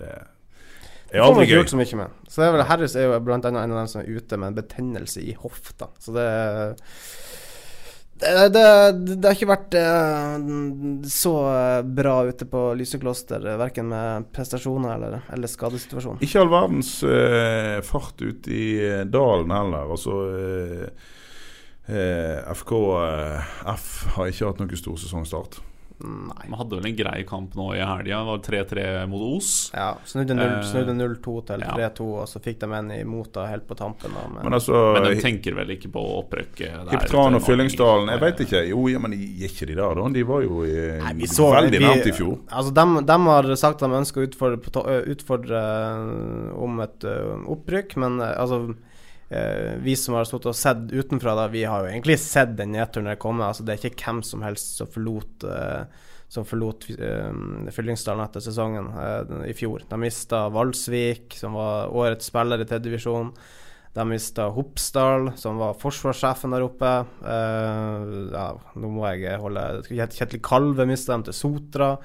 det 0.00 0.10
er 0.12 1.24
aldri 1.24 1.48
gøy. 1.48 1.62
Så, 1.64 1.80
mye 1.80 2.02
med. 2.02 2.18
så 2.28 2.42
det 2.42 2.50
er 2.50 2.56
vel, 2.58 2.66
Harris 2.68 2.96
er 2.98 3.08
jo 3.08 3.22
blant 3.24 3.48
annet 3.48 3.64
en 3.64 3.76
av 3.76 3.80
dem 3.80 3.92
som 3.94 4.02
er 4.02 4.12
ute 4.18 4.40
med 4.40 4.52
en 4.52 4.60
betennelse 4.60 5.24
i 5.24 5.36
hofta. 5.40 5.88
Så 6.02 6.16
det 6.16 6.26
er 6.28 6.76
det, 8.20 8.48
det, 8.54 8.64
det, 9.16 9.26
har 9.28 9.36
ikke 9.36 9.50
vært 9.50 9.76
uh, 9.78 10.48
så 11.08 11.34
bra 11.84 12.16
ute 12.28 12.48
på 12.50 12.62
Lysekloster, 12.78 13.44
verken 13.60 13.90
med 13.92 14.28
prestasjoner 14.34 14.96
eller, 14.96 15.20
eller 15.34 15.50
skadesituasjon. 15.50 16.18
Ikke 16.24 16.42
all 16.42 16.50
verdens 16.52 16.96
uh, 17.06 17.78
fart 17.86 18.18
ute 18.22 18.52
i 18.52 18.66
eh, 18.82 19.04
dalen 19.06 19.54
heller. 19.54 19.94
Altså 19.94 20.18
uh, 20.32 21.14
eh 21.88 22.54
FK 22.58 22.72
eh, 23.00 23.54
har 23.64 24.28
ikke 24.28 24.50
hatt 24.50 24.60
noen 24.60 24.76
stor 24.76 24.98
sesongstart. 25.00 25.60
Nei. 26.00 26.48
Man 26.48 26.60
hadde 26.60 26.76
vel 26.78 26.86
en 26.86 26.96
grei 26.96 27.22
kamp 27.26 27.56
nå 27.58 27.72
i 27.74 27.80
helga. 27.82 28.20
Var 28.28 28.38
3-3 28.46 28.84
mot 29.10 29.22
Os. 29.36 29.50
Ja, 29.74 29.88
Snudde 30.06 30.34
0-2 30.34 31.34
til 31.48 31.64
3-2, 31.66 32.06
og 32.22 32.28
så 32.30 32.42
fikk 32.42 32.60
de 32.62 32.70
en 32.78 32.92
imot 32.94 33.32
da, 33.34 33.48
helt 33.50 33.66
på 33.66 33.74
tampen. 33.78 34.14
Da, 34.14 34.26
men, 34.30 34.44
men, 34.44 34.56
altså, 34.60 34.78
men, 34.94 35.08
de 35.10 35.22
tenker 35.24 35.56
vel 35.58 35.74
ikke 35.74 35.90
på 35.94 36.04
opprykket? 36.20 36.92
Hiptran 36.92 37.38
og 37.38 37.42
Fyllingsdalen, 37.46 38.12
jeg 38.14 38.22
vet 38.22 38.44
ikke. 38.46 38.62
Jo, 38.70 38.84
ja, 38.92 39.02
men 39.02 39.16
gikk 39.18 39.58
ikke 39.58 39.70
de 39.72 39.78
der, 39.80 39.98
da? 39.98 40.08
De 40.14 40.26
var 40.28 40.44
jo 40.46 40.62
i, 40.68 40.76
Nei, 41.02 41.14
vi 41.18 41.30
så, 41.30 41.50
veldig 41.56 41.82
nært 41.82 42.10
i 42.10 42.14
fjor. 42.14 42.36
Altså, 42.46 42.74
de, 42.78 43.04
de, 43.08 43.18
har 43.28 43.50
sagt 43.58 43.82
at 43.82 43.88
de 43.88 44.02
ønsker 44.02 44.22
å 44.22 44.28
utfordre, 44.28 45.00
utfordre 45.14 45.64
om 46.58 46.84
et 46.84 47.08
uh, 47.08 47.34
opprykk, 47.56 47.98
men 48.04 48.20
altså 48.28 48.62
eh, 48.68 48.76
vi 49.84 49.96
som 49.96 50.16
har 50.16 50.24
stått 50.24 50.46
og 50.48 50.56
sett 50.56 50.88
utenfra, 50.88 51.34
da, 51.36 51.48
vi 51.52 51.66
har 51.68 51.84
jo 51.84 51.90
egentlig 51.92 52.18
sett 52.22 52.54
den 52.56 52.72
nedturen 52.72 53.10
komme. 53.20 53.44
Altså, 53.44 53.66
det 53.66 53.74
er 53.74 53.90
ikke 53.90 54.06
hvem 54.06 54.22
som 54.24 54.44
helst 54.46 54.78
som 54.80 54.88
forlot 54.92 55.44
eh, 55.44 56.04
som 56.28 56.44
forlot 56.44 56.84
uh, 57.00 57.68
Fyllingsdalen 57.72 58.20
etter 58.20 58.42
sesongen 58.44 58.90
i 59.48 59.54
fjor. 59.56 59.86
De 59.88 59.96
mista 59.96 60.42
Valsvik, 60.52 61.32
som 61.40 61.56
var 61.56 61.88
årets 61.88 62.28
spiller 62.28 62.60
i 62.60 62.66
tredjedivisjon. 62.68 63.30
De 63.98 64.04
mista 64.06 64.46
Hopsdal, 64.54 65.32
som 65.40 65.58
var 65.58 65.74
forsvarssjefen 65.80 66.54
der 66.54 66.62
oppe. 66.62 66.92
Uh, 67.18 68.28
ja, 68.30 68.48
nå 68.78 68.90
må 68.94 69.08
jeg 69.10 69.40
holde 69.42 69.64
Kjetil 69.88 70.42
Kalve 70.44 70.86
mista 70.86 71.16
dem 71.16 71.26
til 71.26 71.34
Sotra. 71.34 71.96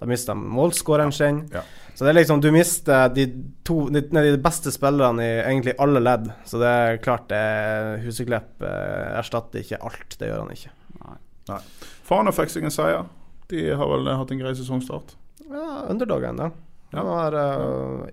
Da 0.00 0.08
mista 0.08 0.32
de 0.32 0.48
målskåreren 0.56 1.12
sin. 1.14 1.42
Ja. 1.52 1.60
Så 1.94 2.06
det 2.06 2.10
er 2.10 2.16
liksom, 2.16 2.40
du 2.42 2.48
mister 2.50 3.12
de, 3.14 3.28
to, 3.62 3.84
de, 3.92 4.00
de 4.08 4.38
beste 4.42 4.72
spillerne 4.74 5.22
i 5.22 5.34
egentlig 5.44 5.76
alle 5.82 6.00
ledd. 6.02 6.30
Så 6.48 6.58
det 6.58 6.70
er 6.72 7.00
klart 7.04 7.28
det 7.30 7.42
Huseklepp 8.06 8.64
eh, 8.66 9.12
erstatter 9.20 9.60
ikke 9.62 9.78
alt. 9.84 10.16
Det 10.18 10.30
gjør 10.30 10.42
han 10.42 10.56
ikke. 10.56 10.72
Nei. 11.04 11.18
Nei. 11.52 11.60
Fana 12.08 12.32
fikk 12.34 12.50
seg 12.54 12.66
en 12.66 12.74
seier. 12.74 13.06
De 13.52 13.68
har 13.76 13.92
vel 13.92 14.08
hatt 14.08 14.32
en 14.32 14.40
grei 14.40 14.56
sesongstart? 14.56 15.14
Ja, 15.44 15.84
underdogen, 15.92 16.40
da. 16.40 16.50
Har 17.00 17.36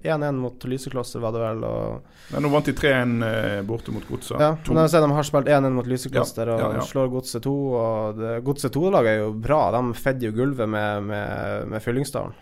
1-1 0.04 0.24
uh, 0.24 0.32
mot 0.40 0.64
Lyseklosser, 0.72 1.20
var 1.20 1.34
det 1.36 1.42
vel. 1.44 1.64
Og... 1.68 2.20
Men 2.32 2.46
nå 2.46 2.52
vant 2.54 2.70
de 2.70 2.76
3-1 2.78 3.16
uh, 3.24 3.62
borte 3.68 3.92
mot 3.92 4.06
Godset. 4.08 4.40
Ja, 4.40 4.54
men 4.70 4.88
de 4.88 5.12
har 5.18 5.28
spilt 5.28 5.50
1-1 5.52 5.76
mot 5.76 5.90
Lyseklosser 5.90 6.54
ja, 6.54 6.56
og 6.56 6.62
ja, 6.64 6.70
ja. 6.80 6.86
slår 6.88 7.12
Godset 7.12 7.44
2. 7.44 7.56
Og 7.80 8.22
Godset 8.48 8.76
2-laget 8.76 9.12
er 9.16 9.20
jo 9.26 9.34
bra. 9.36 9.64
De 9.76 9.84
fedder 10.00 10.30
jo 10.30 10.38
gulvet 10.40 10.70
med, 10.70 11.10
med, 11.10 11.68
med 11.74 11.84
Fyllingsdalen. 11.84 12.38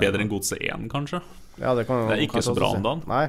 Bedre 0.00 0.24
enn 0.24 0.32
Godset 0.32 0.62
1, 0.62 0.88
kanskje? 0.92 1.20
Ja, 1.58 1.74
det, 1.74 1.84
kan, 1.88 2.06
det 2.08 2.20
er 2.20 2.24
ikke 2.28 2.44
så 2.44 2.54
bra 2.56 2.72
om 2.76 2.84
dagen. 2.84 3.04
Nei. 3.10 3.26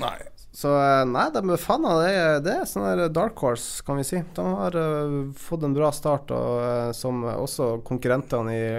Nei. 0.00 0.16
Så 0.56 0.70
eh, 0.72 1.02
nei, 1.04 1.26
de 1.34 1.56
faen, 1.60 1.84
det, 1.84 2.12
er, 2.16 2.38
det 2.40 2.52
er 2.62 2.68
sånn 2.68 3.02
dark 3.12 3.40
horse, 3.44 3.82
kan 3.84 4.00
vi 4.00 4.06
si. 4.08 4.22
De 4.38 4.44
har 4.56 4.76
uh, 4.80 5.16
fått 5.36 5.66
en 5.68 5.74
bra 5.76 5.90
start, 5.92 6.32
og 6.32 6.52
uh, 6.62 6.92
som 6.96 7.26
også 7.28 7.74
konkurrentene 7.84 8.54
i 8.54 8.70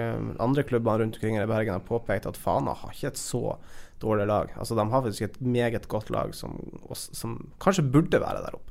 andre 0.42 0.64
klubber 0.66 0.98
rundt 0.98 1.20
omkring 1.20 1.38
i 1.38 1.46
Bergen 1.46 1.76
har 1.76 1.86
påpekt, 1.86 2.26
at 2.26 2.40
Fana 2.40 2.74
har 2.80 2.96
ikke 2.96 3.12
et 3.12 3.20
så 3.20 3.54
dårlig 4.02 4.26
lag. 4.26 4.50
Altså, 4.58 4.74
De 4.74 4.88
har 4.90 5.06
faktisk 5.06 5.22
et 5.28 5.40
meget 5.40 5.86
godt 5.88 6.10
lag 6.10 6.34
som, 6.34 6.58
som 6.94 7.38
kanskje 7.62 7.86
burde 7.86 8.20
være 8.22 8.42
der 8.42 8.58
oppe. 8.58 8.68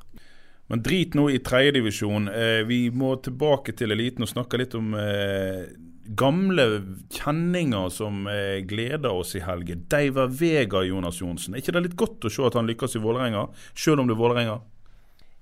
Men 0.67 0.83
drit 0.83 1.15
nå 1.15 1.29
i 1.31 1.39
tredjedivisjon. 1.39 2.27
Eh, 2.27 2.61
vi 2.67 2.87
må 2.91 3.15
tilbake 3.23 3.75
til 3.77 3.95
eliten 3.95 4.25
og 4.25 4.31
snakke 4.31 4.59
litt 4.59 4.75
om 4.75 4.91
eh, 4.99 5.63
gamle 6.07 6.65
kjenninger 7.09 7.89
som 7.89 8.27
eh, 8.27 8.63
gleder 8.67 9.11
oss 9.11 9.35
i 9.35 9.43
helgen. 9.43 9.85
Deiver 9.91 10.27
Vega, 10.27 10.81
Jonas 10.83 11.21
Johnsen. 11.21 11.55
Er 11.55 11.63
ikke 11.63 11.75
det 11.75 11.85
litt 11.89 11.99
godt 11.99 12.27
å 12.27 12.31
se 12.31 12.45
at 12.47 12.57
han 12.57 12.69
lykkes 12.69 12.97
i 12.97 13.03
Vålerenga, 13.03 13.47
selv 13.75 14.03
om 14.03 14.09
det 14.09 14.15
er 14.15 14.21
Vålerenga? 14.21 14.57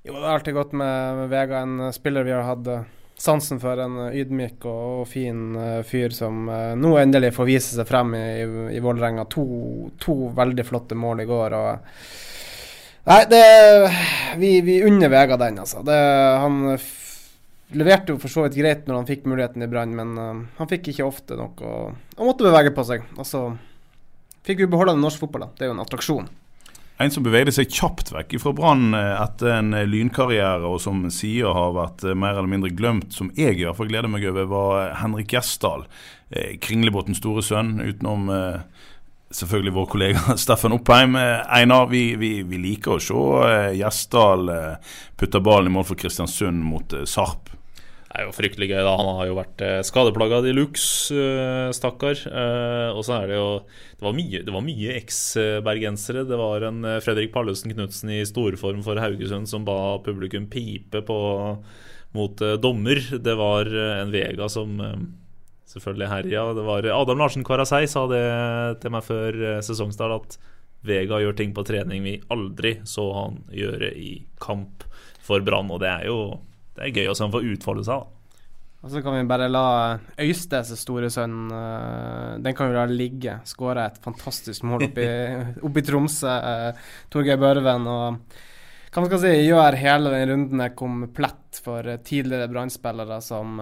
Jo, 0.06 0.18
det 0.18 0.24
er 0.24 0.34
alltid 0.34 0.58
godt 0.58 0.76
med, 0.78 1.22
med 1.22 1.32
Vega, 1.34 1.64
en 1.66 1.94
spiller 1.96 2.28
vi 2.28 2.34
har 2.36 2.46
hatt 2.50 2.70
eh, 2.72 2.84
sansen 3.18 3.62
for. 3.62 3.80
En 3.82 4.10
ydmyk 4.10 4.66
og, 4.70 5.06
fin 5.10 5.56
fyr 5.88 6.14
som 6.14 6.50
nå 6.76 6.98
endelig 7.00 7.32
får 7.38 7.48
vise 7.48 7.78
seg 7.78 7.88
frem 7.88 8.12
i, 8.18 8.28
i 8.76 8.84
Vålerenga. 8.84 9.28
To, 9.32 9.46
to 10.02 10.18
veldig 10.36 10.66
flotte 10.68 10.98
mål 11.00 11.24
i 11.24 11.30
går. 11.30 11.56
og 11.56 11.98
Nei, 13.06 13.22
det 13.30 13.46
Vi, 14.42 14.52
vi 14.66 14.82
unner 14.84 15.14
Vega 15.14 15.38
den, 15.38 15.62
altså. 15.62 15.86
Det, 15.86 15.98
han 16.42 16.78
leverte 17.74 18.14
jo 18.14 18.22
for 18.22 18.32
så 18.32 18.46
vidt 18.46 18.58
greit 18.60 18.88
når 18.88 19.00
han 19.00 19.08
fikk 19.10 19.28
muligheten 19.30 19.66
i 19.66 19.70
Brann, 19.70 19.96
men 19.98 20.16
uh, 20.20 20.42
han 20.60 20.70
fikk 20.70 20.92
ikke 20.92 21.08
ofte 21.08 21.38
nok 21.40 21.64
og, 21.66 22.02
og 22.18 22.30
måtte 22.30 22.46
bevege 22.46 22.74
på 22.76 22.86
seg. 22.88 23.06
Og 23.18 23.28
så 23.28 23.46
fikk 24.46 24.64
vi 24.64 24.72
beholde 24.72 24.98
norsk 25.00 25.24
fotball, 25.24 25.48
fotballen. 25.48 25.56
Det 25.58 25.66
er 25.66 25.72
jo 25.72 25.78
en 25.78 25.86
attraksjon. 25.86 26.34
En 27.04 27.12
som 27.12 27.26
bevegde 27.26 27.52
seg 27.52 27.74
kjapt 27.76 28.14
vekk 28.14 28.38
fra 28.40 28.54
Brann 28.56 28.96
eh, 28.96 29.14
etter 29.20 29.58
en 29.58 29.74
eh, 29.76 29.88
lynkarriere, 29.90 30.64
og 30.64 30.80
som 30.80 31.02
sier 31.12 31.52
har 31.56 31.74
vært 31.76 32.06
mer 32.16 32.38
eller 32.38 32.52
mindre 32.54 32.72
glemt, 32.72 33.10
som 33.12 33.34
jeg 33.36 33.58
i 33.58 33.66
hvert 33.66 33.76
fall 33.76 33.90
gleder 33.92 34.12
meg 34.12 34.24
over, 34.30 34.48
var 34.52 34.94
Henrik 35.02 35.34
Gjesdal. 35.36 35.88
Kringlebåtens 36.64 37.20
store 37.22 37.44
sønn, 37.46 37.76
utenom 37.86 38.32
selvfølgelig 39.36 39.74
vår 39.76 39.86
kollega 39.92 40.36
Steffen 40.42 40.74
Oppheim. 40.74 41.14
Einar, 41.16 41.86
vi, 41.92 42.16
vi, 42.20 42.32
vi 42.48 42.60
liker 42.64 42.96
å 42.96 43.04
se 43.04 43.76
Gjesdal 43.78 44.50
putte 45.20 45.44
ballen 45.44 45.70
i 45.70 45.76
mål 45.76 45.86
for 45.92 46.00
Kristiansund 46.02 46.64
mot 46.66 46.96
Sarp. 47.08 47.55
Er 48.16 48.28
jo 48.28 48.36
fryktelig 48.36 48.70
gøy. 48.72 48.82
da 48.88 48.94
Han 48.96 49.18
har 49.20 49.28
jo 49.28 49.36
vært 49.36 49.64
skadeplaga 49.84 50.42
de 50.46 50.54
luxe, 50.56 51.26
stakkar. 51.76 52.22
Og 52.96 53.02
så 53.04 53.18
er 53.18 53.28
det 53.28 53.40
jo 53.40 53.50
Det 53.98 54.06
var 54.06 54.16
mye, 54.16 54.44
det 54.48 54.62
mye 54.70 54.96
eks-bergensere. 55.02 56.24
Det 56.30 56.40
var 56.40 56.64
en 56.70 56.80
Fredrik 57.04 57.34
Pallesen 57.34 57.74
Knutsen 57.74 58.14
i 58.16 58.22
storform 58.28 58.86
for 58.88 59.02
Haugesund 59.04 59.52
som 59.52 59.68
ba 59.68 59.98
publikum 60.06 60.48
pipe 60.48 61.04
på, 61.04 61.20
mot 62.16 62.48
dommer. 62.64 63.04
Det 63.20 63.36
var 63.36 63.68
en 64.00 64.16
Vega 64.16 64.48
som 64.48 64.80
selvfølgelig 65.76 66.10
herja. 66.12 66.54
Det 66.54 66.66
var 66.66 66.88
Adam 66.94 67.22
Larsen 67.22 67.46
Kvarasei 67.46 67.86
sa 67.90 68.06
det 68.10 68.26
til 68.84 68.94
meg 68.94 69.06
før 69.06 69.40
eh, 69.42 69.62
sesongstart, 69.66 70.22
at 70.22 70.38
Vega 70.86 71.20
gjør 71.22 71.38
ting 71.40 71.54
på 71.56 71.66
trening 71.66 72.04
vi 72.06 72.20
aldri 72.34 72.76
så 72.86 73.08
han 73.16 73.40
gjøre 73.50 73.90
i 73.98 74.20
kamp 74.42 74.86
for 75.26 75.42
Brann. 75.46 75.72
Og 75.74 75.82
det 75.82 75.90
er 75.90 76.06
jo 76.12 76.20
det 76.76 76.86
er 76.86 77.00
gøy 77.00 77.10
å 77.12 77.16
se 77.16 77.26
han 77.26 77.34
får 77.34 77.50
utfolde 77.54 77.86
seg. 77.88 78.04
da. 78.04 78.12
Og 78.86 78.92
så 78.94 79.02
kan 79.02 79.16
vi 79.16 79.26
bare 79.26 79.48
la 79.50 79.68
Øystes 80.22 80.70
store 80.78 81.08
sønn 81.10 81.48
uh, 81.50 82.36
Den 82.38 82.54
kan 82.54 82.70
vi 82.70 82.76
la 82.76 82.84
ligge. 82.90 83.40
Skåra 83.50 83.88
et 83.90 83.98
fantastisk 84.04 84.66
mål 84.68 84.92
oppe 84.92 85.06
i, 85.08 85.86
Tromsø. 85.88 86.30
Uh, 86.30 86.92
Torgeir 87.10 87.42
Børven. 87.42 87.88
Og 87.90 88.36
hva 88.92 89.02
man 89.02 89.10
skal 89.10 89.24
si, 89.24 89.34
gjør 89.48 89.80
hele 89.82 90.14
den 90.14 90.30
runden 90.30 90.68
komplett 90.78 91.60
for 91.66 91.90
tidligere 92.06 92.52
Brann-spillere 92.52 93.18
som 93.24 93.58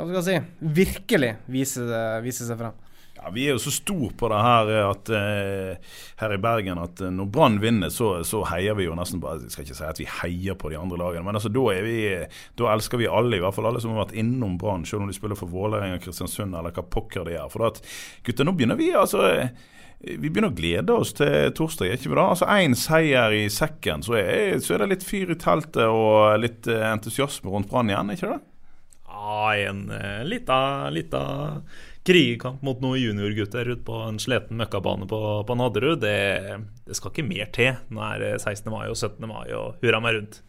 hva 0.00 0.06
skal 0.06 0.14
jeg 0.14 0.26
si, 0.28 0.68
virkelig 0.78 1.32
viser, 1.50 1.90
viser 2.24 2.46
seg 2.48 2.60
fram. 2.60 2.76
Ja, 3.20 3.30
Vi 3.34 3.46
er 3.46 3.56
jo 3.56 3.60
så 3.60 3.72
stor 3.74 4.12
på 4.16 4.28
det 4.32 4.38
her 4.40 4.70
at 4.86 5.10
eh, 5.12 5.96
her 6.22 6.32
i 6.32 6.40
Bergen 6.40 6.78
at 6.80 7.02
eh, 7.04 7.12
når 7.12 7.26
Brann 7.32 7.58
vinner, 7.60 7.92
så, 7.92 8.22
så, 8.24 8.42
heier 8.48 8.78
vi 8.78 8.86
jo 8.86 8.94
nesten 8.96 9.20
på 9.20 9.34
Jeg 9.42 9.52
skal 9.52 9.66
ikke 9.66 9.76
si 9.76 9.88
at 9.88 10.00
vi 10.00 10.06
heier 10.20 10.56
på 10.56 10.70
de 10.72 10.78
andre 10.80 11.00
lagene, 11.00 11.24
men 11.26 11.36
altså, 11.36 11.52
da, 11.52 11.64
vi, 11.84 11.98
da 12.56 12.70
elsker 12.72 13.00
vi 13.00 13.10
alle, 13.10 13.36
i 13.36 13.42
hvert 13.44 13.56
fall 13.56 13.68
alle 13.68 13.82
som 13.82 13.92
har 13.92 14.06
vært 14.06 14.16
innom 14.20 14.56
Brann, 14.60 14.86
selv 14.88 15.04
om 15.04 15.10
de 15.10 15.16
spiller 15.16 15.38
for 15.38 15.52
Vålerenga, 15.52 16.00
Kristiansund 16.00 16.56
eller 16.56 16.72
hva 16.72 16.86
pokker 16.96 17.28
de 17.28 17.36
er. 17.36 17.52
For 17.52 17.66
at, 17.68 17.82
gutter, 18.24 18.48
nå 18.48 18.56
begynner 18.56 18.80
vi 18.80 18.94
altså 18.96 19.26
vi 20.00 20.30
begynner 20.30 20.48
å 20.48 20.56
glede 20.56 20.94
oss 20.96 21.10
til 21.12 21.50
torsdag, 21.52 21.90
ikke 21.92 22.08
vi 22.08 22.16
da? 22.16 22.22
Altså 22.32 22.46
Én 22.48 22.72
seier 22.78 23.34
i 23.36 23.42
sekken, 23.52 24.00
så 24.00 24.16
er, 24.16 24.54
så 24.64 24.72
er, 24.72 24.80
det 24.80 24.94
litt 24.94 25.04
fyr 25.04 25.34
i 25.34 25.36
teltet 25.36 25.84
og 25.84 26.40
litt 26.40 26.70
eh, 26.72 26.86
entusiasme 26.88 27.52
rundt 27.52 27.68
Brann 27.68 27.92
igjen, 27.92 28.14
ikke 28.14 28.30
det? 28.32 28.40
Ja, 29.10 29.50
en 29.68 29.82
lita, 30.24 30.56
lita 30.94 31.20
krigerkamp 32.06 32.62
mot 32.64 32.80
noen 32.80 33.00
juniorgutter 33.00 33.68
ute 33.74 33.82
på 33.84 33.96
en 34.06 34.20
sliten 34.22 34.58
møkkabane 34.60 35.08
på, 35.10 35.20
på 35.46 35.56
Nadderud. 35.58 36.00
Det, 36.02 36.60
det, 36.86 36.96
skal 36.96 37.12
ikke 37.12 37.26
mer 37.28 37.50
til. 37.54 37.74
Nå 37.92 38.04
er 38.06 38.22
det 38.22 38.30
16. 38.40 38.70
mai 38.72 38.86
og 38.88 38.96
17. 38.96 39.26
mai 39.28 39.50
og 39.56 39.82
hurra 39.82 40.00
meg 40.02 40.16
rundt. 40.16 40.40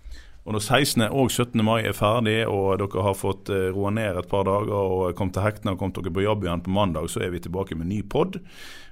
Og 0.41 0.55
Når 0.55 0.63
16. 0.63 1.03
og 1.05 1.27
17. 1.29 1.61
mai 1.65 1.83
er 1.85 1.93
ferdig, 1.93 2.39
og 2.49 2.79
dere 2.81 3.03
har 3.05 3.17
fått 3.17 3.51
uh, 3.53 3.67
roa 3.75 3.91
ned 3.93 4.17
et 4.23 4.29
par 4.31 4.47
dager 4.47 4.73
og 4.73 5.11
kommet 5.17 5.35
til 5.37 5.45
hektene 5.45 5.75
og 5.75 5.83
kommet 5.83 5.99
dere 5.99 6.15
på 6.15 6.23
jobb 6.25 6.47
igjen 6.47 6.63
på 6.65 6.73
mandag, 6.73 7.11
så 7.13 7.21
er 7.21 7.35
vi 7.35 7.43
tilbake 7.43 7.77
med 7.77 7.91
ny 7.91 7.99
pod. 8.09 8.39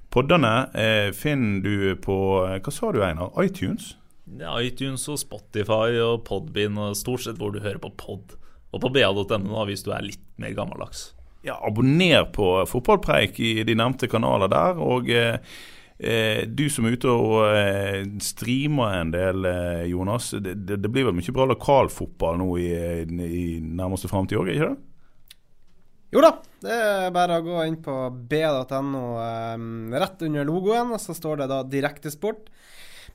Poddene 0.09 0.53
eh, 0.73 1.11
finner 1.13 1.61
du 1.61 1.95
på 2.01 2.15
Hva 2.41 2.71
sa 2.73 2.89
du, 2.89 3.03
Einar? 3.05 3.29
iTunes? 3.43 3.91
Ja, 4.39 4.55
iTunes 4.57 5.05
og 5.09 5.19
Spotify 5.21 5.99
og 6.01 6.23
Podbean 6.25 6.77
og 6.81 6.97
stort 6.97 7.25
sett 7.25 7.37
hvor 7.41 7.53
du 7.53 7.61
hører 7.61 7.81
på 7.81 7.93
pod. 7.97 8.33
Og 8.73 8.81
på 8.81 8.89
ba.no 8.93 9.65
hvis 9.69 9.85
du 9.85 9.93
er 9.93 10.05
litt 10.05 10.25
mer 10.41 10.53
gammeldags. 10.57 11.11
Ja, 11.41 11.55
abonner 11.63 12.25
på 12.35 12.65
Fotballpreik 12.67 13.39
i 13.39 13.63
de 13.63 13.75
nevnte 13.79 14.09
kanaler 14.11 14.51
der. 14.51 14.79
Og 14.83 15.07
eh, 15.13 15.37
eh, 15.99 16.43
du 16.47 16.65
som 16.71 16.87
er 16.87 16.97
ute 16.99 17.13
og 17.13 17.45
eh, 17.47 18.03
streamer 18.23 18.97
en 18.99 19.13
del, 19.15 19.47
eh, 19.47 19.85
Jonas. 19.93 20.33
Det, 20.35 20.57
det, 20.75 20.91
blir 20.91 21.07
vel 21.07 21.15
mye 21.15 21.35
bra 21.35 21.47
lokalfotball 21.53 22.41
nå 22.41 22.51
i, 22.59 22.69
i 23.07 23.47
nærmeste 23.63 24.11
framtid 24.11 24.41
òg, 24.41 24.51
ikke 24.51 24.71
det? 24.73 24.85
Jo 26.09 26.23
da, 26.25 26.31
det 26.65 26.73
er 26.75 27.11
bare 27.13 27.37
å 27.37 27.45
gå 27.45 27.63
inn 27.69 27.79
på 27.85 27.95
b.no. 28.31 29.03
Um, 29.21 29.91
rett 29.93 30.23
under 30.25 30.47
logoen 30.47 30.95
så 30.97 31.13
står 31.13 31.43
det 31.43 31.51
da 31.51 31.61
Direktesport. 31.63 32.49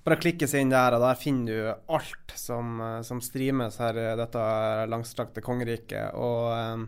Bare 0.04 0.20
klikke 0.20 0.46
seg 0.48 0.62
inn 0.62 0.72
der, 0.72 0.94
og 0.94 1.02
der 1.02 1.16
finner 1.18 1.48
du 1.48 1.92
alt 1.96 2.34
som, 2.38 2.76
eh, 2.80 3.00
som 3.04 3.20
streames 3.24 3.80
her 3.80 3.98
i 3.98 4.12
dette 4.20 4.44
langstrakte 4.88 5.44
kongeriket. 5.44 6.14
Og 6.14 6.86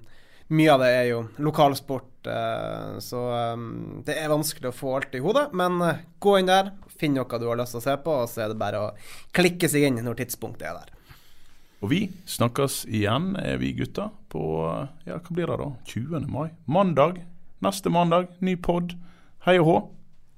mye 0.55 0.73
av 0.73 0.83
det 0.83 0.91
er 0.95 1.07
jo 1.11 1.23
lokalsport, 1.43 2.29
uh, 2.31 2.99
så 3.03 3.23
um, 3.55 4.03
det 4.07 4.15
er 4.21 4.31
vanskelig 4.31 4.71
å 4.71 4.77
få 4.77 4.93
alt 4.99 5.17
i 5.19 5.23
hodet. 5.23 5.49
Men 5.59 5.81
uh, 5.83 6.03
gå 6.23 6.37
inn 6.39 6.51
der, 6.51 6.71
finn 6.97 7.17
noe 7.19 7.41
du 7.41 7.49
har 7.49 7.59
lyst 7.59 7.75
til 7.75 7.83
å 7.83 7.87
se 7.87 7.97
på, 8.05 8.19
og 8.23 8.31
så 8.31 8.45
er 8.45 8.53
det 8.53 8.61
bare 8.61 8.83
å 8.83 8.93
klikke 9.37 9.71
seg 9.71 9.89
inn 9.89 9.99
når 10.07 10.21
tidspunktet 10.23 10.69
er 10.71 10.79
der. 10.79 10.93
Og 11.85 11.91
vi 11.93 12.01
snakkes 12.31 12.85
igjen, 12.89 13.35
er 13.37 13.59
vi 13.61 13.75
gutter, 13.77 14.15
på 14.33 14.43
ja, 15.05 15.19
hva 15.19 15.35
blir 15.35 15.51
det 15.51 15.59
da? 15.61 15.69
20. 15.93 16.31
mai? 16.33 16.49
Mandag. 16.65 17.21
Neste 17.65 17.93
mandag, 17.93 18.31
ny 18.45 18.57
pod. 18.61 18.95
Hei 19.47 19.59
og 19.61 19.69
hå. 19.69 19.77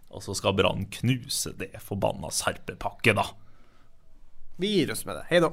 Og 0.08 0.24
så 0.24 0.34
skal 0.34 0.56
Brann 0.56 0.86
knuse 0.98 1.52
det 1.60 1.70
forbanna 1.84 2.30
serpepakket, 2.34 3.20
da. 3.20 3.28
Vi 4.58 4.72
gir 4.80 4.92
oss 4.92 5.04
med 5.06 5.20
det. 5.20 5.28
Hei 5.30 5.42
da. 5.44 5.52